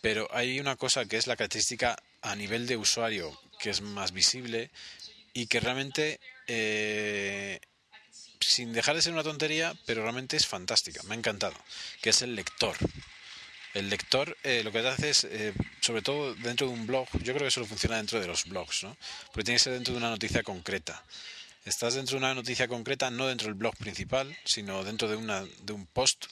Pero 0.00 0.28
hay 0.32 0.60
una 0.60 0.76
cosa 0.76 1.04
que 1.04 1.16
es 1.18 1.26
la 1.26 1.36
característica 1.36 1.96
a 2.22 2.34
nivel 2.36 2.66
de 2.66 2.76
usuario 2.76 3.38
que 3.58 3.70
es 3.70 3.80
más 3.80 4.12
visible 4.12 4.70
y 5.32 5.46
que 5.46 5.60
realmente, 5.60 6.20
eh, 6.48 7.60
sin 8.40 8.72
dejar 8.72 8.96
de 8.96 9.02
ser 9.02 9.12
una 9.12 9.22
tontería, 9.22 9.74
pero 9.86 10.02
realmente 10.02 10.36
es 10.36 10.46
fantástica, 10.46 11.02
me 11.04 11.14
ha 11.14 11.18
encantado, 11.18 11.56
que 12.02 12.10
es 12.10 12.22
el 12.22 12.34
lector. 12.34 12.76
El 13.74 13.88
lector 13.88 14.36
eh, 14.42 14.62
lo 14.64 14.72
que 14.72 14.80
hace 14.80 15.10
es, 15.10 15.24
eh, 15.24 15.52
sobre 15.80 16.02
todo 16.02 16.34
dentro 16.34 16.66
de 16.66 16.72
un 16.72 16.86
blog, 16.86 17.06
yo 17.22 17.34
creo 17.34 17.46
que 17.46 17.52
solo 17.52 17.66
funciona 17.66 17.98
dentro 17.98 18.20
de 18.20 18.26
los 18.26 18.46
blogs, 18.46 18.82
¿no? 18.82 18.96
Porque 19.26 19.44
tiene 19.44 19.56
que 19.56 19.64
ser 19.64 19.74
dentro 19.74 19.92
de 19.94 19.98
una 19.98 20.10
noticia 20.10 20.42
concreta. 20.42 21.04
Estás 21.64 21.94
dentro 21.94 22.18
de 22.18 22.24
una 22.24 22.34
noticia 22.34 22.66
concreta, 22.66 23.10
no 23.10 23.28
dentro 23.28 23.46
del 23.46 23.54
blog 23.54 23.76
principal, 23.76 24.36
sino 24.44 24.82
dentro 24.82 25.08
de, 25.08 25.16
una, 25.16 25.44
de 25.44 25.72
un 25.72 25.86
post 25.86 26.26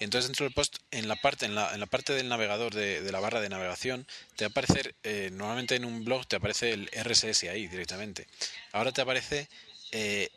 entonces 0.00 0.28
dentro 0.28 0.44
del 0.44 0.52
post, 0.52 0.76
en 0.90 1.08
la 1.08 1.16
parte, 1.16 1.46
en 1.46 1.54
la, 1.54 1.72
en 1.72 1.80
la 1.80 1.86
parte 1.86 2.12
del 2.12 2.28
navegador 2.28 2.74
de, 2.74 3.00
de, 3.00 3.12
la 3.12 3.20
barra 3.20 3.40
de 3.40 3.48
navegación, 3.48 4.06
te 4.36 4.44
va 4.44 4.48
a 4.48 4.50
aparecer, 4.50 4.94
eh, 5.02 5.30
normalmente 5.32 5.76
en 5.76 5.84
un 5.84 6.04
blog 6.04 6.26
te 6.26 6.36
aparece 6.36 6.72
el 6.72 6.90
RSS 6.92 7.44
ahí 7.44 7.68
directamente. 7.68 8.26
Ahora 8.72 8.92
te 8.92 9.02
aparece 9.02 9.48
eh, 9.92 10.28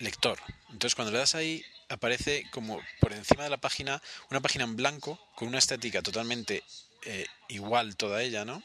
lector. 0.00 0.38
Entonces 0.70 0.94
cuando 0.94 1.12
le 1.12 1.18
das 1.18 1.34
ahí, 1.34 1.64
aparece 1.88 2.44
como 2.50 2.80
por 3.00 3.12
encima 3.12 3.44
de 3.44 3.50
la 3.50 3.56
página, 3.56 4.02
una 4.30 4.40
página 4.40 4.64
en 4.64 4.76
blanco, 4.76 5.18
con 5.34 5.48
una 5.48 5.58
estética 5.58 6.02
totalmente 6.02 6.62
eh, 7.04 7.26
igual 7.48 7.96
toda 7.96 8.22
ella, 8.22 8.44
¿no? 8.44 8.62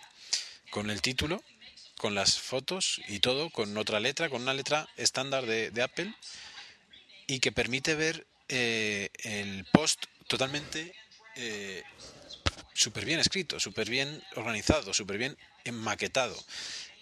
Con 0.70 0.90
el 0.90 1.02
título, 1.02 1.44
con 1.98 2.16
las 2.16 2.40
fotos 2.40 3.02
y 3.08 3.20
todo, 3.20 3.50
con 3.52 3.78
otra 3.78 4.00
letra, 4.00 4.30
con 4.30 4.42
una 4.42 4.54
letra 4.54 4.90
estándar 4.98 5.46
de, 5.46 5.72
de 5.72 5.84
Apple 5.84 6.14
y 7.28 7.40
que 7.40 7.52
permite 7.52 7.96
ver 7.96 8.26
eh, 8.50 9.10
el 9.24 9.66
post 9.72 10.06
totalmente 10.32 10.94
eh, 11.36 11.84
súper 12.74 13.04
bien 13.04 13.20
escrito, 13.20 13.60
súper 13.60 13.90
bien 13.90 14.24
organizado, 14.38 14.94
súper 14.94 15.18
bien 15.18 15.36
maquetado. 15.74 16.38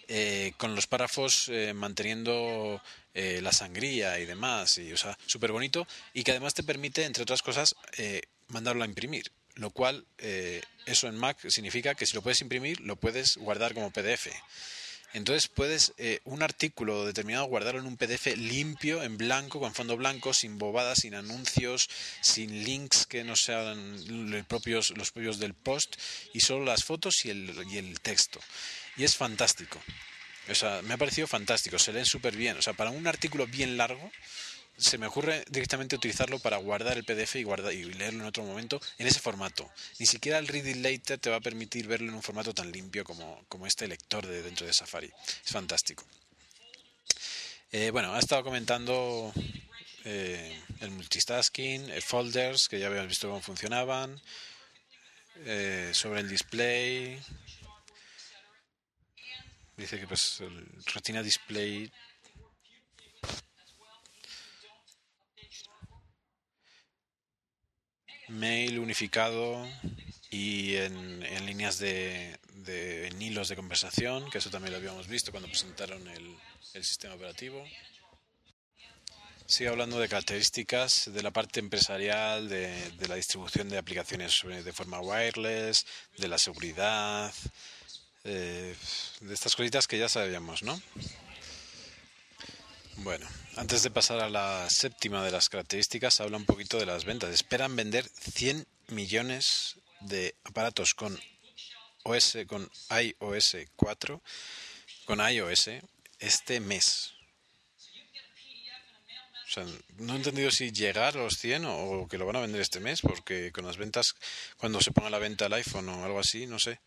Eh, 0.08 0.52
con 0.56 0.74
los 0.74 0.88
párrafos 0.88 1.48
eh, 1.48 1.72
manteniendo 1.72 2.82
eh, 3.14 3.38
la 3.40 3.52
sangría 3.52 4.18
y 4.18 4.26
demás, 4.26 4.78
y 4.78 4.92
o 4.92 4.96
sea, 4.96 5.16
súper 5.26 5.52
bonito, 5.52 5.86
y 6.12 6.24
que 6.24 6.32
además 6.32 6.54
te 6.54 6.64
permite, 6.64 7.04
entre 7.04 7.22
otras 7.22 7.42
cosas, 7.42 7.76
eh, 7.98 8.22
mandarlo 8.48 8.82
a 8.82 8.86
imprimir, 8.86 9.30
lo 9.54 9.70
cual 9.70 10.04
eso 10.86 11.06
en 11.06 11.14
Mac 11.14 11.38
significa 11.50 11.94
que 11.94 12.06
si 12.06 12.16
lo 12.16 12.22
puedes 12.22 12.40
imprimir, 12.40 12.80
lo 12.80 12.96
puedes 12.96 13.36
guardar 13.36 13.74
como 13.74 13.92
PDF. 13.92 14.26
Entonces 15.12 15.48
puedes 15.48 15.92
eh, 15.98 16.20
un 16.24 16.42
artículo 16.42 17.04
determinado 17.04 17.46
guardarlo 17.46 17.80
en 17.80 17.86
un 17.86 17.96
PDF 17.96 18.36
limpio, 18.36 19.02
en 19.02 19.16
blanco, 19.16 19.58
con 19.58 19.74
fondo 19.74 19.96
blanco, 19.96 20.32
sin 20.32 20.58
bobadas, 20.58 21.00
sin 21.00 21.14
anuncios, 21.14 21.88
sin 22.22 22.64
links 22.64 23.06
que 23.06 23.24
no 23.24 23.34
sean 23.34 24.30
los 24.30 24.46
propios, 24.46 24.90
los 24.96 25.10
propios 25.10 25.40
del 25.40 25.54
post, 25.54 25.96
y 26.32 26.40
solo 26.40 26.64
las 26.64 26.84
fotos 26.84 27.24
y 27.24 27.30
el, 27.30 27.54
y 27.70 27.78
el 27.78 28.00
texto. 28.00 28.40
Y 28.96 29.04
es 29.04 29.16
fantástico. 29.16 29.80
O 30.48 30.54
sea, 30.54 30.82
me 30.82 30.94
ha 30.94 30.98
parecido 30.98 31.26
fantástico, 31.26 31.78
se 31.78 31.92
leen 31.92 32.06
súper 32.06 32.36
bien. 32.36 32.56
O 32.56 32.62
sea, 32.62 32.72
para 32.72 32.90
un 32.90 33.06
artículo 33.06 33.46
bien 33.46 33.76
largo, 33.76 34.10
se 34.80 34.98
me 34.98 35.06
ocurre 35.06 35.44
directamente 35.48 35.96
utilizarlo 35.96 36.38
para 36.38 36.56
guardar 36.56 36.96
el 36.96 37.04
PDF 37.04 37.36
y, 37.36 37.42
guardar, 37.42 37.72
y 37.72 37.84
leerlo 37.84 38.20
en 38.20 38.26
otro 38.26 38.44
momento 38.44 38.80
en 38.98 39.06
ese 39.06 39.20
formato. 39.20 39.70
Ni 39.98 40.06
siquiera 40.06 40.38
el 40.38 40.48
Read 40.48 40.76
Later 40.76 41.18
te 41.18 41.30
va 41.30 41.36
a 41.36 41.40
permitir 41.40 41.86
verlo 41.86 42.08
en 42.08 42.14
un 42.14 42.22
formato 42.22 42.54
tan 42.54 42.72
limpio 42.72 43.04
como, 43.04 43.44
como 43.48 43.66
este 43.66 43.86
lector 43.86 44.26
de 44.26 44.42
dentro 44.42 44.66
de 44.66 44.72
Safari. 44.72 45.10
Es 45.44 45.52
fantástico. 45.52 46.04
Eh, 47.72 47.90
bueno, 47.90 48.14
ha 48.14 48.18
estado 48.18 48.42
comentando 48.42 49.32
eh, 50.04 50.60
el 50.80 50.90
multitasking, 50.90 51.90
eh, 51.90 52.00
folders, 52.00 52.68
que 52.68 52.80
ya 52.80 52.88
habíamos 52.88 53.08
visto 53.08 53.28
cómo 53.28 53.40
funcionaban, 53.40 54.20
sobre 55.92 56.20
el 56.20 56.28
display. 56.28 57.18
Dice 59.76 59.98
que 59.98 60.06
pues 60.06 60.40
el 60.40 60.66
Retina 60.92 61.22
Display 61.22 61.90
mail 68.30 68.78
unificado, 68.78 69.66
y 70.30 70.76
en, 70.76 71.22
en 71.24 71.46
líneas 71.46 71.78
de, 71.78 72.38
de 72.54 73.12
hilos 73.18 73.48
de 73.48 73.56
conversación, 73.56 74.30
que 74.30 74.38
eso 74.38 74.50
también 74.50 74.72
lo 74.72 74.78
habíamos 74.78 75.08
visto 75.08 75.32
cuando 75.32 75.48
presentaron 75.48 76.06
el, 76.08 76.36
el 76.74 76.84
sistema 76.84 77.14
operativo. 77.14 77.64
Sigue 79.46 79.68
hablando 79.68 79.98
de 79.98 80.08
características 80.08 81.12
de 81.12 81.22
la 81.24 81.32
parte 81.32 81.58
empresarial, 81.58 82.48
de, 82.48 82.92
de, 82.92 83.08
la 83.08 83.16
distribución 83.16 83.68
de 83.68 83.78
aplicaciones 83.78 84.44
de 84.44 84.72
forma 84.72 85.00
wireless, 85.00 85.86
de 86.16 86.28
la 86.28 86.38
seguridad, 86.38 87.34
eh, 88.22 88.76
de 89.20 89.34
estas 89.34 89.56
cositas 89.56 89.88
que 89.88 89.98
ya 89.98 90.08
sabíamos, 90.08 90.62
¿no? 90.62 90.80
Bueno, 93.02 93.26
antes 93.56 93.82
de 93.82 93.90
pasar 93.90 94.20
a 94.20 94.28
la 94.28 94.68
séptima 94.68 95.24
de 95.24 95.30
las 95.30 95.48
características, 95.48 96.20
habla 96.20 96.36
un 96.36 96.44
poquito 96.44 96.76
de 96.76 96.84
las 96.84 97.06
ventas. 97.06 97.30
Esperan 97.30 97.74
vender 97.74 98.06
100 98.06 98.66
millones 98.88 99.76
de 100.00 100.34
aparatos 100.44 100.94
con 100.94 101.18
OS, 102.02 102.36
con 102.46 102.70
iOS 102.90 103.56
4, 103.74 104.20
con 105.06 105.18
iOS 105.18 105.70
este 106.18 106.60
mes. 106.60 107.14
No 109.96 110.12
he 110.12 110.16
entendido 110.16 110.50
si 110.50 110.70
llegar 110.70 111.16
a 111.16 111.22
los 111.22 111.38
100 111.38 111.64
o, 111.68 112.06
que 112.06 112.18
lo 112.18 112.26
van 112.26 112.36
a 112.36 112.40
vender 112.40 112.60
este 112.60 112.80
mes, 112.80 113.00
porque 113.00 113.50
con 113.50 113.64
las 113.64 113.78
ventas, 113.78 114.14
cuando 114.58 114.82
se 114.82 114.92
ponga 114.92 115.08
la 115.08 115.18
venta 115.18 115.46
el 115.46 115.54
iPhone 115.54 115.88
o 115.88 116.04
algo 116.04 116.20
así, 116.20 116.46
no 116.46 116.58
sé. 116.58 116.78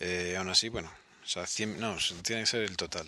Eh, 0.00 0.36
aún 0.38 0.48
así, 0.48 0.70
bueno, 0.70 0.90
o 1.22 1.28
sea, 1.28 1.46
100, 1.46 1.78
no, 1.78 1.98
tiene 2.22 2.42
que 2.42 2.46
ser 2.46 2.62
el 2.62 2.78
total. 2.78 3.06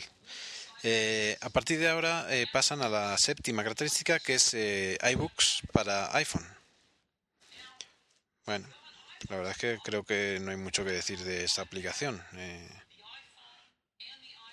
Eh, 0.82 1.36
a 1.40 1.50
partir 1.50 1.78
de 1.78 1.88
ahora 1.88 2.26
eh, 2.30 2.46
pasan 2.50 2.80
a 2.80 2.88
la 2.88 3.18
séptima 3.18 3.62
característica 3.62 4.18
que 4.18 4.34
es 4.34 4.54
eh, 4.54 4.96
iBooks 5.12 5.62
para 5.72 6.14
iPhone. 6.16 6.46
Bueno, 8.46 8.66
la 9.28 9.36
verdad 9.36 9.52
es 9.52 9.58
que 9.58 9.78
creo 9.84 10.02
que 10.04 10.38
no 10.40 10.50
hay 10.50 10.56
mucho 10.56 10.84
que 10.84 10.92
decir 10.92 11.18
de 11.18 11.44
esta 11.44 11.62
aplicación. 11.62 12.22
Eh, 12.34 12.68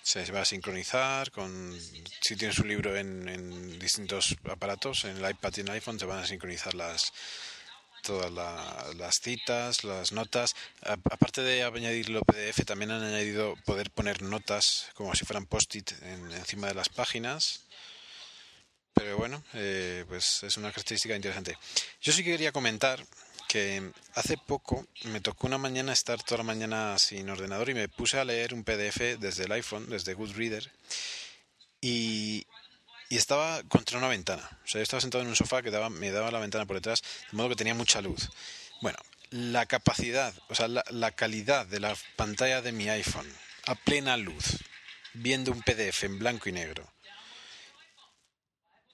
se 0.02 0.30
va 0.32 0.42
a 0.42 0.44
sincronizar 0.44 1.30
con 1.30 1.78
si 2.20 2.36
tienes 2.36 2.58
un 2.58 2.68
libro 2.68 2.96
en, 2.96 3.28
en, 3.28 3.78
distintos 3.78 4.36
aparatos, 4.50 5.04
en 5.04 5.16
el 5.16 5.30
iPad 5.30 5.52
y 5.56 5.60
en 5.60 5.68
el 5.68 5.74
iPhone, 5.74 5.98
se 5.98 6.06
van 6.06 6.20
a 6.20 6.26
sincronizar 6.26 6.74
las 6.74 7.12
todas 8.08 8.32
la, 8.32 8.86
las 8.96 9.20
citas, 9.20 9.84
las 9.84 10.12
notas. 10.12 10.56
A, 10.82 10.94
aparte 10.94 11.42
de 11.42 11.62
añadirlo 11.62 12.22
PDF, 12.22 12.64
también 12.64 12.90
han 12.90 13.02
añadido 13.02 13.54
poder 13.66 13.90
poner 13.90 14.22
notas 14.22 14.86
como 14.94 15.14
si 15.14 15.26
fueran 15.26 15.44
post-it 15.44 15.92
en, 16.02 16.32
encima 16.32 16.68
de 16.68 16.74
las 16.74 16.88
páginas. 16.88 17.60
Pero 18.94 19.18
bueno, 19.18 19.44
eh, 19.52 20.06
pues 20.08 20.42
es 20.42 20.56
una 20.56 20.70
característica 20.70 21.14
interesante. 21.14 21.58
Yo 22.00 22.12
sí 22.12 22.24
que 22.24 22.32
quería 22.32 22.50
comentar 22.50 23.04
que 23.46 23.92
hace 24.14 24.38
poco 24.38 24.86
me 25.04 25.20
tocó 25.20 25.46
una 25.46 25.58
mañana 25.58 25.92
estar 25.92 26.22
toda 26.22 26.38
la 26.38 26.44
mañana 26.44 26.98
sin 26.98 27.28
ordenador 27.28 27.68
y 27.68 27.74
me 27.74 27.88
puse 27.88 28.18
a 28.18 28.24
leer 28.24 28.54
un 28.54 28.64
PDF 28.64 29.18
desde 29.18 29.44
el 29.44 29.52
iPhone, 29.52 29.86
desde 29.90 30.14
Goodreader, 30.14 30.72
y, 31.80 32.46
y 33.08 33.16
estaba 33.16 33.62
contra 33.64 33.98
una 33.98 34.08
ventana. 34.08 34.42
O 34.64 34.68
sea, 34.68 34.80
yo 34.80 34.82
estaba 34.82 35.00
sentado 35.00 35.22
en 35.22 35.28
un 35.28 35.36
sofá 35.36 35.62
que 35.62 35.70
daba, 35.70 35.90
me 35.90 36.10
daba 36.10 36.30
la 36.30 36.38
ventana 36.38 36.66
por 36.66 36.76
detrás, 36.76 37.02
de 37.30 37.36
modo 37.36 37.50
que 37.50 37.56
tenía 37.56 37.74
mucha 37.74 38.00
luz. 38.00 38.28
Bueno, 38.80 38.98
la 39.30 39.66
capacidad, 39.66 40.34
o 40.48 40.54
sea, 40.54 40.68
la, 40.68 40.84
la 40.90 41.10
calidad 41.12 41.66
de 41.66 41.80
la 41.80 41.96
pantalla 42.16 42.62
de 42.62 42.72
mi 42.72 42.88
iPhone 42.88 43.30
a 43.66 43.74
plena 43.74 44.16
luz, 44.16 44.58
viendo 45.14 45.52
un 45.52 45.62
PDF 45.62 46.04
en 46.04 46.18
blanco 46.18 46.48
y 46.48 46.52
negro, 46.52 46.90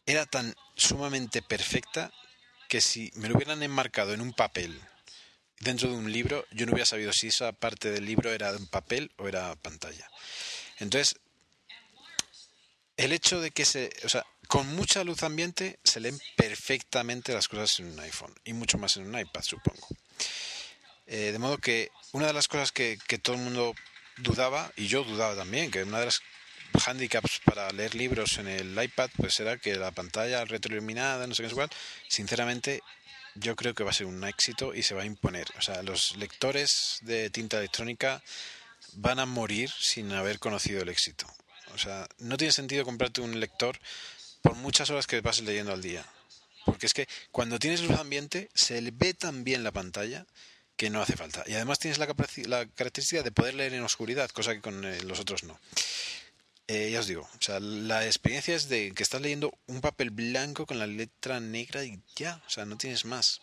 era 0.07 0.27
tan 0.27 0.55
sumamente 0.77 1.43
perfecta 1.43 2.13
que 2.69 2.81
si 2.81 3.11
me 3.15 3.29
lo 3.29 3.37
hubieran 3.37 3.63
enmarcado 3.63 4.15
en 4.15 4.21
un 4.21 4.33
papel 4.33 4.81
dentro 5.61 5.89
de 5.89 5.97
un 5.97 6.13
libro, 6.13 6.47
yo 6.51 6.67
no 6.67 6.73
hubiera 6.73 6.87
sabido 6.87 7.13
si 7.13 7.29
esa 7.29 7.53
parte 7.53 7.91
del 7.91 8.05
libro 8.05 8.33
era 8.33 8.51
en 8.51 8.67
papel 8.67 9.13
o 9.17 9.29
era 9.29 9.55
pantalla. 9.57 10.09
Entonces, 10.79 11.17
el 12.97 13.13
hecho 13.13 13.41
de 13.41 13.51
que 13.51 13.65
se, 13.65 13.93
o 14.05 14.09
sea, 14.09 14.25
con 14.49 14.67
mucha 14.75 15.05
luz 15.05 15.23
ambiente 15.23 15.79
se 15.85 16.01
leen 16.01 16.19
perfectamente 16.37 17.33
las 17.33 17.49
cosas 17.49 17.81
en 17.81 17.87
un 17.87 18.01
iPhone 18.01 18.35
y 18.45 18.53
mucho 18.53 18.79
más 18.79 18.97
en 18.97 19.07
un 19.07 19.19
iPad, 19.19 19.43
supongo. 19.43 19.89
Eh, 21.07 21.33
de 21.33 21.39
modo 21.39 21.59
que 21.59 21.91
una 22.13 22.27
de 22.27 22.33
las 22.33 22.49
cosas 22.49 22.73
que, 22.73 22.99
que 23.07 23.19
todo 23.19 23.37
el 23.37 23.43
mundo 23.43 23.75
dudaba, 24.19 24.73
y 24.77 24.87
yo 24.87 25.05
dudaba 25.05 25.35
también, 25.35 25.71
que 25.71 25.83
una 25.83 26.01
de 26.01 26.07
las 26.07 26.23
handicaps 26.87 27.41
para 27.45 27.71
leer 27.71 27.95
libros 27.95 28.39
en 28.39 28.49
el 28.49 28.83
iPad 28.83 29.11
pues 29.17 29.39
era 29.41 29.59
que 29.59 29.77
la 29.77 29.93
pantalla 29.93 30.45
retroiluminada, 30.45 31.27
no 31.27 31.35
sé 31.35 31.43
qué 31.43 31.47
es 31.47 31.53
igual, 31.53 31.71
sinceramente 32.09 32.83
yo 33.35 33.57
creo 33.57 33.75
que 33.75 33.85
va 33.85 33.91
a 33.91 33.95
ser 33.95 34.07
un 34.07 34.25
éxito 34.25 34.75
y 34.75 34.83
se 34.83 34.95
va 34.95 35.03
a 35.03 35.07
imponer. 35.07 35.47
O 35.59 35.63
sea, 35.63 35.83
los 35.83 36.17
lectores 36.17 36.99
de 37.03 37.31
tinta 37.31 37.59
electrónica 37.59 38.23
van 38.95 39.19
a 39.19 39.27
morir 39.27 39.71
sin 39.71 40.13
haber 40.13 40.39
conocido 40.39 40.83
el 40.83 40.89
éxito. 40.89 41.27
O 41.75 41.79
sea, 41.79 42.09
no 42.19 42.37
tiene 42.37 42.53
sentido 42.53 42.85
comprarte 42.85 43.21
un 43.21 43.39
lector 43.41 43.79
por 44.43 44.55
muchas 44.55 44.91
horas 44.91 45.07
que 45.07 45.23
pases 45.23 45.45
leyendo 45.45 45.73
al 45.73 45.83
día. 45.83 46.05
Porque 46.65 46.87
es 46.87 46.95
que 46.95 47.09
cuando 47.31 47.59
tienes 47.59 47.83
luz 47.83 47.99
ambiente 47.99 48.49
se 48.55 48.81
ve 48.93 49.13
tan 49.15 49.45
bien 49.45 49.65
la 49.65 49.73
pantalla 49.73 50.27
que 50.77 50.91
no 50.91 51.03
hace 51.03 51.17
falta. 51.17 51.45
Y 51.47 51.55
además 51.55 51.79
tienes 51.79 51.99
la, 51.99 52.07
la 52.47 52.67
característica 52.67 53.23
de 53.23 53.33
poder 53.33 53.55
leer 53.55 53.75
en 53.75 53.83
oscuridad, 53.83 54.31
cosa 54.31 54.55
que 54.55 54.61
con 54.61 54.85
eh, 54.85 55.03
los 55.03 55.21
otros 55.21 55.45
no. 55.45 55.59
Eh, 56.67 56.91
ya 56.91 57.01
os 57.01 57.07
digo, 57.07 57.23
o 57.23 57.43
sea, 57.43 57.61
la 57.61 58.07
experiencia 58.07 58.57
es 58.57 58.71
de 58.71 58.93
que 58.93 59.03
estás 59.03 59.21
leyendo 59.21 59.53
un 59.67 59.83
papel 59.83 60.11
blanco 60.11 60.65
con 60.65 60.79
la 60.79 60.87
letra 60.87 61.39
negra 61.39 61.85
y 61.85 62.01
ya, 62.17 62.43
o 62.47 62.51
sea, 62.51 62.65
no 62.65 62.79
tienes 62.79 63.05
más. 63.05 63.43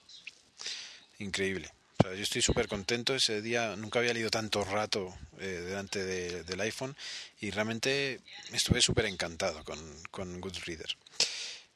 Increíble. 1.19 1.71
Yo 2.03 2.23
estoy 2.23 2.41
súper 2.41 2.67
contento. 2.67 3.15
Ese 3.15 3.41
día 3.41 3.75
nunca 3.75 3.99
había 3.99 4.13
leído 4.13 4.29
tanto 4.29 4.63
rato 4.63 5.13
eh, 5.39 5.45
delante 5.45 6.03
de, 6.03 6.43
del 6.43 6.61
iPhone 6.61 6.95
y 7.39 7.51
realmente 7.51 8.19
estuve 8.51 8.81
súper 8.81 9.05
encantado 9.05 9.63
con, 9.63 9.79
con 10.11 10.41
Goodreader. 10.41 10.97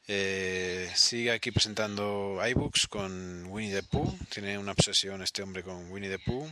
Eh, 0.07 0.91
sigue 0.95 1.31
aquí 1.31 1.51
presentando 1.51 2.39
iBooks 2.45 2.87
con 2.87 3.45
Winnie 3.47 3.73
the 3.73 3.83
Pooh. 3.83 4.17
Tiene 4.29 4.57
una 4.57 4.73
obsesión 4.73 5.21
este 5.21 5.41
hombre 5.41 5.63
con 5.63 5.89
Winnie 5.91 6.09
the 6.09 6.19
Pooh. 6.19 6.47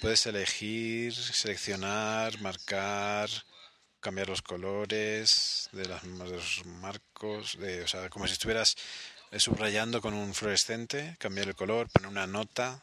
Puedes 0.00 0.26
elegir, 0.26 1.14
seleccionar, 1.14 2.40
marcar, 2.40 3.28
cambiar 4.00 4.28
los 4.28 4.42
colores 4.42 5.68
de 5.72 5.86
los 5.86 6.64
marcos, 6.66 7.58
de, 7.58 7.82
o 7.82 7.88
sea, 7.88 8.08
como 8.08 8.26
si 8.26 8.34
estuvieras 8.34 8.76
subrayando 9.36 10.00
con 10.00 10.14
un 10.14 10.34
fluorescente, 10.34 11.16
cambiar 11.18 11.48
el 11.48 11.54
color, 11.54 11.88
poner 11.90 12.08
una 12.08 12.26
nota. 12.26 12.82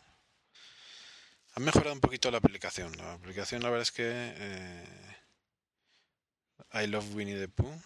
Han 1.56 1.64
mejorado 1.64 1.94
un 1.94 2.02
poquito 2.02 2.30
la 2.32 2.38
aplicación. 2.38 2.96
La 2.98 3.14
aplicación, 3.14 3.64
la 3.64 3.70
verdad 3.70 3.84
es 3.84 3.92
que 3.92 4.04
eh, 4.08 5.16
I 6.74 6.88
love 6.88 7.14
Winnie 7.16 7.40
the 7.40 7.48
Pooh. 7.48 7.82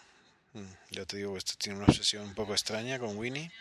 Mm, 0.54 0.74
ya 0.92 1.06
te 1.06 1.18
digo, 1.18 1.38
esto 1.38 1.54
tiene 1.58 1.78
una 1.78 1.88
obsesión 1.88 2.24
un 2.24 2.34
poco 2.34 2.54
extraña 2.54 3.00
con 3.00 3.18
Winnie. 3.18 3.52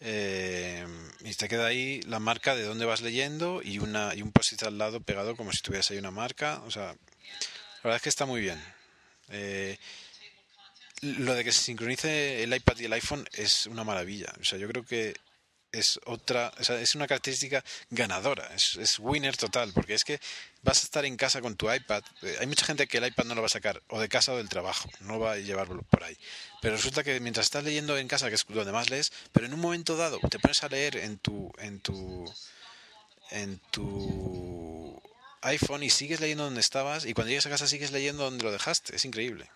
Eh, 0.00 0.86
y 1.20 1.34
te 1.34 1.48
queda 1.48 1.66
ahí 1.66 2.02
la 2.02 2.18
marca 2.18 2.56
de 2.56 2.64
dónde 2.64 2.84
vas 2.84 3.02
leyendo 3.02 3.62
y 3.62 3.78
una 3.78 4.14
y 4.16 4.22
un 4.22 4.32
post 4.32 4.60
al 4.64 4.76
lado 4.76 5.00
pegado 5.00 5.36
como 5.36 5.52
si 5.52 5.62
tuvieras 5.62 5.90
ahí 5.90 5.98
una 5.98 6.10
marca. 6.10 6.60
O 6.66 6.70
sea, 6.70 6.86
la 6.86 7.82
verdad 7.84 7.96
es 7.96 8.02
que 8.02 8.08
está 8.08 8.26
muy 8.26 8.40
bien. 8.40 8.62
Eh, 9.28 9.78
lo 11.02 11.34
de 11.34 11.44
que 11.44 11.52
se 11.52 11.62
sincronice 11.62 12.42
el 12.42 12.54
iPad 12.54 12.78
y 12.78 12.84
el 12.84 12.92
iPhone 12.92 13.28
es 13.32 13.66
una 13.66 13.84
maravilla. 13.84 14.32
O 14.40 14.44
sea, 14.44 14.58
yo 14.58 14.68
creo 14.68 14.84
que 14.84 15.14
es 15.72 15.98
otra, 16.04 16.52
o 16.60 16.64
sea, 16.64 16.78
es 16.80 16.94
una 16.94 17.06
característica 17.06 17.64
ganadora, 17.90 18.46
es, 18.54 18.76
es, 18.76 18.98
winner 18.98 19.36
total, 19.36 19.72
porque 19.72 19.94
es 19.94 20.04
que 20.04 20.20
vas 20.62 20.82
a 20.82 20.84
estar 20.84 21.04
en 21.04 21.16
casa 21.16 21.40
con 21.40 21.56
tu 21.56 21.72
iPad. 21.72 22.02
Eh, 22.22 22.36
hay 22.40 22.46
mucha 22.46 22.66
gente 22.66 22.86
que 22.86 22.98
el 22.98 23.06
iPad 23.06 23.24
no 23.24 23.34
lo 23.34 23.40
va 23.40 23.46
a 23.46 23.50
sacar, 23.50 23.82
o 23.88 23.98
de 23.98 24.08
casa 24.08 24.34
o 24.34 24.36
del 24.36 24.50
trabajo, 24.50 24.88
no 25.00 25.18
va 25.18 25.32
a 25.32 25.38
llevarlo 25.38 25.82
por 25.82 26.04
ahí. 26.04 26.16
Pero 26.60 26.76
resulta 26.76 27.02
que 27.02 27.18
mientras 27.20 27.46
estás 27.46 27.64
leyendo 27.64 27.96
en 27.96 28.06
casa, 28.06 28.28
que 28.28 28.34
es 28.34 28.44
donde 28.46 28.70
más 28.70 28.90
lees, 28.90 29.12
pero 29.32 29.46
en 29.46 29.54
un 29.54 29.60
momento 29.60 29.96
dado 29.96 30.20
te 30.30 30.38
pones 30.38 30.62
a 30.62 30.68
leer 30.68 30.96
en 30.96 31.18
tu, 31.18 31.50
en 31.58 31.80
tu, 31.80 32.32
en 33.30 33.58
tu 33.70 35.02
iPhone 35.40 35.82
y 35.82 35.90
sigues 35.90 36.20
leyendo 36.20 36.44
donde 36.44 36.60
estabas 36.60 37.06
y 37.06 37.14
cuando 37.14 37.30
llegas 37.30 37.46
a 37.46 37.50
casa 37.50 37.66
sigues 37.66 37.92
leyendo 37.92 38.24
donde 38.24 38.44
lo 38.44 38.52
dejaste. 38.52 38.94
Es 38.94 39.04
increíble. 39.06 39.50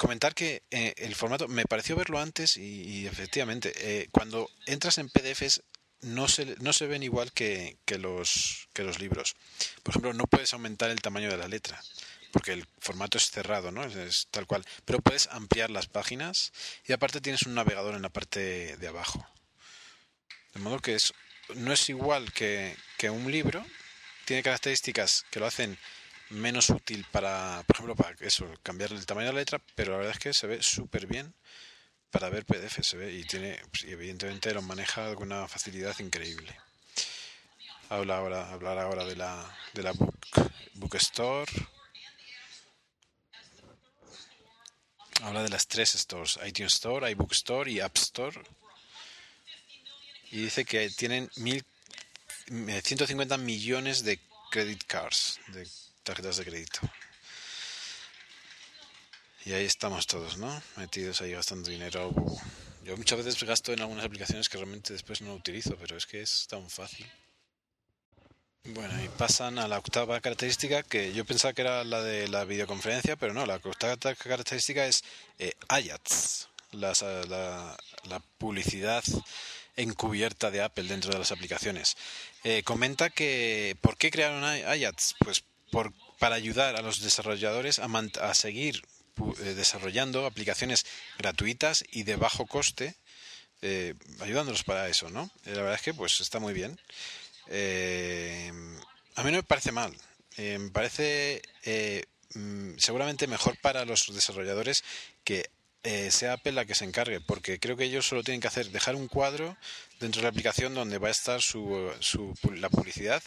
Comentar 0.00 0.34
que 0.34 0.62
eh, 0.70 0.94
el 0.96 1.14
formato, 1.14 1.46
me 1.46 1.66
pareció 1.66 1.94
verlo 1.94 2.18
antes 2.18 2.56
y, 2.56 3.06
efectivamente, 3.06 3.70
eh, 3.76 4.08
cuando 4.10 4.48
entras 4.64 4.96
en 4.96 5.10
PDFs 5.10 5.62
no 6.00 6.26
se, 6.26 6.56
no 6.60 6.72
se 6.72 6.86
ven 6.86 7.02
igual 7.02 7.32
que, 7.32 7.76
que, 7.84 7.98
los, 7.98 8.70
que 8.72 8.82
los 8.82 8.98
libros. 8.98 9.36
Por 9.82 9.92
ejemplo, 9.92 10.14
no 10.14 10.24
puedes 10.24 10.54
aumentar 10.54 10.88
el 10.88 11.02
tamaño 11.02 11.28
de 11.28 11.36
la 11.36 11.48
letra 11.48 11.78
porque 12.32 12.54
el 12.54 12.66
formato 12.78 13.18
es 13.18 13.30
cerrado, 13.30 13.72
¿no? 13.72 13.84
Es, 13.84 14.28
tal 14.30 14.46
cual. 14.46 14.64
Pero 14.86 15.02
puedes 15.02 15.26
ampliar 15.26 15.68
las 15.68 15.86
páginas 15.86 16.54
y 16.86 16.94
aparte 16.94 17.20
tienes 17.20 17.42
un 17.42 17.54
navegador 17.54 17.94
en 17.94 18.00
la 18.00 18.08
parte 18.08 18.78
de 18.78 18.88
abajo. 18.88 19.28
De 20.54 20.60
modo 20.60 20.78
que 20.78 20.94
es, 20.94 21.12
no 21.56 21.74
es 21.74 21.90
igual 21.90 22.32
que, 22.32 22.74
que 22.96 23.10
un 23.10 23.30
libro, 23.30 23.66
tiene 24.24 24.42
características 24.42 25.26
que 25.30 25.40
lo 25.40 25.46
hacen 25.46 25.76
menos 26.30 26.70
útil 26.70 27.04
para, 27.10 27.62
por 27.66 27.76
ejemplo, 27.76 27.96
para 27.96 28.16
eso, 28.20 28.46
cambiar 28.62 28.92
el 28.92 29.06
tamaño 29.06 29.28
de 29.28 29.32
la 29.32 29.40
letra, 29.40 29.60
pero 29.74 29.92
la 29.92 29.98
verdad 29.98 30.14
es 30.14 30.18
que 30.18 30.32
se 30.32 30.46
ve 30.46 30.62
súper 30.62 31.06
bien 31.06 31.34
para 32.10 32.28
ver 32.28 32.44
PDF, 32.44 32.82
se 32.82 32.96
ve 32.96 33.12
y 33.12 33.24
tiene, 33.24 33.60
pues, 33.70 33.84
evidentemente 33.84 34.52
lo 34.52 34.62
maneja 34.62 35.14
con 35.14 35.32
una 35.32 35.46
facilidad 35.48 35.98
increíble. 36.00 36.56
Habla 37.88 38.18
ahora, 38.18 38.50
hablar 38.50 38.78
ahora 38.78 39.04
de 39.04 39.16
la, 39.16 39.58
de 39.74 39.82
la 39.82 39.92
book, 39.92 40.16
Bookstore. 40.74 41.50
Habla 45.22 45.42
de 45.42 45.48
las 45.50 45.66
tres 45.66 45.90
stores, 45.90 46.38
iTunes 46.46 46.74
Store, 46.74 47.10
iBook 47.10 47.32
Store 47.32 47.70
y 47.70 47.80
App 47.80 47.96
Store. 47.98 48.40
Y 50.30 50.42
dice 50.42 50.64
que 50.64 50.88
tienen 50.90 51.28
mil, 51.36 51.64
150 52.46 53.36
millones 53.38 54.04
de 54.04 54.20
credit 54.50 54.84
cards, 54.84 55.40
de 55.48 55.68
tarjetas 56.02 56.36
de 56.36 56.44
crédito. 56.44 56.80
Y 59.44 59.52
ahí 59.52 59.64
estamos 59.64 60.06
todos, 60.06 60.36
¿no? 60.36 60.62
Metidos 60.76 61.20
ahí 61.22 61.32
gastando 61.32 61.70
dinero. 61.70 62.12
Yo 62.84 62.96
muchas 62.96 63.24
veces 63.24 63.42
gasto 63.42 63.72
en 63.72 63.80
algunas 63.80 64.04
aplicaciones 64.04 64.48
que 64.48 64.58
realmente 64.58 64.92
después 64.92 65.22
no 65.22 65.34
utilizo, 65.34 65.76
pero 65.76 65.96
es 65.96 66.06
que 66.06 66.20
es 66.20 66.46
tan 66.48 66.68
fácil. 66.68 67.06
Bueno, 68.64 69.02
y 69.02 69.08
pasan 69.08 69.58
a 69.58 69.66
la 69.68 69.78
octava 69.78 70.20
característica 70.20 70.82
que 70.82 71.14
yo 71.14 71.24
pensaba 71.24 71.54
que 71.54 71.62
era 71.62 71.82
la 71.82 72.02
de 72.02 72.28
la 72.28 72.44
videoconferencia, 72.44 73.16
pero 73.16 73.32
no, 73.32 73.46
la 73.46 73.56
octava 73.56 73.96
característica 73.96 74.84
es 74.84 75.02
eh, 75.38 75.54
Ayats, 75.68 76.48
la, 76.72 76.92
la, 78.04 78.20
publicidad 78.36 79.02
encubierta 79.76 80.50
de 80.50 80.60
Apple 80.60 80.84
dentro 80.84 81.10
de 81.10 81.18
las 81.18 81.32
aplicaciones. 81.32 81.96
Eh, 82.44 82.62
comenta 82.62 83.08
que 83.08 83.78
¿por 83.80 83.96
qué 83.96 84.10
crearon 84.10 84.44
Ayats? 84.44 85.14
Pues 85.20 85.42
por, 85.70 85.92
para 86.18 86.36
ayudar 86.36 86.76
a 86.76 86.82
los 86.82 87.00
desarrolladores 87.00 87.78
a, 87.78 87.86
a 87.86 88.34
seguir 88.34 88.82
eh, 89.40 89.54
desarrollando 89.54 90.26
aplicaciones 90.26 90.86
gratuitas 91.18 91.84
y 91.90 92.04
de 92.04 92.16
bajo 92.16 92.46
coste, 92.46 92.94
eh, 93.62 93.94
ayudándolos 94.20 94.64
para 94.64 94.88
eso, 94.88 95.10
¿no? 95.10 95.30
La 95.44 95.62
verdad 95.62 95.74
es 95.74 95.82
que 95.82 95.94
pues 95.94 96.20
está 96.20 96.38
muy 96.38 96.54
bien. 96.54 96.78
Eh, 97.50 98.52
a 99.16 99.22
mí 99.22 99.30
no 99.30 99.38
me 99.38 99.42
parece 99.42 99.72
mal. 99.72 99.94
Eh, 100.36 100.58
me 100.58 100.70
parece 100.70 101.42
eh, 101.64 102.04
mm, 102.34 102.78
seguramente 102.78 103.26
mejor 103.26 103.56
para 103.58 103.84
los 103.84 104.12
desarrolladores 104.14 104.84
que 105.24 105.50
sea 106.10 106.34
Apple 106.34 106.52
la 106.52 106.66
que 106.66 106.74
se 106.74 106.84
encargue, 106.84 107.22
porque 107.22 107.58
creo 107.58 107.74
que 107.74 107.84
ellos 107.84 108.06
solo 108.06 108.22
tienen 108.22 108.42
que 108.42 108.48
hacer 108.48 108.68
dejar 108.68 108.96
un 108.96 109.08
cuadro 109.08 109.56
dentro 109.98 110.20
de 110.20 110.24
la 110.24 110.28
aplicación 110.28 110.74
donde 110.74 110.98
va 110.98 111.08
a 111.08 111.10
estar 111.10 111.40
su, 111.40 111.90
su, 112.00 112.34
la 112.54 112.68
publicidad 112.68 113.22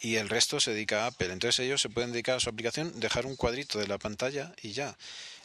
y 0.00 0.16
el 0.16 0.28
resto 0.28 0.60
se 0.60 0.72
dedica 0.72 1.04
a 1.04 1.06
Apple. 1.08 1.32
Entonces 1.32 1.64
ellos 1.64 1.80
se 1.80 1.88
pueden 1.88 2.12
dedicar 2.12 2.36
a 2.36 2.40
su 2.40 2.48
aplicación, 2.48 2.98
dejar 3.00 3.26
un 3.26 3.36
cuadrito 3.36 3.78
de 3.78 3.88
la 3.88 3.98
pantalla 3.98 4.54
y 4.62 4.72
ya. 4.72 4.96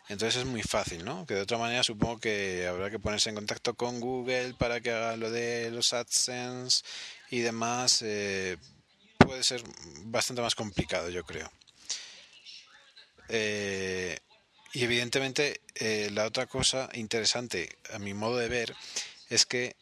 Entonces 0.10 0.42
es 0.42 0.46
muy 0.46 0.62
fácil, 0.62 1.06
¿no? 1.06 1.26
Que 1.26 1.36
de 1.36 1.42
otra 1.42 1.58
manera 1.58 1.84
supongo 1.84 2.20
que 2.20 2.68
habrá 2.68 2.90
que 2.90 3.00
ponerse 3.00 3.30
en 3.30 3.36
contacto 3.36 3.76
con 3.76 4.00
Google 4.00 4.56
para 4.56 4.82
que 4.82 4.92
haga 4.92 5.16
lo 5.16 5.32
de 5.32 5.72
los 5.72 5.94
AdSense 5.94 6.84
y 7.30 7.40
demás. 7.40 8.02
Eh, 8.02 8.58
puede 9.18 9.44
ser 9.44 9.64
bastante 10.04 10.42
más 10.42 10.56
complicado, 10.56 11.10
yo 11.10 11.24
creo. 11.24 11.50
Eh, 13.30 14.20
y 14.74 14.84
evidentemente 14.84 15.62
eh, 15.76 16.10
la 16.12 16.26
otra 16.26 16.46
cosa 16.48 16.90
interesante, 16.94 17.78
a 17.94 18.00
mi 18.00 18.14
modo 18.14 18.38
de 18.38 18.50
ver, 18.50 18.76
es 19.30 19.46
que 19.46 19.76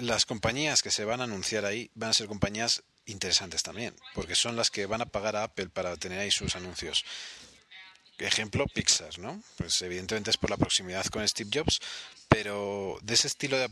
las 0.00 0.24
compañías 0.24 0.82
que 0.82 0.92
se 0.92 1.04
van 1.04 1.20
a 1.20 1.24
anunciar 1.24 1.64
ahí 1.64 1.90
van 1.96 2.10
a 2.10 2.14
ser 2.14 2.28
compañías 2.28 2.84
interesantes 3.06 3.62
también, 3.62 3.94
porque 4.14 4.34
son 4.34 4.56
las 4.56 4.70
que 4.70 4.86
van 4.86 5.02
a 5.02 5.06
pagar 5.06 5.36
a 5.36 5.44
Apple 5.44 5.68
para 5.68 5.96
tener 5.96 6.18
ahí 6.18 6.30
sus 6.30 6.56
anuncios 6.56 7.04
ejemplo 8.18 8.66
Pixar, 8.66 9.18
¿no? 9.18 9.42
Pues 9.56 9.80
evidentemente 9.82 10.30
es 10.30 10.36
por 10.36 10.50
la 10.50 10.56
proximidad 10.56 11.04
con 11.06 11.26
Steve 11.26 11.50
Jobs, 11.52 11.80
pero 12.28 12.98
de 13.02 13.14
ese 13.14 13.26
estilo 13.26 13.58
de, 13.58 13.68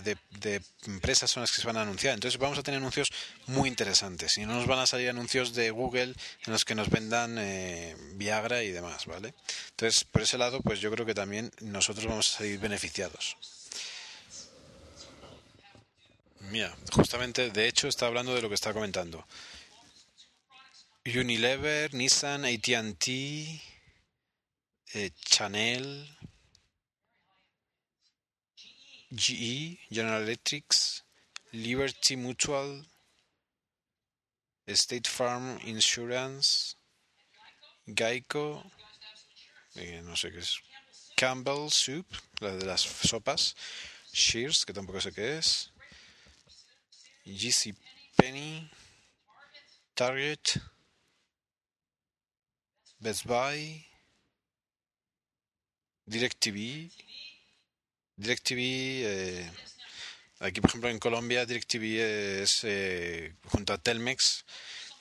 de, 0.00 0.16
de, 0.40 0.62
empresas 0.86 1.30
son 1.30 1.42
las 1.42 1.52
que 1.52 1.60
se 1.60 1.66
van 1.66 1.76
a 1.76 1.82
anunciar. 1.82 2.14
Entonces 2.14 2.38
vamos 2.38 2.58
a 2.58 2.62
tener 2.62 2.78
anuncios 2.78 3.10
muy 3.46 3.68
interesantes 3.68 4.36
y 4.38 4.46
no 4.46 4.54
nos 4.54 4.66
van 4.66 4.80
a 4.80 4.86
salir 4.86 5.08
anuncios 5.08 5.54
de 5.54 5.70
Google 5.70 6.14
en 6.46 6.52
los 6.52 6.64
que 6.64 6.74
nos 6.74 6.90
vendan 6.90 7.36
eh, 7.38 7.96
Viagra 8.14 8.62
y 8.62 8.70
demás, 8.70 9.06
¿vale? 9.06 9.34
Entonces, 9.70 10.04
por 10.04 10.22
ese 10.22 10.38
lado, 10.38 10.60
pues 10.60 10.80
yo 10.80 10.90
creo 10.90 11.06
que 11.06 11.14
también 11.14 11.50
nosotros 11.60 12.06
vamos 12.06 12.32
a 12.34 12.38
salir 12.38 12.58
beneficiados. 12.58 13.36
Mira, 16.50 16.74
justamente, 16.92 17.50
de 17.50 17.68
hecho, 17.68 17.88
está 17.88 18.06
hablando 18.06 18.34
de 18.34 18.42
lo 18.42 18.48
que 18.48 18.54
está 18.54 18.72
comentando. 18.72 19.26
Unilever, 21.06 21.92
Nissan, 21.94 22.44
ATT, 22.44 23.08
eh, 24.94 25.10
Chanel, 25.24 26.08
GE, 29.10 29.78
General 29.90 30.22
Electric, 30.22 30.64
Liberty 31.52 32.16
Mutual, 32.16 32.86
State 34.66 35.08
Farm 35.08 35.58
Insurance, 35.64 36.76
Geico, 37.86 38.64
eh, 39.74 40.00
no 40.02 40.16
sé 40.16 40.32
qué 40.32 40.38
es, 40.38 40.58
Campbell 41.16 41.70
Soup, 41.70 42.06
la 42.40 42.56
de 42.56 42.64
las 42.64 42.80
sopas, 42.80 43.54
Shears, 44.12 44.64
que 44.64 44.72
tampoco 44.72 45.00
sé 45.00 45.12
qué 45.12 45.38
es, 45.38 45.70
GC 47.24 47.74
Penny, 48.16 48.70
Target, 49.94 50.40
Best 52.98 53.24
Buy, 53.24 53.84
DirecTV. 56.06 56.90
DirecTV, 58.16 58.58
eh, 58.58 59.50
aquí 60.40 60.60
por 60.60 60.70
ejemplo 60.70 60.90
en 60.90 60.98
Colombia, 60.98 61.46
DirecTV 61.46 62.42
es 62.42 62.60
eh, 62.62 63.34
junto 63.46 63.72
a 63.72 63.78
Telmex, 63.78 64.44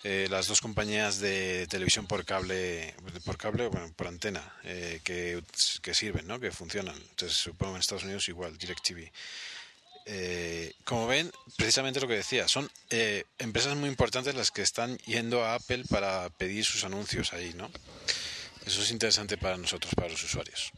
eh, 0.05 0.27
las 0.29 0.47
dos 0.47 0.59
compañías 0.59 1.19
de 1.19 1.65
televisión 1.67 2.07
por 2.07 2.25
cable, 2.25 2.93
por 3.23 3.37
cable 3.37 3.69
por 3.95 4.07
antena, 4.07 4.43
eh, 4.63 4.99
que, 5.03 5.41
que, 5.81 5.93
sirven, 5.93 6.27
¿no? 6.27 6.41
que 6.41 6.51
funcionan. 6.51 6.95
Entonces 6.95 7.37
supongo 7.37 7.75
en 7.75 7.79
Estados 7.79 8.03
Unidos 8.03 8.27
igual, 8.27 8.57
DirecTV. 8.57 9.09
Eh, 10.05 10.73
como 10.83 11.07
ven, 11.07 11.31
precisamente 11.57 12.01
lo 12.01 12.07
que 12.07 12.15
decía, 12.15 12.47
son 12.47 12.69
eh, 12.89 13.23
empresas 13.39 13.75
muy 13.75 13.89
importantes 13.89 14.35
las 14.35 14.51
que 14.51 14.61
están 14.61 14.97
yendo 14.99 15.43
a 15.43 15.55
Apple 15.55 15.83
para 15.89 16.29
pedir 16.29 16.65
sus 16.65 16.83
anuncios 16.83 17.33
ahí, 17.33 17.53
¿no? 17.55 17.69
Eso 18.65 18.81
es 18.81 18.91
interesante 18.91 19.37
para 19.37 19.57
nosotros, 19.57 19.93
para 19.95 20.09
los 20.09 20.23
usuarios 20.23 20.71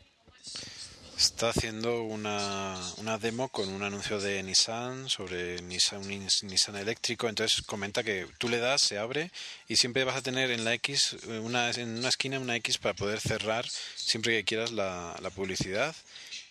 está 1.17 1.49
haciendo 1.49 2.03
una, 2.03 2.77
una, 2.97 3.17
demo 3.17 3.47
con 3.49 3.69
un 3.69 3.83
anuncio 3.83 4.19
de 4.19 4.41
Nissan 4.43 5.09
sobre 5.09 5.61
Nissan, 5.61 6.01
un 6.01 6.27
Nissan 6.43 6.75
eléctrico. 6.75 7.29
Entonces 7.29 7.61
comenta 7.61 8.03
que 8.03 8.27
tú 8.37 8.49
le 8.49 8.57
das, 8.57 8.81
se 8.81 8.97
abre 8.97 9.31
y 9.67 9.77
siempre 9.77 10.03
vas 10.03 10.17
a 10.17 10.21
tener 10.21 10.51
en 10.51 10.65
la 10.65 10.73
X, 10.73 11.15
una, 11.41 11.69
en 11.71 11.97
una 11.97 12.09
esquina, 12.09 12.39
una 12.39 12.55
X 12.57 12.77
para 12.77 12.93
poder 12.93 13.19
cerrar 13.19 13.65
siempre 13.95 14.33
que 14.33 14.43
quieras 14.43 14.71
la, 14.71 15.15
la 15.21 15.29
publicidad. 15.29 15.95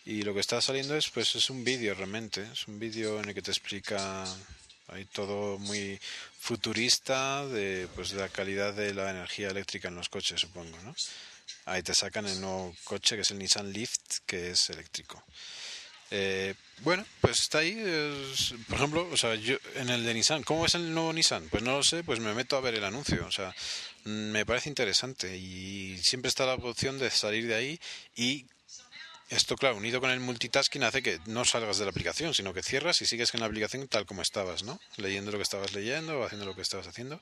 Y 0.06 0.22
lo 0.22 0.34
que 0.34 0.40
está 0.40 0.60
saliendo 0.60 0.96
es, 0.96 1.08
pues, 1.08 1.34
es 1.34 1.48
un 1.50 1.64
vídeo 1.64 1.94
realmente. 1.94 2.46
Es 2.52 2.68
un 2.68 2.78
vídeo 2.78 3.20
en 3.20 3.28
el 3.28 3.34
que 3.34 3.42
te 3.42 3.50
explica 3.50 4.24
hay 4.88 5.06
todo 5.06 5.58
muy 5.58 5.98
futurista 6.38 7.46
de, 7.46 7.88
pues, 7.94 8.10
de 8.10 8.20
la 8.20 8.28
calidad 8.28 8.74
de 8.74 8.92
la 8.92 9.10
energía 9.10 9.48
eléctrica 9.48 9.88
en 9.88 9.96
los 9.96 10.08
coches, 10.08 10.40
supongo, 10.40 10.78
¿no? 10.82 10.94
Ahí 11.66 11.82
te 11.82 11.94
sacan 11.94 12.26
el 12.26 12.40
nuevo 12.40 12.74
coche 12.84 13.16
que 13.16 13.22
es 13.22 13.30
el 13.30 13.38
Nissan 13.38 13.72
Leaf, 13.72 13.90
que 14.26 14.50
es 14.50 14.70
eléctrico. 14.70 15.22
Eh, 16.10 16.54
bueno, 16.80 17.04
pues 17.20 17.40
está 17.40 17.58
ahí. 17.58 17.74
por 18.68 18.76
ejemplo, 18.76 19.08
o 19.10 19.16
sea, 19.16 19.34
yo 19.34 19.56
en 19.74 19.88
el 19.88 20.04
de 20.04 20.14
Nissan, 20.14 20.42
¿cómo 20.42 20.66
es 20.66 20.74
el 20.74 20.92
nuevo 20.92 21.12
Nissan? 21.12 21.48
Pues 21.48 21.62
no 21.62 21.78
lo 21.78 21.82
sé, 21.82 22.04
pues 22.04 22.20
me 22.20 22.34
meto 22.34 22.56
a 22.56 22.60
ver 22.60 22.74
el 22.74 22.84
anuncio. 22.84 23.26
O 23.26 23.32
sea, 23.32 23.54
me 24.04 24.44
parece 24.44 24.68
interesante 24.68 25.36
y 25.36 25.98
siempre 26.02 26.28
está 26.28 26.44
la 26.44 26.54
opción 26.54 26.98
de 26.98 27.10
salir 27.10 27.46
de 27.46 27.54
ahí 27.54 27.80
y 28.16 28.44
esto, 29.30 29.56
claro, 29.56 29.76
unido 29.76 30.00
con 30.00 30.10
el 30.10 30.20
multitasking 30.20 30.84
hace 30.84 31.02
que 31.02 31.18
no 31.26 31.44
salgas 31.44 31.78
de 31.78 31.84
la 31.84 31.90
aplicación, 31.90 32.34
sino 32.34 32.52
que 32.52 32.62
cierras 32.62 33.00
y 33.00 33.06
sigues 33.06 33.32
en 33.34 33.40
la 33.40 33.46
aplicación 33.46 33.88
tal 33.88 34.04
como 34.06 34.22
estabas, 34.22 34.62
¿no? 34.62 34.78
Leyendo 34.96 35.32
lo 35.32 35.38
que 35.38 35.42
estabas 35.42 35.72
leyendo 35.72 36.20
o 36.20 36.24
haciendo 36.24 36.46
lo 36.46 36.54
que 36.54 36.62
estabas 36.62 36.86
haciendo. 36.86 37.20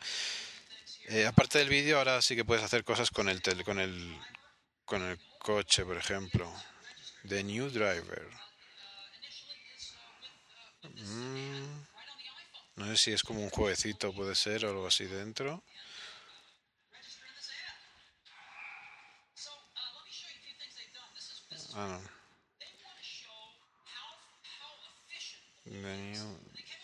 Eh, 1.08 1.26
aparte 1.26 1.58
del 1.58 1.68
vídeo, 1.68 1.98
ahora 1.98 2.20
sí 2.20 2.34
que 2.36 2.44
puedes 2.44 2.64
hacer 2.64 2.84
cosas 2.84 3.10
con 3.10 3.28
el, 3.28 3.40
con 3.64 3.78
el, 3.78 4.18
con 4.84 5.02
el 5.02 5.18
coche, 5.38 5.84
por 5.84 5.96
ejemplo. 5.96 6.52
The 7.28 7.44
New 7.44 7.70
Driver. 7.70 8.28
Mm, 10.82 11.84
no 12.76 12.86
sé 12.86 12.96
si 12.96 13.12
es 13.12 13.22
como 13.22 13.42
un 13.42 13.50
jueguecito, 13.50 14.12
puede 14.12 14.34
ser, 14.34 14.64
o 14.64 14.70
algo 14.70 14.86
así 14.86 15.04
dentro. 15.04 15.62
No. 21.74 22.00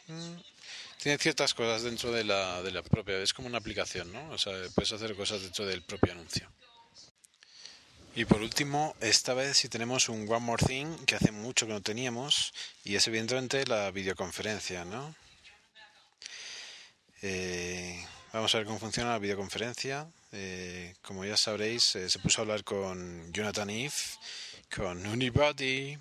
Mm 0.09 0.39
tiene 0.99 1.19
ciertas 1.19 1.55
cosas 1.55 1.83
dentro 1.85 2.13
de 2.13 2.25
la, 2.25 2.63
de 2.63 2.73
la 2.73 2.83
propia, 2.83 3.19
es 3.19 3.33
como 3.33 3.49
una 3.49 3.59
aplicación, 3.59 4.13
¿no? 4.13 4.31
O 4.31 4.39
sea, 4.39 4.53
puedes 4.75 4.93
hacer 4.93 5.15
cosas 5.15 5.43
dentro 5.43 5.65
del 5.65 5.83
propio 5.83 6.13
anuncio. 6.13 6.51
Y 8.15 8.25
por 8.25 8.43
último, 8.43 8.97
esta 9.01 9.33
vez 9.33 9.57
sí 9.57 9.69
tenemos 9.69 10.09
un 10.09 10.29
One 10.29 10.41
More 10.41 10.67
Thing 10.67 11.07
que 11.07 11.15
hace 11.15 11.31
mucho 11.31 11.67
que 11.67 11.73
no 11.73 11.81
teníamos 11.81 12.53
y 12.85 12.97
es 12.97 13.07
evidentemente 13.07 13.65
la 13.67 13.93
videoconferencia, 13.93 14.85
¿no? 14.85 15.15
Eh, 17.23 18.05
vamos 18.33 18.53
a 18.55 18.59
ver 18.59 18.67
cómo 18.67 18.81
funciona 18.81 19.11
la 19.11 19.19
videoconferencia. 19.19 20.11
Eh, 20.33 20.95
como 21.01 21.25
ya 21.25 21.37
sabréis, 21.37 21.95
eh, 21.95 22.11
se 22.11 22.19
puso 22.19 22.41
a 22.41 22.43
hablar 22.43 22.65
con 22.65 23.33
Jonathan 23.33 23.71
Eve, 23.71 23.95
con 24.75 25.07
Unibody 25.07 25.99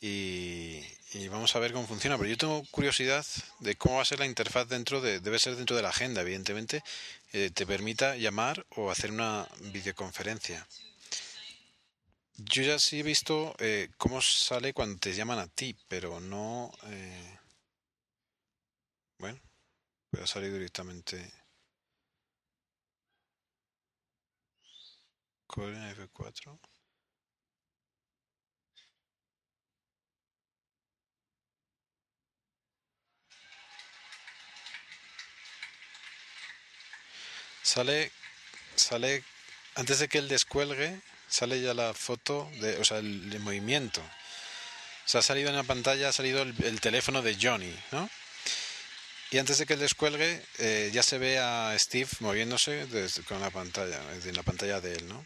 y, 0.00 0.80
y, 1.12 1.28
vamos 1.28 1.54
a 1.54 1.58
ver 1.58 1.72
cómo 1.72 1.86
funciona. 1.86 2.16
Pero 2.16 2.30
yo 2.30 2.36
tengo 2.38 2.64
curiosidad 2.70 3.24
de 3.60 3.76
cómo 3.76 3.96
va 3.96 4.02
a 4.02 4.06
ser 4.06 4.18
la 4.18 4.26
interfaz 4.26 4.68
dentro 4.68 5.00
de, 5.00 5.20
debe 5.20 5.38
ser 5.38 5.56
dentro 5.56 5.76
de 5.76 5.82
la 5.82 5.90
agenda, 5.90 6.22
evidentemente, 6.22 6.82
te 7.30 7.66
permita 7.66 8.16
llamar 8.16 8.66
o 8.70 8.90
hacer 8.90 9.10
una 9.12 9.46
videoconferencia. 9.72 10.66
Yo 12.44 12.62
ya 12.62 12.78
sí 12.78 13.00
he 13.00 13.02
visto 13.02 13.54
eh, 13.58 13.90
cómo 13.98 14.22
sale 14.22 14.72
cuando 14.72 14.98
te 14.98 15.12
llaman 15.12 15.38
a 15.38 15.46
ti, 15.46 15.76
pero 15.88 16.20
no... 16.20 16.72
Eh... 16.84 17.38
Bueno, 19.18 19.38
voy 20.10 20.22
a 20.22 20.26
salir 20.26 20.50
directamente. 20.52 21.30
Core 25.46 25.76
F4. 25.94 26.58
Sale, 37.70 38.10
sale, 38.74 39.22
antes 39.76 40.00
de 40.00 40.08
que 40.08 40.18
él 40.18 40.26
descuelgue, 40.26 41.00
sale 41.28 41.60
ya 41.60 41.72
la 41.72 41.94
foto, 41.94 42.50
de, 42.60 42.76
o 42.78 42.84
sea, 42.84 42.98
el, 42.98 43.38
movimiento. 43.38 44.00
O 44.00 45.08
sea, 45.08 45.20
ha 45.20 45.22
salido 45.22 45.50
en 45.50 45.54
la 45.54 45.62
pantalla, 45.62 46.08
ha 46.08 46.12
salido 46.12 46.42
el, 46.42 46.80
teléfono 46.80 47.22
de 47.22 47.38
Johnny, 47.40 47.72
¿no? 47.92 48.10
Y 49.30 49.38
antes 49.38 49.58
de 49.58 49.66
que 49.66 49.74
él 49.74 49.78
descuelgue, 49.78 50.44
eh, 50.58 50.90
ya 50.92 51.04
se 51.04 51.18
ve 51.18 51.38
a 51.38 51.72
Steve 51.78 52.10
moviéndose 52.18 52.88
con 53.28 53.40
la 53.40 53.50
pantalla, 53.50 54.00
en 54.24 54.34
la 54.34 54.42
pantalla 54.42 54.80
de 54.80 54.94
él, 54.94 55.06
¿no? 55.06 55.24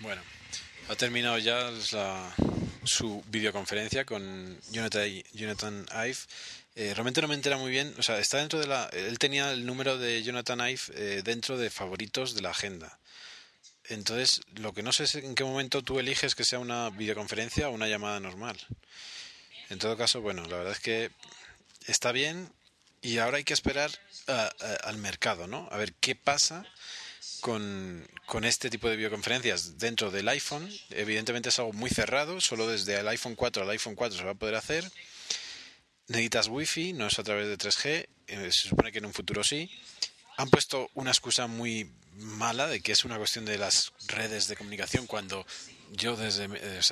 Bueno, 0.00 0.20
ha 0.90 0.94
terminado 0.94 1.38
ya 1.38 1.70
su 2.86 3.22
videoconferencia 3.28 4.04
con 4.04 4.58
Jonathan, 4.70 5.86
Ive. 5.90 6.18
Eh, 6.76 6.92
realmente 6.92 7.22
no 7.22 7.28
me 7.28 7.34
entera 7.34 7.56
muy 7.56 7.70
bien, 7.70 7.94
o 7.98 8.02
sea, 8.02 8.18
está 8.18 8.38
dentro 8.38 8.58
de 8.58 8.66
la... 8.66 8.88
Él 8.92 9.18
tenía 9.18 9.52
el 9.52 9.64
número 9.64 9.96
de 9.98 10.22
Jonathan 10.22 10.60
Ive 10.60 10.80
eh, 10.94 11.22
dentro 11.24 11.56
de 11.56 11.70
favoritos 11.70 12.34
de 12.34 12.42
la 12.42 12.50
agenda. 12.50 12.98
Entonces, 13.88 14.40
lo 14.56 14.72
que 14.72 14.82
no 14.82 14.92
sé 14.92 15.04
es 15.04 15.14
en 15.14 15.34
qué 15.34 15.44
momento 15.44 15.82
tú 15.82 15.98
eliges 15.98 16.34
que 16.34 16.44
sea 16.44 16.58
una 16.58 16.90
videoconferencia 16.90 17.68
o 17.68 17.72
una 17.72 17.86
llamada 17.86 18.18
normal. 18.18 18.58
En 19.70 19.78
todo 19.78 19.96
caso, 19.96 20.20
bueno, 20.20 20.42
la 20.46 20.56
verdad 20.56 20.72
es 20.72 20.80
que 20.80 21.10
está 21.86 22.12
bien 22.12 22.50
y 23.02 23.18
ahora 23.18 23.36
hay 23.36 23.44
que 23.44 23.54
esperar 23.54 23.90
al 24.84 24.96
mercado, 24.96 25.46
¿no? 25.46 25.68
A 25.70 25.76
ver 25.76 25.92
qué 25.94 26.14
pasa 26.14 26.64
con, 27.44 28.08
este 28.42 28.70
tipo 28.70 28.88
de 28.88 28.96
videoconferencias 28.96 29.76
dentro 29.76 30.10
del 30.10 30.28
iPhone. 30.28 30.66
Evidentemente 30.88 31.50
es 31.50 31.58
algo 31.58 31.74
muy 31.74 31.90
cerrado, 31.90 32.40
solo 32.40 32.66
desde 32.66 32.98
el 32.98 33.06
iPhone 33.06 33.34
4 33.34 33.62
al 33.62 33.70
iPhone 33.70 33.94
4 33.94 34.18
se 34.18 34.24
va 34.24 34.30
a 34.30 34.34
poder 34.34 34.54
hacer. 34.54 34.90
Necesitas 36.08 36.48
Wi-Fi, 36.48 36.94
no 36.94 37.06
es 37.06 37.18
a 37.18 37.22
través 37.22 37.46
de 37.48 37.58
3G, 37.58 38.08
eh, 38.28 38.50
se 38.50 38.68
supone 38.68 38.92
que 38.92 38.98
en 38.98 39.04
un 39.04 39.12
futuro 39.12 39.44
sí. 39.44 39.70
Han 40.38 40.48
puesto 40.48 40.88
una 40.94 41.10
excusa 41.10 41.46
muy 41.46 41.92
mala 42.14 42.66
de 42.66 42.80
que 42.80 42.92
es 42.92 43.04
una 43.04 43.18
cuestión 43.18 43.44
de 43.44 43.58
las 43.58 43.92
redes 44.08 44.48
de 44.48 44.56
comunicación 44.56 45.06
cuando 45.06 45.46
yo 45.92 46.16
desde 46.16 46.48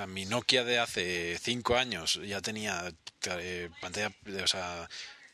mi 0.06 0.26
Nokia 0.26 0.64
de 0.64 0.78
hace 0.78 1.38
cinco 1.42 1.76
años 1.76 2.20
ya 2.26 2.42
tenía 2.42 2.92
eh, 3.26 3.70
pantalla 3.80 4.12
o 4.44 4.46
sea, 4.46 4.88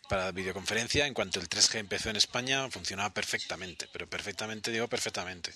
para 0.09 0.33
videoconferencia 0.33 1.07
en 1.07 1.15
cuanto 1.15 1.41
el 1.41 1.49
3G 1.49 1.79
empezó 1.79 2.11
en 2.11 2.17
España 2.17 2.69
funcionaba 2.71 3.15
perfectamente 3.15 3.89
pero 3.93 4.09
perfectamente 4.09 4.71
digo 4.73 4.89
perfectamente. 4.89 5.53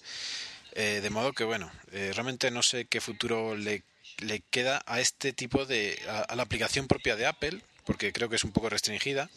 Eh, 0.75 1.01
de 1.03 1.11
modo 1.11 1.33
que 1.33 1.45
bueno 1.45 1.71
eh, 1.91 2.13
realmente 2.15 2.51
no 2.51 2.63
sé 2.63 2.87
qué 2.87 3.01
futuro 3.01 3.57
le, 3.57 3.83
le 4.19 4.41
queda 4.41 4.83
a 4.87 5.01
este 5.01 5.33
tipo 5.33 5.67
de 5.67 5.99
a 6.07 6.35
la 6.37 6.43
aplicación 6.43 6.87
propia 6.87 7.17
de 7.17 7.27
Apple 7.27 7.61
porque 7.85 8.13
creo 8.13 8.29
que 8.29 8.37
es 8.37 8.45
un 8.45 8.53
poco 8.53 8.69
restringida. 8.69 9.31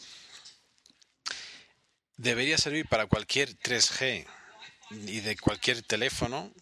Debería 2.16 2.56
servir 2.56 2.86
para 2.88 3.06
cualquier 3.06 3.50
3G 3.58 4.24
y 4.90 5.20
de 5.20 5.36
cualquier 5.36 5.82
teléfono 5.82 6.52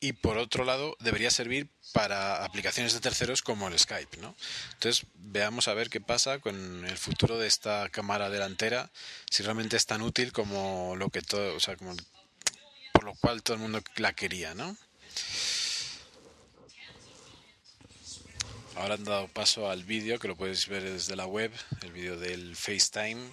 y 0.00 0.14
por 0.14 0.38
otro 0.38 0.64
lado 0.64 0.96
debería 0.98 1.30
servir 1.30 1.68
para 1.92 2.44
aplicaciones 2.44 2.94
de 2.94 3.00
terceros 3.00 3.42
como 3.42 3.68
el 3.68 3.78
Skype, 3.78 4.16
¿no? 4.16 4.34
Entonces 4.72 5.06
veamos 5.14 5.68
a 5.68 5.74
ver 5.74 5.90
qué 5.90 6.00
pasa 6.00 6.38
con 6.38 6.86
el 6.86 6.96
futuro 6.96 7.38
de 7.38 7.46
esta 7.46 7.88
cámara 7.90 8.30
delantera, 8.30 8.90
si 9.30 9.42
realmente 9.42 9.76
es 9.76 9.84
tan 9.84 10.00
útil 10.00 10.32
como 10.32 10.96
lo 10.96 11.10
que 11.10 11.20
todo, 11.20 11.54
o 11.54 11.60
sea, 11.60 11.76
como 11.76 11.94
por 12.92 13.04
lo 13.04 13.14
cual 13.14 13.42
todo 13.42 13.56
el 13.56 13.62
mundo 13.62 13.82
la 13.96 14.14
quería, 14.14 14.54
¿no? 14.54 14.76
Ahora 18.76 18.94
han 18.94 19.04
dado 19.04 19.28
paso 19.28 19.68
al 19.68 19.84
vídeo 19.84 20.18
que 20.18 20.28
lo 20.28 20.36
puedes 20.36 20.66
ver 20.66 20.82
desde 20.82 21.14
la 21.14 21.26
web, 21.26 21.52
el 21.82 21.92
vídeo 21.92 22.16
del 22.16 22.56
FaceTime 22.56 23.30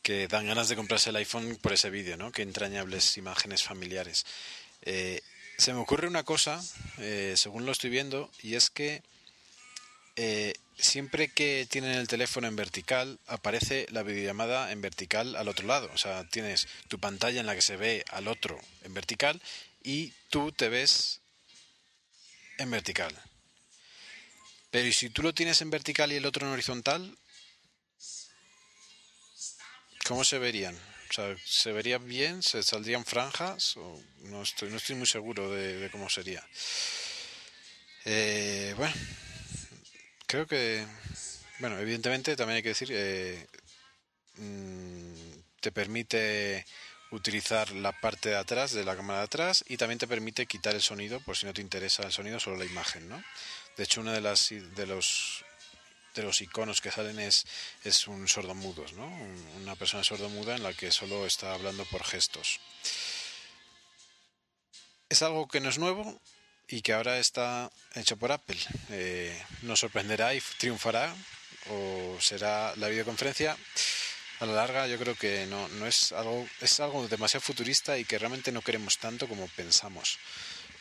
que 0.00 0.28
dan 0.28 0.46
ganas 0.46 0.68
de 0.68 0.76
comprarse 0.76 1.10
el 1.10 1.16
iPhone 1.16 1.56
por 1.60 1.72
ese 1.72 1.88
vídeo, 1.88 2.18
¿no? 2.18 2.30
Qué 2.30 2.42
entrañables 2.42 3.16
imágenes 3.16 3.62
familiares. 3.62 4.26
Eh, 4.82 5.22
se 5.56 5.72
me 5.72 5.80
ocurre 5.80 6.08
una 6.08 6.24
cosa, 6.24 6.62
eh, 6.98 7.34
según 7.36 7.66
lo 7.66 7.72
estoy 7.72 7.90
viendo, 7.90 8.30
y 8.42 8.54
es 8.54 8.70
que 8.70 9.02
eh, 10.16 10.54
siempre 10.76 11.28
que 11.28 11.66
tienen 11.68 11.92
el 11.92 12.08
teléfono 12.08 12.46
en 12.46 12.56
vertical, 12.56 13.18
aparece 13.26 13.86
la 13.90 14.02
videollamada 14.02 14.72
en 14.72 14.80
vertical 14.80 15.36
al 15.36 15.48
otro 15.48 15.66
lado. 15.66 15.90
O 15.92 15.98
sea, 15.98 16.24
tienes 16.24 16.68
tu 16.88 16.98
pantalla 16.98 17.40
en 17.40 17.46
la 17.46 17.54
que 17.54 17.62
se 17.62 17.76
ve 17.76 18.04
al 18.10 18.28
otro 18.28 18.60
en 18.82 18.94
vertical 18.94 19.40
y 19.82 20.12
tú 20.30 20.52
te 20.52 20.68
ves 20.68 21.20
en 22.58 22.70
vertical. 22.70 23.14
Pero 24.70 24.86
¿y 24.86 24.92
si 24.92 25.10
tú 25.10 25.22
lo 25.22 25.34
tienes 25.34 25.60
en 25.60 25.70
vertical 25.70 26.12
y 26.12 26.16
el 26.16 26.26
otro 26.26 26.46
en 26.46 26.52
horizontal? 26.52 27.16
¿Cómo 30.04 30.24
se 30.24 30.38
verían? 30.38 30.76
Sea, 31.14 31.36
¿se 31.44 31.70
verían 31.70 32.04
bien? 32.08 32.42
¿Se 32.42 32.60
saldrían 32.64 33.04
franjas? 33.04 33.76
O 33.76 34.02
no, 34.22 34.42
estoy, 34.42 34.68
no 34.70 34.78
estoy 34.78 34.96
muy 34.96 35.06
seguro 35.06 35.48
de, 35.48 35.88
cómo 35.92 36.10
sería. 36.10 36.44
Eh, 38.04 38.74
bueno, 38.76 38.92
creo 40.26 40.44
que, 40.48 40.84
bueno, 41.60 41.78
evidentemente 41.78 42.34
también 42.34 42.56
hay 42.56 42.62
que 42.64 42.70
decir, 42.70 42.88
eh, 42.90 43.46
mm, 44.38 45.14
te 45.60 45.70
permite 45.70 46.66
utilizar 47.12 47.70
la 47.70 47.92
parte 48.00 48.30
de 48.30 48.36
atrás 48.36 48.72
de 48.72 48.84
la 48.84 48.96
cámara 48.96 49.20
de 49.20 49.26
atrás 49.26 49.64
y 49.68 49.76
también 49.76 50.00
te 50.00 50.08
permite 50.08 50.46
quitar 50.46 50.74
el 50.74 50.82
sonido 50.82 51.20
por 51.20 51.36
si 51.36 51.46
no 51.46 51.54
te 51.54 51.60
interesa 51.60 52.02
el 52.02 52.10
sonido, 52.10 52.40
solo 52.40 52.56
la 52.56 52.64
imagen, 52.64 53.08
¿no? 53.08 53.22
De 53.76 53.84
hecho, 53.84 54.00
una 54.00 54.14
de 54.14 54.20
las 54.20 54.48
de 54.48 54.86
los 54.86 55.43
de 56.14 56.22
los 56.22 56.40
iconos 56.40 56.80
que 56.80 56.90
salen 56.90 57.18
es, 57.18 57.44
es 57.82 58.06
un 58.06 58.28
sordomudo, 58.28 58.84
¿no? 58.94 59.06
una 59.60 59.76
persona 59.76 60.04
sordomuda 60.04 60.54
en 60.54 60.62
la 60.62 60.72
que 60.72 60.90
solo 60.90 61.26
está 61.26 61.52
hablando 61.54 61.84
por 61.86 62.04
gestos. 62.04 62.60
Es 65.08 65.22
algo 65.22 65.48
que 65.48 65.60
no 65.60 65.68
es 65.68 65.78
nuevo 65.78 66.20
y 66.68 66.82
que 66.82 66.92
ahora 66.92 67.18
está 67.18 67.70
hecho 67.94 68.16
por 68.16 68.32
Apple. 68.32 68.58
Eh, 68.90 69.42
nos 69.62 69.80
sorprenderá 69.80 70.34
y 70.34 70.42
triunfará 70.58 71.14
o 71.70 72.16
será 72.20 72.74
la 72.76 72.88
videoconferencia. 72.88 73.56
A 74.40 74.46
la 74.46 74.54
larga 74.54 74.86
yo 74.88 74.98
creo 74.98 75.14
que 75.14 75.46
no, 75.46 75.68
no 75.68 75.86
es 75.86 76.10
algo 76.12 76.46
es 76.60 76.80
algo 76.80 77.06
demasiado 77.06 77.40
futurista 77.42 77.96
y 77.96 78.04
que 78.04 78.18
realmente 78.18 78.50
no 78.50 78.62
queremos 78.62 78.98
tanto 78.98 79.28
como 79.28 79.46
pensamos. 79.48 80.18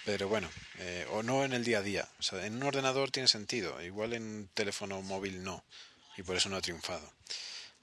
Pero 0.06 0.28
bueno, 0.28 0.50
eh, 0.80 1.08
o 1.12 1.24
no 1.24 1.46
en 1.46 1.54
el 1.54 1.64
día 1.64 1.80
a 1.80 1.82
día. 1.82 2.08
O 2.20 2.24
sea, 2.24 2.46
en 2.46 2.56
un 2.56 2.64
ordenador 2.64 3.12
tiene 3.12 3.28
sentido, 3.28 3.82
igual 3.82 4.14
en 4.14 4.24
un 4.24 4.50
teléfono 4.54 5.02
móvil 5.02 5.44
no. 5.44 5.64
Y 6.18 6.24
por 6.24 6.36
eso 6.36 6.50
no 6.50 6.58
ha 6.58 6.62
triunfado 6.62 7.12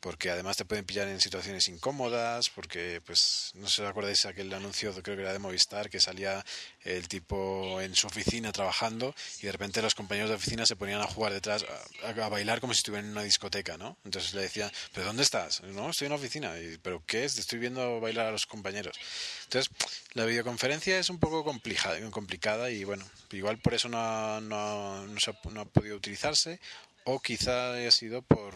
porque 0.00 0.30
además 0.30 0.56
te 0.56 0.64
pueden 0.64 0.84
pillar 0.84 1.08
en 1.08 1.20
situaciones 1.20 1.68
incómodas, 1.68 2.50
porque 2.50 3.02
pues 3.04 3.52
no 3.54 3.68
sé 3.68 3.82
si 3.82 3.88
acordáis 3.88 4.24
aquel 4.24 4.52
anuncio, 4.52 4.92
creo 5.02 5.16
que 5.16 5.22
era 5.22 5.32
de 5.32 5.38
Movistar, 5.38 5.90
que 5.90 6.00
salía 6.00 6.44
el 6.82 7.06
tipo 7.08 7.80
en 7.80 7.94
su 7.94 8.06
oficina 8.06 8.50
trabajando 8.52 9.14
y 9.40 9.46
de 9.46 9.52
repente 9.52 9.82
los 9.82 9.94
compañeros 9.94 10.30
de 10.30 10.36
oficina 10.36 10.64
se 10.66 10.76
ponían 10.76 11.00
a 11.00 11.06
jugar 11.06 11.32
detrás, 11.32 11.64
a, 12.04 12.28
bailar 12.28 12.60
como 12.60 12.72
si 12.72 12.78
estuvieran 12.78 13.06
en 13.06 13.12
una 13.12 13.22
discoteca, 13.22 13.76
¿no? 13.76 13.96
Entonces 14.04 14.34
le 14.34 14.42
decía, 14.42 14.72
¿pero 14.94 15.06
dónde 15.06 15.22
estás? 15.22 15.62
No, 15.62 15.90
estoy 15.90 16.06
en 16.06 16.10
la 16.10 16.16
oficina. 16.16 16.54
¿Pero 16.82 17.02
qué 17.06 17.24
es? 17.24 17.38
Estoy 17.38 17.58
viendo 17.58 18.00
bailar 18.00 18.26
a 18.26 18.32
los 18.32 18.46
compañeros. 18.46 18.98
Entonces, 19.44 19.70
la 20.14 20.24
videoconferencia 20.24 20.98
es 20.98 21.10
un 21.10 21.18
poco 21.18 21.44
complicada 21.44 22.70
y 22.70 22.84
bueno, 22.84 23.08
igual 23.32 23.58
por 23.58 23.74
eso 23.74 23.88
no, 23.88 24.40
no, 24.40 25.06
no, 25.06 25.16
no 25.50 25.60
ha 25.60 25.64
podido 25.66 25.96
utilizarse 25.96 26.60
o 27.04 27.20
quizá 27.20 27.74
haya 27.74 27.90
sido 27.90 28.22
por 28.22 28.54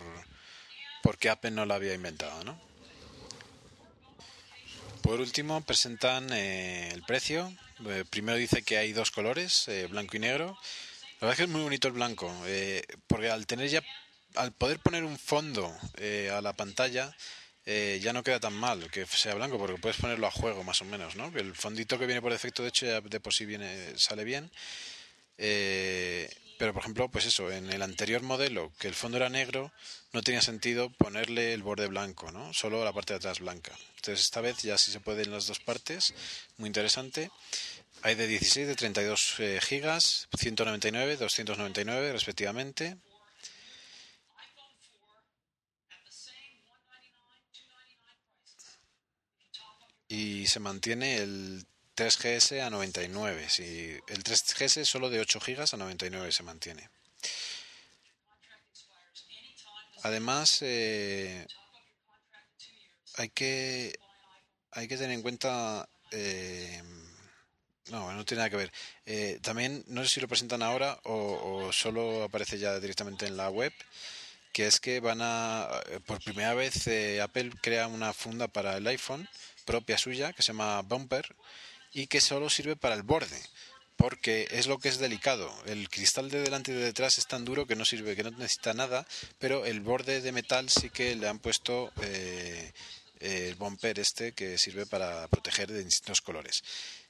porque 1.04 1.30
Apple 1.30 1.52
no 1.52 1.66
lo 1.66 1.74
había 1.74 1.94
inventado, 1.94 2.42
¿no? 2.42 2.58
Por 5.02 5.20
último, 5.20 5.60
presentan 5.60 6.32
eh, 6.32 6.90
el 6.92 7.02
precio. 7.02 7.54
Eh, 7.86 8.04
primero 8.10 8.38
dice 8.38 8.62
que 8.62 8.78
hay 8.78 8.92
dos 8.92 9.12
colores, 9.12 9.68
eh, 9.68 9.86
blanco 9.86 10.16
y 10.16 10.20
negro. 10.20 10.58
La 11.20 11.28
verdad 11.28 11.32
es 11.32 11.36
que 11.36 11.42
es 11.44 11.48
muy 11.48 11.62
bonito 11.62 11.86
el 11.86 11.94
blanco, 11.94 12.34
porque 13.06 13.30
al 13.30 13.46
tener 13.46 13.68
ya 13.68 13.82
al 14.34 14.52
poder 14.52 14.78
poner 14.80 15.04
un 15.04 15.18
fondo 15.18 15.74
eh, 15.96 16.30
a 16.32 16.40
la 16.40 16.52
pantalla, 16.54 17.14
eh, 17.66 17.98
ya 18.02 18.12
no 18.12 18.22
queda 18.22 18.40
tan 18.40 18.54
mal 18.54 18.90
que 18.90 19.06
sea 19.06 19.34
blanco, 19.34 19.58
porque 19.58 19.80
puedes 19.80 19.98
ponerlo 19.98 20.26
a 20.26 20.30
juego 20.30 20.64
más 20.64 20.82
o 20.82 20.84
menos, 20.84 21.16
¿no? 21.16 21.32
El 21.34 21.54
fondito 21.54 21.98
que 21.98 22.06
viene 22.06 22.20
por 22.20 22.32
defecto, 22.32 22.62
de 22.62 22.68
hecho, 22.68 22.86
ya 22.86 23.00
de 23.00 23.20
por 23.20 23.32
sí 23.32 23.46
viene, 23.46 23.92
sale 23.96 24.24
bien. 24.24 24.50
Eh, 25.38 26.28
pero, 26.58 26.72
por 26.72 26.82
ejemplo, 26.82 27.08
pues 27.08 27.26
eso, 27.26 27.50
en 27.50 27.70
el 27.72 27.82
anterior 27.82 28.22
modelo, 28.22 28.72
que 28.78 28.88
el 28.88 28.94
fondo 28.94 29.16
era 29.16 29.28
negro, 29.28 29.72
no 30.14 30.22
tenía 30.22 30.40
sentido 30.40 30.90
ponerle 30.90 31.52
el 31.52 31.64
borde 31.64 31.88
blanco, 31.88 32.30
¿no? 32.30 32.54
Solo 32.54 32.84
la 32.84 32.92
parte 32.92 33.12
de 33.12 33.16
atrás 33.16 33.40
blanca. 33.40 33.72
Entonces, 33.96 34.24
esta 34.24 34.40
vez 34.40 34.62
ya 34.62 34.78
sí 34.78 34.92
se 34.92 35.00
puede 35.00 35.24
en 35.24 35.32
las 35.32 35.48
dos 35.48 35.58
partes. 35.58 36.14
Muy 36.56 36.68
interesante. 36.68 37.32
Hay 38.02 38.14
de 38.14 38.28
16, 38.28 38.68
de 38.68 38.76
32 38.76 39.34
eh, 39.40 39.60
gigas, 39.60 40.28
199, 40.38 41.16
299 41.16 42.12
respectivamente. 42.12 42.96
Y 50.06 50.46
se 50.46 50.60
mantiene 50.60 51.16
el 51.16 51.66
3GS 51.96 52.60
a 52.64 52.70
99. 52.70 53.48
Si 53.48 53.98
el 54.06 54.22
3GS 54.22 54.84
solo 54.84 55.10
de 55.10 55.18
8 55.18 55.40
gigas 55.40 55.74
a 55.74 55.76
99 55.76 56.30
se 56.30 56.44
mantiene. 56.44 56.93
Además, 60.04 60.58
eh, 60.62 61.46
hay 63.16 63.28
que 63.30 63.98
hay 64.70 64.88
que 64.88 64.96
tener 64.96 65.12
en 65.12 65.22
cuenta 65.22 65.88
eh, 66.12 66.82
no, 67.90 68.12
no 68.12 68.24
tiene 68.24 68.38
nada 68.38 68.50
que 68.50 68.56
ver. 68.56 68.72
Eh, 69.06 69.38
también, 69.42 69.84
no 69.88 70.02
sé 70.02 70.08
si 70.08 70.20
lo 70.20 70.28
presentan 70.28 70.62
ahora 70.62 70.98
o, 71.04 71.70
solo 71.72 72.24
aparece 72.24 72.58
ya 72.58 72.80
directamente 72.80 73.26
en 73.26 73.36
la 73.36 73.50
web, 73.50 73.72
que 74.52 74.66
es 74.66 74.80
que 74.80 75.00
van 75.00 75.18
a, 75.20 75.68
eh, 75.90 76.00
por 76.06 76.22
primera 76.22 76.54
vez, 76.54 76.86
eh, 76.86 77.20
Apple 77.20 77.50
crea 77.62 77.86
una 77.88 78.12
funda 78.12 78.48
para 78.48 78.76
el 78.76 78.86
iPhone 78.86 79.28
propia 79.64 79.98
suya, 79.98 80.32
que 80.32 80.42
se 80.42 80.48
llama 80.52 80.82
Bumper, 80.82 81.34
y 81.92 82.06
que 82.06 82.20
solo 82.20 82.50
sirve 82.50 82.76
para 82.76 82.94
el 82.94 83.02
borde, 83.02 83.40
porque 83.96 84.48
es 84.50 84.66
lo 84.66 84.78
que 84.78 84.88
es 84.88 84.98
delicado. 84.98 85.52
El 85.66 85.88
cristal 85.88 86.30
de 86.30 86.42
delante 86.42 86.72
y 86.72 86.74
de 86.74 86.84
detrás 86.84 87.18
es 87.18 87.26
tan 87.26 87.44
duro 87.44 87.66
que 87.66 87.76
no 87.76 87.84
sirve, 87.84 88.16
que 88.16 88.22
no 88.22 88.30
necesita 88.30 88.74
nada, 88.74 89.06
pero 89.38 89.64
el 89.64 89.80
borde 89.80 90.20
de 90.20 90.32
metal 90.32 90.68
sí 90.68 90.90
que 90.90 91.14
le 91.16 91.28
han 91.28 91.38
puesto 91.38 91.92
el 93.20 93.54
bumper 93.54 93.98
este 93.98 94.32
que 94.32 94.58
sirve 94.58 94.86
para 94.86 95.26
proteger 95.28 95.70
de 95.70 95.84
distintos 95.84 96.20
colores 96.20 96.62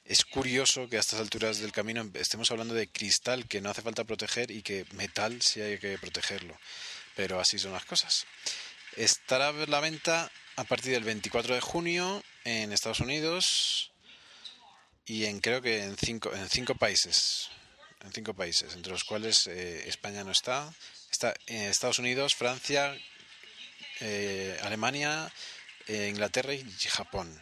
es 0.05 0.25
curioso 0.25 0.89
que 0.89 0.97
a 0.97 1.01
estas 1.01 1.21
alturas 1.21 1.59
del 1.59 1.73
camino 1.73 2.09
estemos 2.15 2.51
hablando 2.51 2.75
de 2.75 2.89
cristal 2.89 3.47
que 3.47 3.61
no 3.61 3.71
hace 3.71 3.83
falta 3.83 4.05
proteger 4.05 4.51
y 4.51 4.63
que 4.63 4.85
metal 4.93 5.41
sí 5.41 5.61
hay 5.61 5.79
que 5.79 5.99
protegerlo. 5.99 6.59
Pero 7.17 7.41
así 7.41 7.59
son 7.59 7.73
las 7.73 7.85
cosas. 7.85 8.27
Estará 8.97 9.49
a 9.49 9.53
la 9.53 9.81
venta 9.81 10.31
a 10.57 10.65
partir 10.65 10.93
del 10.93 11.05
24 11.05 11.55
de 11.55 11.61
junio 11.61 12.23
en 12.45 12.73
Estados 12.73 13.01
Unidos 13.01 13.93
y 15.07 15.27
en 15.27 15.41
creo 15.41 15.61
que 15.61 15.85
en 15.85 15.97
cinco, 15.97 16.33
en 16.35 16.49
cinco 16.49 16.75
países. 16.75 17.51
En 18.03 18.13
cinco 18.13 18.35
países, 18.35 18.75
entre 18.75 18.93
los 18.93 19.05
cuales 19.05 19.47
eh, 19.47 19.89
España 19.89 20.25
no 20.25 20.33
está. 20.33 20.73
Está 21.11 21.35
en 21.47 21.63
Estados 21.71 21.99
Unidos, 21.99 22.35
Francia, 22.35 22.97
eh, 24.01 24.59
Alemania, 24.63 25.33
eh, 25.87 26.09
Inglaterra 26.11 26.53
y 26.55 26.65
Japón. 26.89 27.41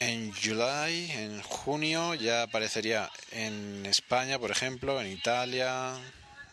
En 0.00 0.34
July, 0.34 1.10
en 1.12 1.42
junio, 1.42 2.14
ya 2.14 2.42
aparecería 2.42 3.08
en 3.30 3.86
España, 3.86 4.38
por 4.38 4.50
ejemplo, 4.50 5.00
en 5.00 5.12
Italia, 5.12 5.94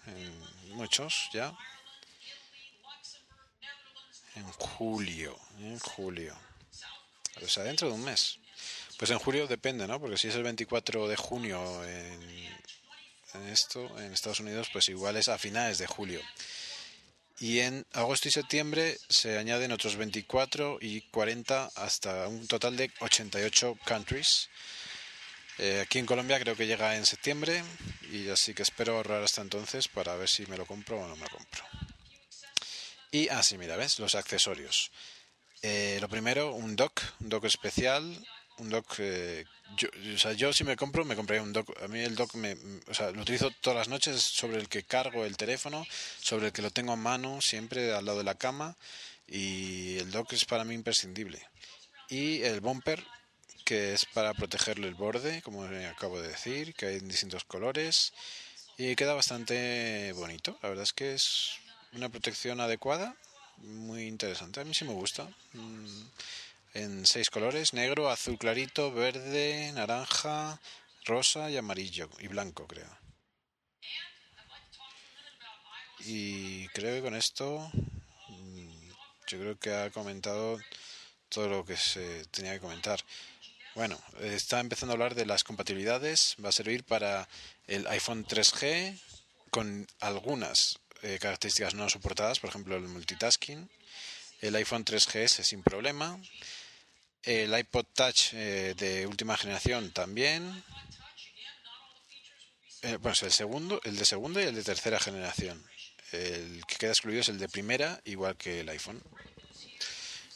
en 0.05 0.75
muchos 0.75 1.29
ya. 1.33 1.51
En 4.35 4.45
julio, 4.51 5.37
en 5.59 5.79
julio. 5.79 6.48
O 7.43 7.47
sea, 7.47 7.63
dentro 7.63 7.87
de 7.87 7.93
un 7.93 8.03
mes. 8.03 8.39
Pues 8.97 9.11
en 9.11 9.19
julio 9.19 9.47
depende, 9.47 9.87
¿no? 9.87 9.99
Porque 9.99 10.17
si 10.17 10.27
es 10.27 10.35
el 10.35 10.43
24 10.43 11.07
de 11.07 11.15
junio 11.15 11.83
en, 11.85 12.21
en 13.33 13.47
esto, 13.47 13.97
en 13.99 14.13
Estados 14.13 14.41
Unidos, 14.41 14.69
pues 14.73 14.89
igual 14.89 15.15
es 15.17 15.29
a 15.29 15.37
finales 15.37 15.77
de 15.77 15.87
julio 15.87 16.21
y 17.39 17.59
en 17.59 17.85
agosto 17.93 18.27
y 18.27 18.31
septiembre 18.31 18.97
se 19.07 19.37
añaden 19.37 19.71
otros 19.71 19.95
24 19.95 20.79
y 20.81 21.01
40 21.01 21.71
hasta 21.75 22.27
un 22.27 22.45
total 22.47 22.75
de 22.75 22.91
88 22.99 23.77
countries. 23.85 24.49
Eh, 25.57 25.81
aquí 25.81 25.99
en 25.99 26.05
Colombia 26.05 26.39
creo 26.39 26.55
que 26.55 26.67
llega 26.67 26.97
en 26.97 27.05
septiembre 27.05 27.63
y 28.11 28.29
así 28.29 28.53
que 28.53 28.63
espero 28.63 28.97
ahorrar 28.97 29.23
hasta 29.23 29.41
entonces 29.41 29.87
para 29.87 30.15
ver 30.15 30.27
si 30.27 30.45
me 30.47 30.57
lo 30.57 30.65
compro 30.65 30.99
o 30.99 31.07
no 31.07 31.15
me 31.15 31.23
lo 31.23 31.29
compro. 31.29 31.63
Y 33.11 33.29
así, 33.29 33.55
ah, 33.55 33.57
mira, 33.57 33.77
¿ves? 33.77 33.99
Los 33.99 34.15
accesorios. 34.15 34.91
Eh, 35.61 35.97
lo 36.01 36.07
primero, 36.09 36.53
un 36.53 36.75
dock, 36.75 37.01
un 37.19 37.29
dock 37.29 37.45
especial 37.45 38.03
un 38.59 38.69
dock 38.69 38.95
eh, 38.99 39.45
yo, 39.77 39.87
o 40.15 40.17
sea, 40.17 40.33
yo 40.33 40.51
si 40.53 40.63
me 40.63 40.75
compro 40.75 41.05
me 41.05 41.15
compraría 41.15 41.43
un 41.43 41.53
dock. 41.53 41.81
A 41.81 41.87
mí 41.87 41.99
el 41.99 42.15
dock 42.15 42.35
me, 42.35 42.57
o 42.87 42.93
sea, 42.93 43.11
lo 43.11 43.21
utilizo 43.21 43.51
todas 43.61 43.77
las 43.77 43.87
noches 43.87 44.21
sobre 44.21 44.57
el 44.57 44.67
que 44.67 44.83
cargo 44.83 45.25
el 45.25 45.37
teléfono 45.37 45.85
sobre 46.21 46.47
el 46.47 46.53
que 46.53 46.61
lo 46.61 46.71
tengo 46.71 46.93
a 46.93 46.95
mano 46.95 47.41
siempre 47.41 47.93
al 47.93 48.05
lado 48.05 48.19
de 48.19 48.23
la 48.23 48.35
cama 48.35 48.75
y 49.27 49.97
el 49.97 50.11
dock 50.11 50.33
es 50.33 50.45
para 50.45 50.63
mí 50.63 50.73
imprescindible. 50.75 51.41
Y 52.09 52.41
el 52.43 52.61
bumper 52.61 53.03
que 53.63 53.93
es 53.93 54.05
para 54.05 54.33
protegerle 54.33 54.87
el 54.87 54.95
borde 54.95 55.41
como 55.41 55.63
acabo 55.63 56.19
de 56.21 56.29
decir 56.29 56.73
que 56.73 56.87
hay 56.87 56.97
en 56.97 57.07
distintos 57.07 57.43
colores 57.43 58.13
y 58.77 58.95
queda 58.95 59.13
bastante 59.13 60.11
bonito. 60.13 60.57
La 60.61 60.69
verdad 60.69 60.83
es 60.83 60.93
que 60.93 61.13
es 61.13 61.51
una 61.93 62.09
protección 62.09 62.59
adecuada 62.61 63.15
muy 63.63 64.07
interesante 64.07 64.61
a 64.61 64.63
mí 64.65 64.73
sí 64.73 64.85
me 64.85 64.93
gusta 64.93 65.27
mm, 65.53 66.01
en 66.73 67.05
seis 67.05 67.29
colores, 67.29 67.73
negro, 67.73 68.09
azul 68.09 68.37
clarito, 68.37 68.91
verde, 68.91 69.71
naranja, 69.73 70.59
rosa 71.05 71.49
y 71.49 71.57
amarillo 71.57 72.09
y 72.19 72.27
blanco, 72.27 72.67
creo. 72.67 72.89
Y 76.01 76.67
creo 76.69 76.95
que 76.95 77.01
con 77.01 77.15
esto 77.15 77.71
mm, 78.27 78.89
yo 79.27 79.39
creo 79.39 79.59
que 79.59 79.73
ha 79.73 79.89
comentado 79.89 80.59
todo 81.29 81.47
lo 81.47 81.65
que 81.65 81.77
se 81.77 82.25
tenía 82.25 82.53
que 82.53 82.59
comentar. 82.59 82.99
Bueno, 83.75 83.99
está 84.21 84.59
empezando 84.59 84.93
a 84.93 84.95
hablar 84.95 85.15
de 85.15 85.25
las 85.25 85.43
compatibilidades. 85.43 86.35
Va 86.43 86.49
a 86.49 86.53
servir 86.53 86.83
para 86.83 87.27
el 87.67 87.85
iPhone 87.87 88.25
3G 88.25 88.99
con 89.51 89.87
algunas 89.99 90.79
eh, 91.03 91.17
características 91.19 91.73
no 91.73 91.89
soportadas, 91.89 92.39
por 92.39 92.49
ejemplo 92.49 92.75
el 92.75 92.83
multitasking. 92.83 93.69
El 94.41 94.55
iPhone 94.55 94.85
3GS 94.85 95.43
sin 95.43 95.63
problema 95.63 96.19
el 97.23 97.57
iPod 97.57 97.85
Touch 97.93 98.33
eh, 98.33 98.73
de 98.77 99.05
última 99.05 99.37
generación 99.37 99.91
también. 99.91 100.63
Eh, 102.81 102.97
bueno, 102.97 103.17
el 103.21 103.31
segundo, 103.31 103.81
el 103.83 103.97
de 103.97 104.05
segunda 104.05 104.41
y 104.41 104.45
el 104.45 104.55
de 104.55 104.63
tercera 104.63 104.99
generación. 104.99 105.63
El 106.11 106.63
que 106.65 106.75
queda 106.77 106.91
excluido 106.91 107.21
es 107.21 107.29
el 107.29 107.37
de 107.37 107.49
primera, 107.49 108.01
igual 108.05 108.37
que 108.37 108.61
el 108.61 108.69
iPhone. 108.69 109.01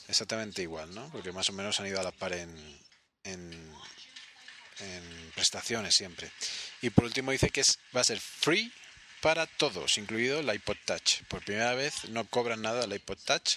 Exactamente 0.08 0.62
igual, 0.62 0.94
¿no? 0.94 1.10
Porque 1.12 1.32
más 1.32 1.50
o 1.50 1.54
menos 1.54 1.80
han 1.80 1.88
ido 1.88 2.00
a 2.00 2.04
la 2.04 2.12
par 2.12 2.34
en, 2.34 2.54
en, 3.24 3.74
prestaciones 5.34 5.96
siempre. 5.96 6.30
Y 6.82 6.90
por 6.90 7.06
último 7.06 7.32
dice 7.32 7.50
que 7.50 7.62
es, 7.62 7.80
va 7.96 8.02
a 8.02 8.04
ser 8.04 8.20
free 8.20 8.72
para 9.24 9.48
todos, 9.48 9.98
incluido 9.98 10.42
el 10.42 10.54
iPod 10.54 10.76
Touch. 10.86 11.24
Por 11.30 11.46
primera 11.46 11.74
vez 11.76 12.10
no 12.10 12.26
cobran 12.26 12.62
nada 12.62 12.84
el 12.84 12.94
iPod 12.94 13.18
Touch 13.26 13.56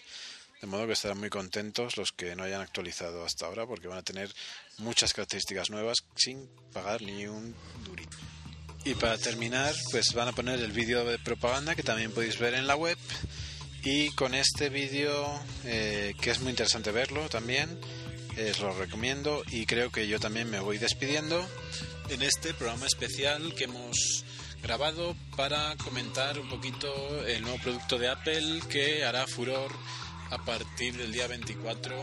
de 0.61 0.67
modo 0.69 0.87
que 0.87 0.93
estarán 0.93 1.19
muy 1.19 1.29
contentos 1.29 1.97
los 1.97 2.12
que 2.12 2.37
no 2.37 2.45
hayan 2.45 2.61
actualizado 2.61 3.25
hasta 3.25 3.47
ahora 3.47 3.67
porque 3.67 3.89
van 3.89 3.99
a 3.99 4.03
tener 4.05 4.33
muchas 4.79 5.12
características 5.12 5.71
nuevas 5.71 5.99
sin 6.14 6.49
pagar 6.73 7.03
ni 7.03 7.27
un 7.27 7.53
durito. 7.85 8.17
Y 8.85 8.95
para 8.95 9.19
terminar, 9.19 9.75
pues 9.91 10.12
van 10.14 10.29
a 10.29 10.33
poner 10.33 10.61
el 10.61 10.71
vídeo 10.71 11.05
de 11.05 11.19
propaganda 11.19 11.75
que 11.75 11.83
también 11.83 12.12
podéis 12.12 12.39
ver 12.39 12.55
en 12.55 12.69
la 12.69 12.77
web. 12.77 12.97
Y 13.83 14.11
con 14.11 14.37
este 14.37 14.69
vídeo, 14.69 15.29
eh, 15.64 16.14
que 16.21 16.31
es 16.31 16.39
muy 16.39 16.51
interesante 16.51 16.93
verlo 16.93 17.29
también, 17.29 17.77
os 18.51 18.61
lo 18.61 18.73
recomiendo 18.73 19.43
y 19.49 19.67
creo 19.67 19.91
que 19.91 20.07
yo 20.07 20.21
también 20.21 20.49
me 20.49 20.61
voy 20.61 20.79
despidiendo 20.79 21.45
en 22.09 22.23
este 22.23 22.55
programa 22.55 22.87
especial 22.87 23.53
que 23.55 23.64
hemos 23.64 24.25
grabado 24.67 25.14
para 25.37 25.77
comentar 25.77 26.41
un 26.41 26.49
poquito 26.49 26.89
el 27.25 27.41
nuevo 27.43 27.57
producto 27.59 27.99
de 27.99 28.09
Apple 28.09 28.61
que 28.69 29.05
hará 29.05 29.25
furor 29.29 29.71
a 30.31 30.39
partir 30.39 30.97
del 30.97 31.12
día 31.12 31.29
24 31.29 31.95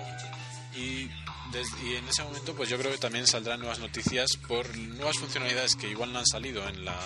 y, 0.78 0.80
y, 0.80 1.96
en 1.98 2.08
ese 2.08 2.24
momento 2.24 2.56
pues 2.56 2.70
yo 2.70 2.78
creo 2.78 2.90
que 2.94 2.98
también 2.98 3.28
saldrán 3.28 3.60
nuevas 3.60 3.80
noticias 3.80 4.38
por 4.48 4.78
nuevas 4.78 5.18
funcionalidades 5.18 5.76
que 5.76 5.90
igual 5.90 6.14
no 6.14 6.20
han 6.20 6.26
salido 6.26 6.66
en 6.70 6.86
la 6.86 6.98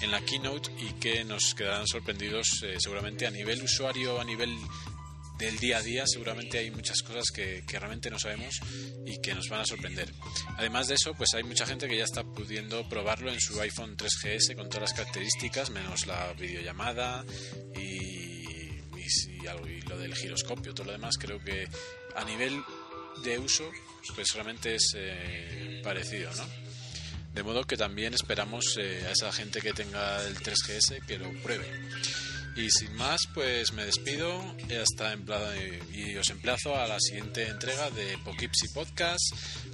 en 0.00 0.10
la 0.10 0.20
keynote 0.20 0.72
y 0.80 0.92
que 0.94 1.24
nos 1.24 1.54
quedarán 1.54 1.86
sorprendidos 1.86 2.64
eh, 2.64 2.74
seguramente 2.80 3.24
a 3.24 3.30
nivel 3.30 3.62
usuario 3.62 4.20
a 4.20 4.24
nivel 4.24 4.50
del 5.38 5.58
día 5.58 5.78
a 5.78 5.82
día 5.82 6.04
seguramente 6.06 6.58
hay 6.58 6.70
muchas 6.70 7.02
cosas 7.02 7.30
que, 7.32 7.62
realmente 7.68 8.10
no 8.10 8.18
sabemos 8.18 8.60
y 9.06 9.20
que 9.20 9.34
nos 9.34 9.48
van 9.48 9.60
a 9.60 9.64
sorprender. 9.64 10.12
Además 10.56 10.88
de 10.88 10.94
eso, 10.94 11.14
pues 11.14 11.34
hay 11.34 11.44
mucha 11.44 11.66
gente 11.66 11.88
que 11.88 11.96
ya 11.96 12.04
está 12.04 12.24
pudiendo 12.24 12.88
probarlo 12.88 13.30
en 13.30 13.40
su 13.40 13.60
iPhone 13.60 13.96
3GS 13.96 14.56
con 14.56 14.68
todas 14.68 14.90
las 14.90 14.92
características, 14.94 15.70
menos 15.70 16.06
la 16.06 16.32
videollamada 16.34 17.24
y, 17.76 17.80
y, 17.80 19.06
y 19.36 19.80
lo 19.82 19.98
del 19.98 20.14
giroscopio. 20.14 20.74
Todo 20.74 20.86
lo 20.86 20.92
demás 20.92 21.16
creo 21.18 21.42
que 21.42 21.68
a 22.16 22.24
nivel 22.24 22.62
de 23.22 23.38
uso, 23.38 23.70
pues 24.14 24.32
realmente 24.34 24.74
es 24.74 24.92
eh, 24.96 25.80
parecido, 25.82 26.30
¿no? 26.34 26.44
De 27.34 27.42
modo 27.42 27.64
que 27.64 27.76
también 27.76 28.14
esperamos 28.14 28.76
eh, 28.78 29.04
a 29.06 29.12
esa 29.12 29.32
gente 29.32 29.60
que 29.60 29.72
tenga 29.72 30.24
el 30.26 30.36
3GS 30.36 31.06
que 31.06 31.18
lo 31.18 31.30
pruebe. 31.42 31.66
Y 32.58 32.70
sin 32.72 32.92
más, 32.96 33.20
pues 33.34 33.72
me 33.72 33.84
despido 33.84 34.42
hasta 34.82 35.16
y 35.94 36.16
os 36.16 36.28
emplazo 36.28 36.74
a 36.74 36.88
la 36.88 36.98
siguiente 36.98 37.46
entrega 37.46 37.88
de 37.90 38.18
Pokipsy 38.24 38.66
Podcast. 38.74 39.22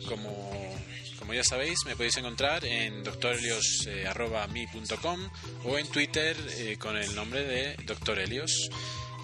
Como, 0.07 0.77
como 1.19 1.33
ya 1.33 1.43
sabéis, 1.43 1.79
me 1.87 1.97
podéis 1.97 2.19
encontrar 2.19 2.63
en 2.67 3.03
doctorelios.com 3.03 5.25
eh, 5.25 5.31
o 5.65 5.79
en 5.79 5.87
Twitter 5.87 6.37
con 6.79 6.99
el 6.99 7.15
nombre 7.15 7.45
de 7.45 7.75
Doctor 7.87 8.19
Helios. 8.19 8.69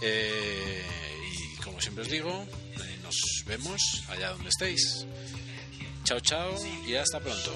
y 0.02 1.56
como 1.62 1.78
siempre 1.82 2.04
os 2.04 2.10
digo, 2.10 2.46
nos 3.02 3.16
vemos 3.46 3.82
allá 4.08 4.30
donde 4.30 4.48
estéis. 4.48 5.04
Chao, 6.04 6.20
chao 6.20 6.54
y 6.86 6.94
hasta 6.94 7.20
pronto. 7.20 7.52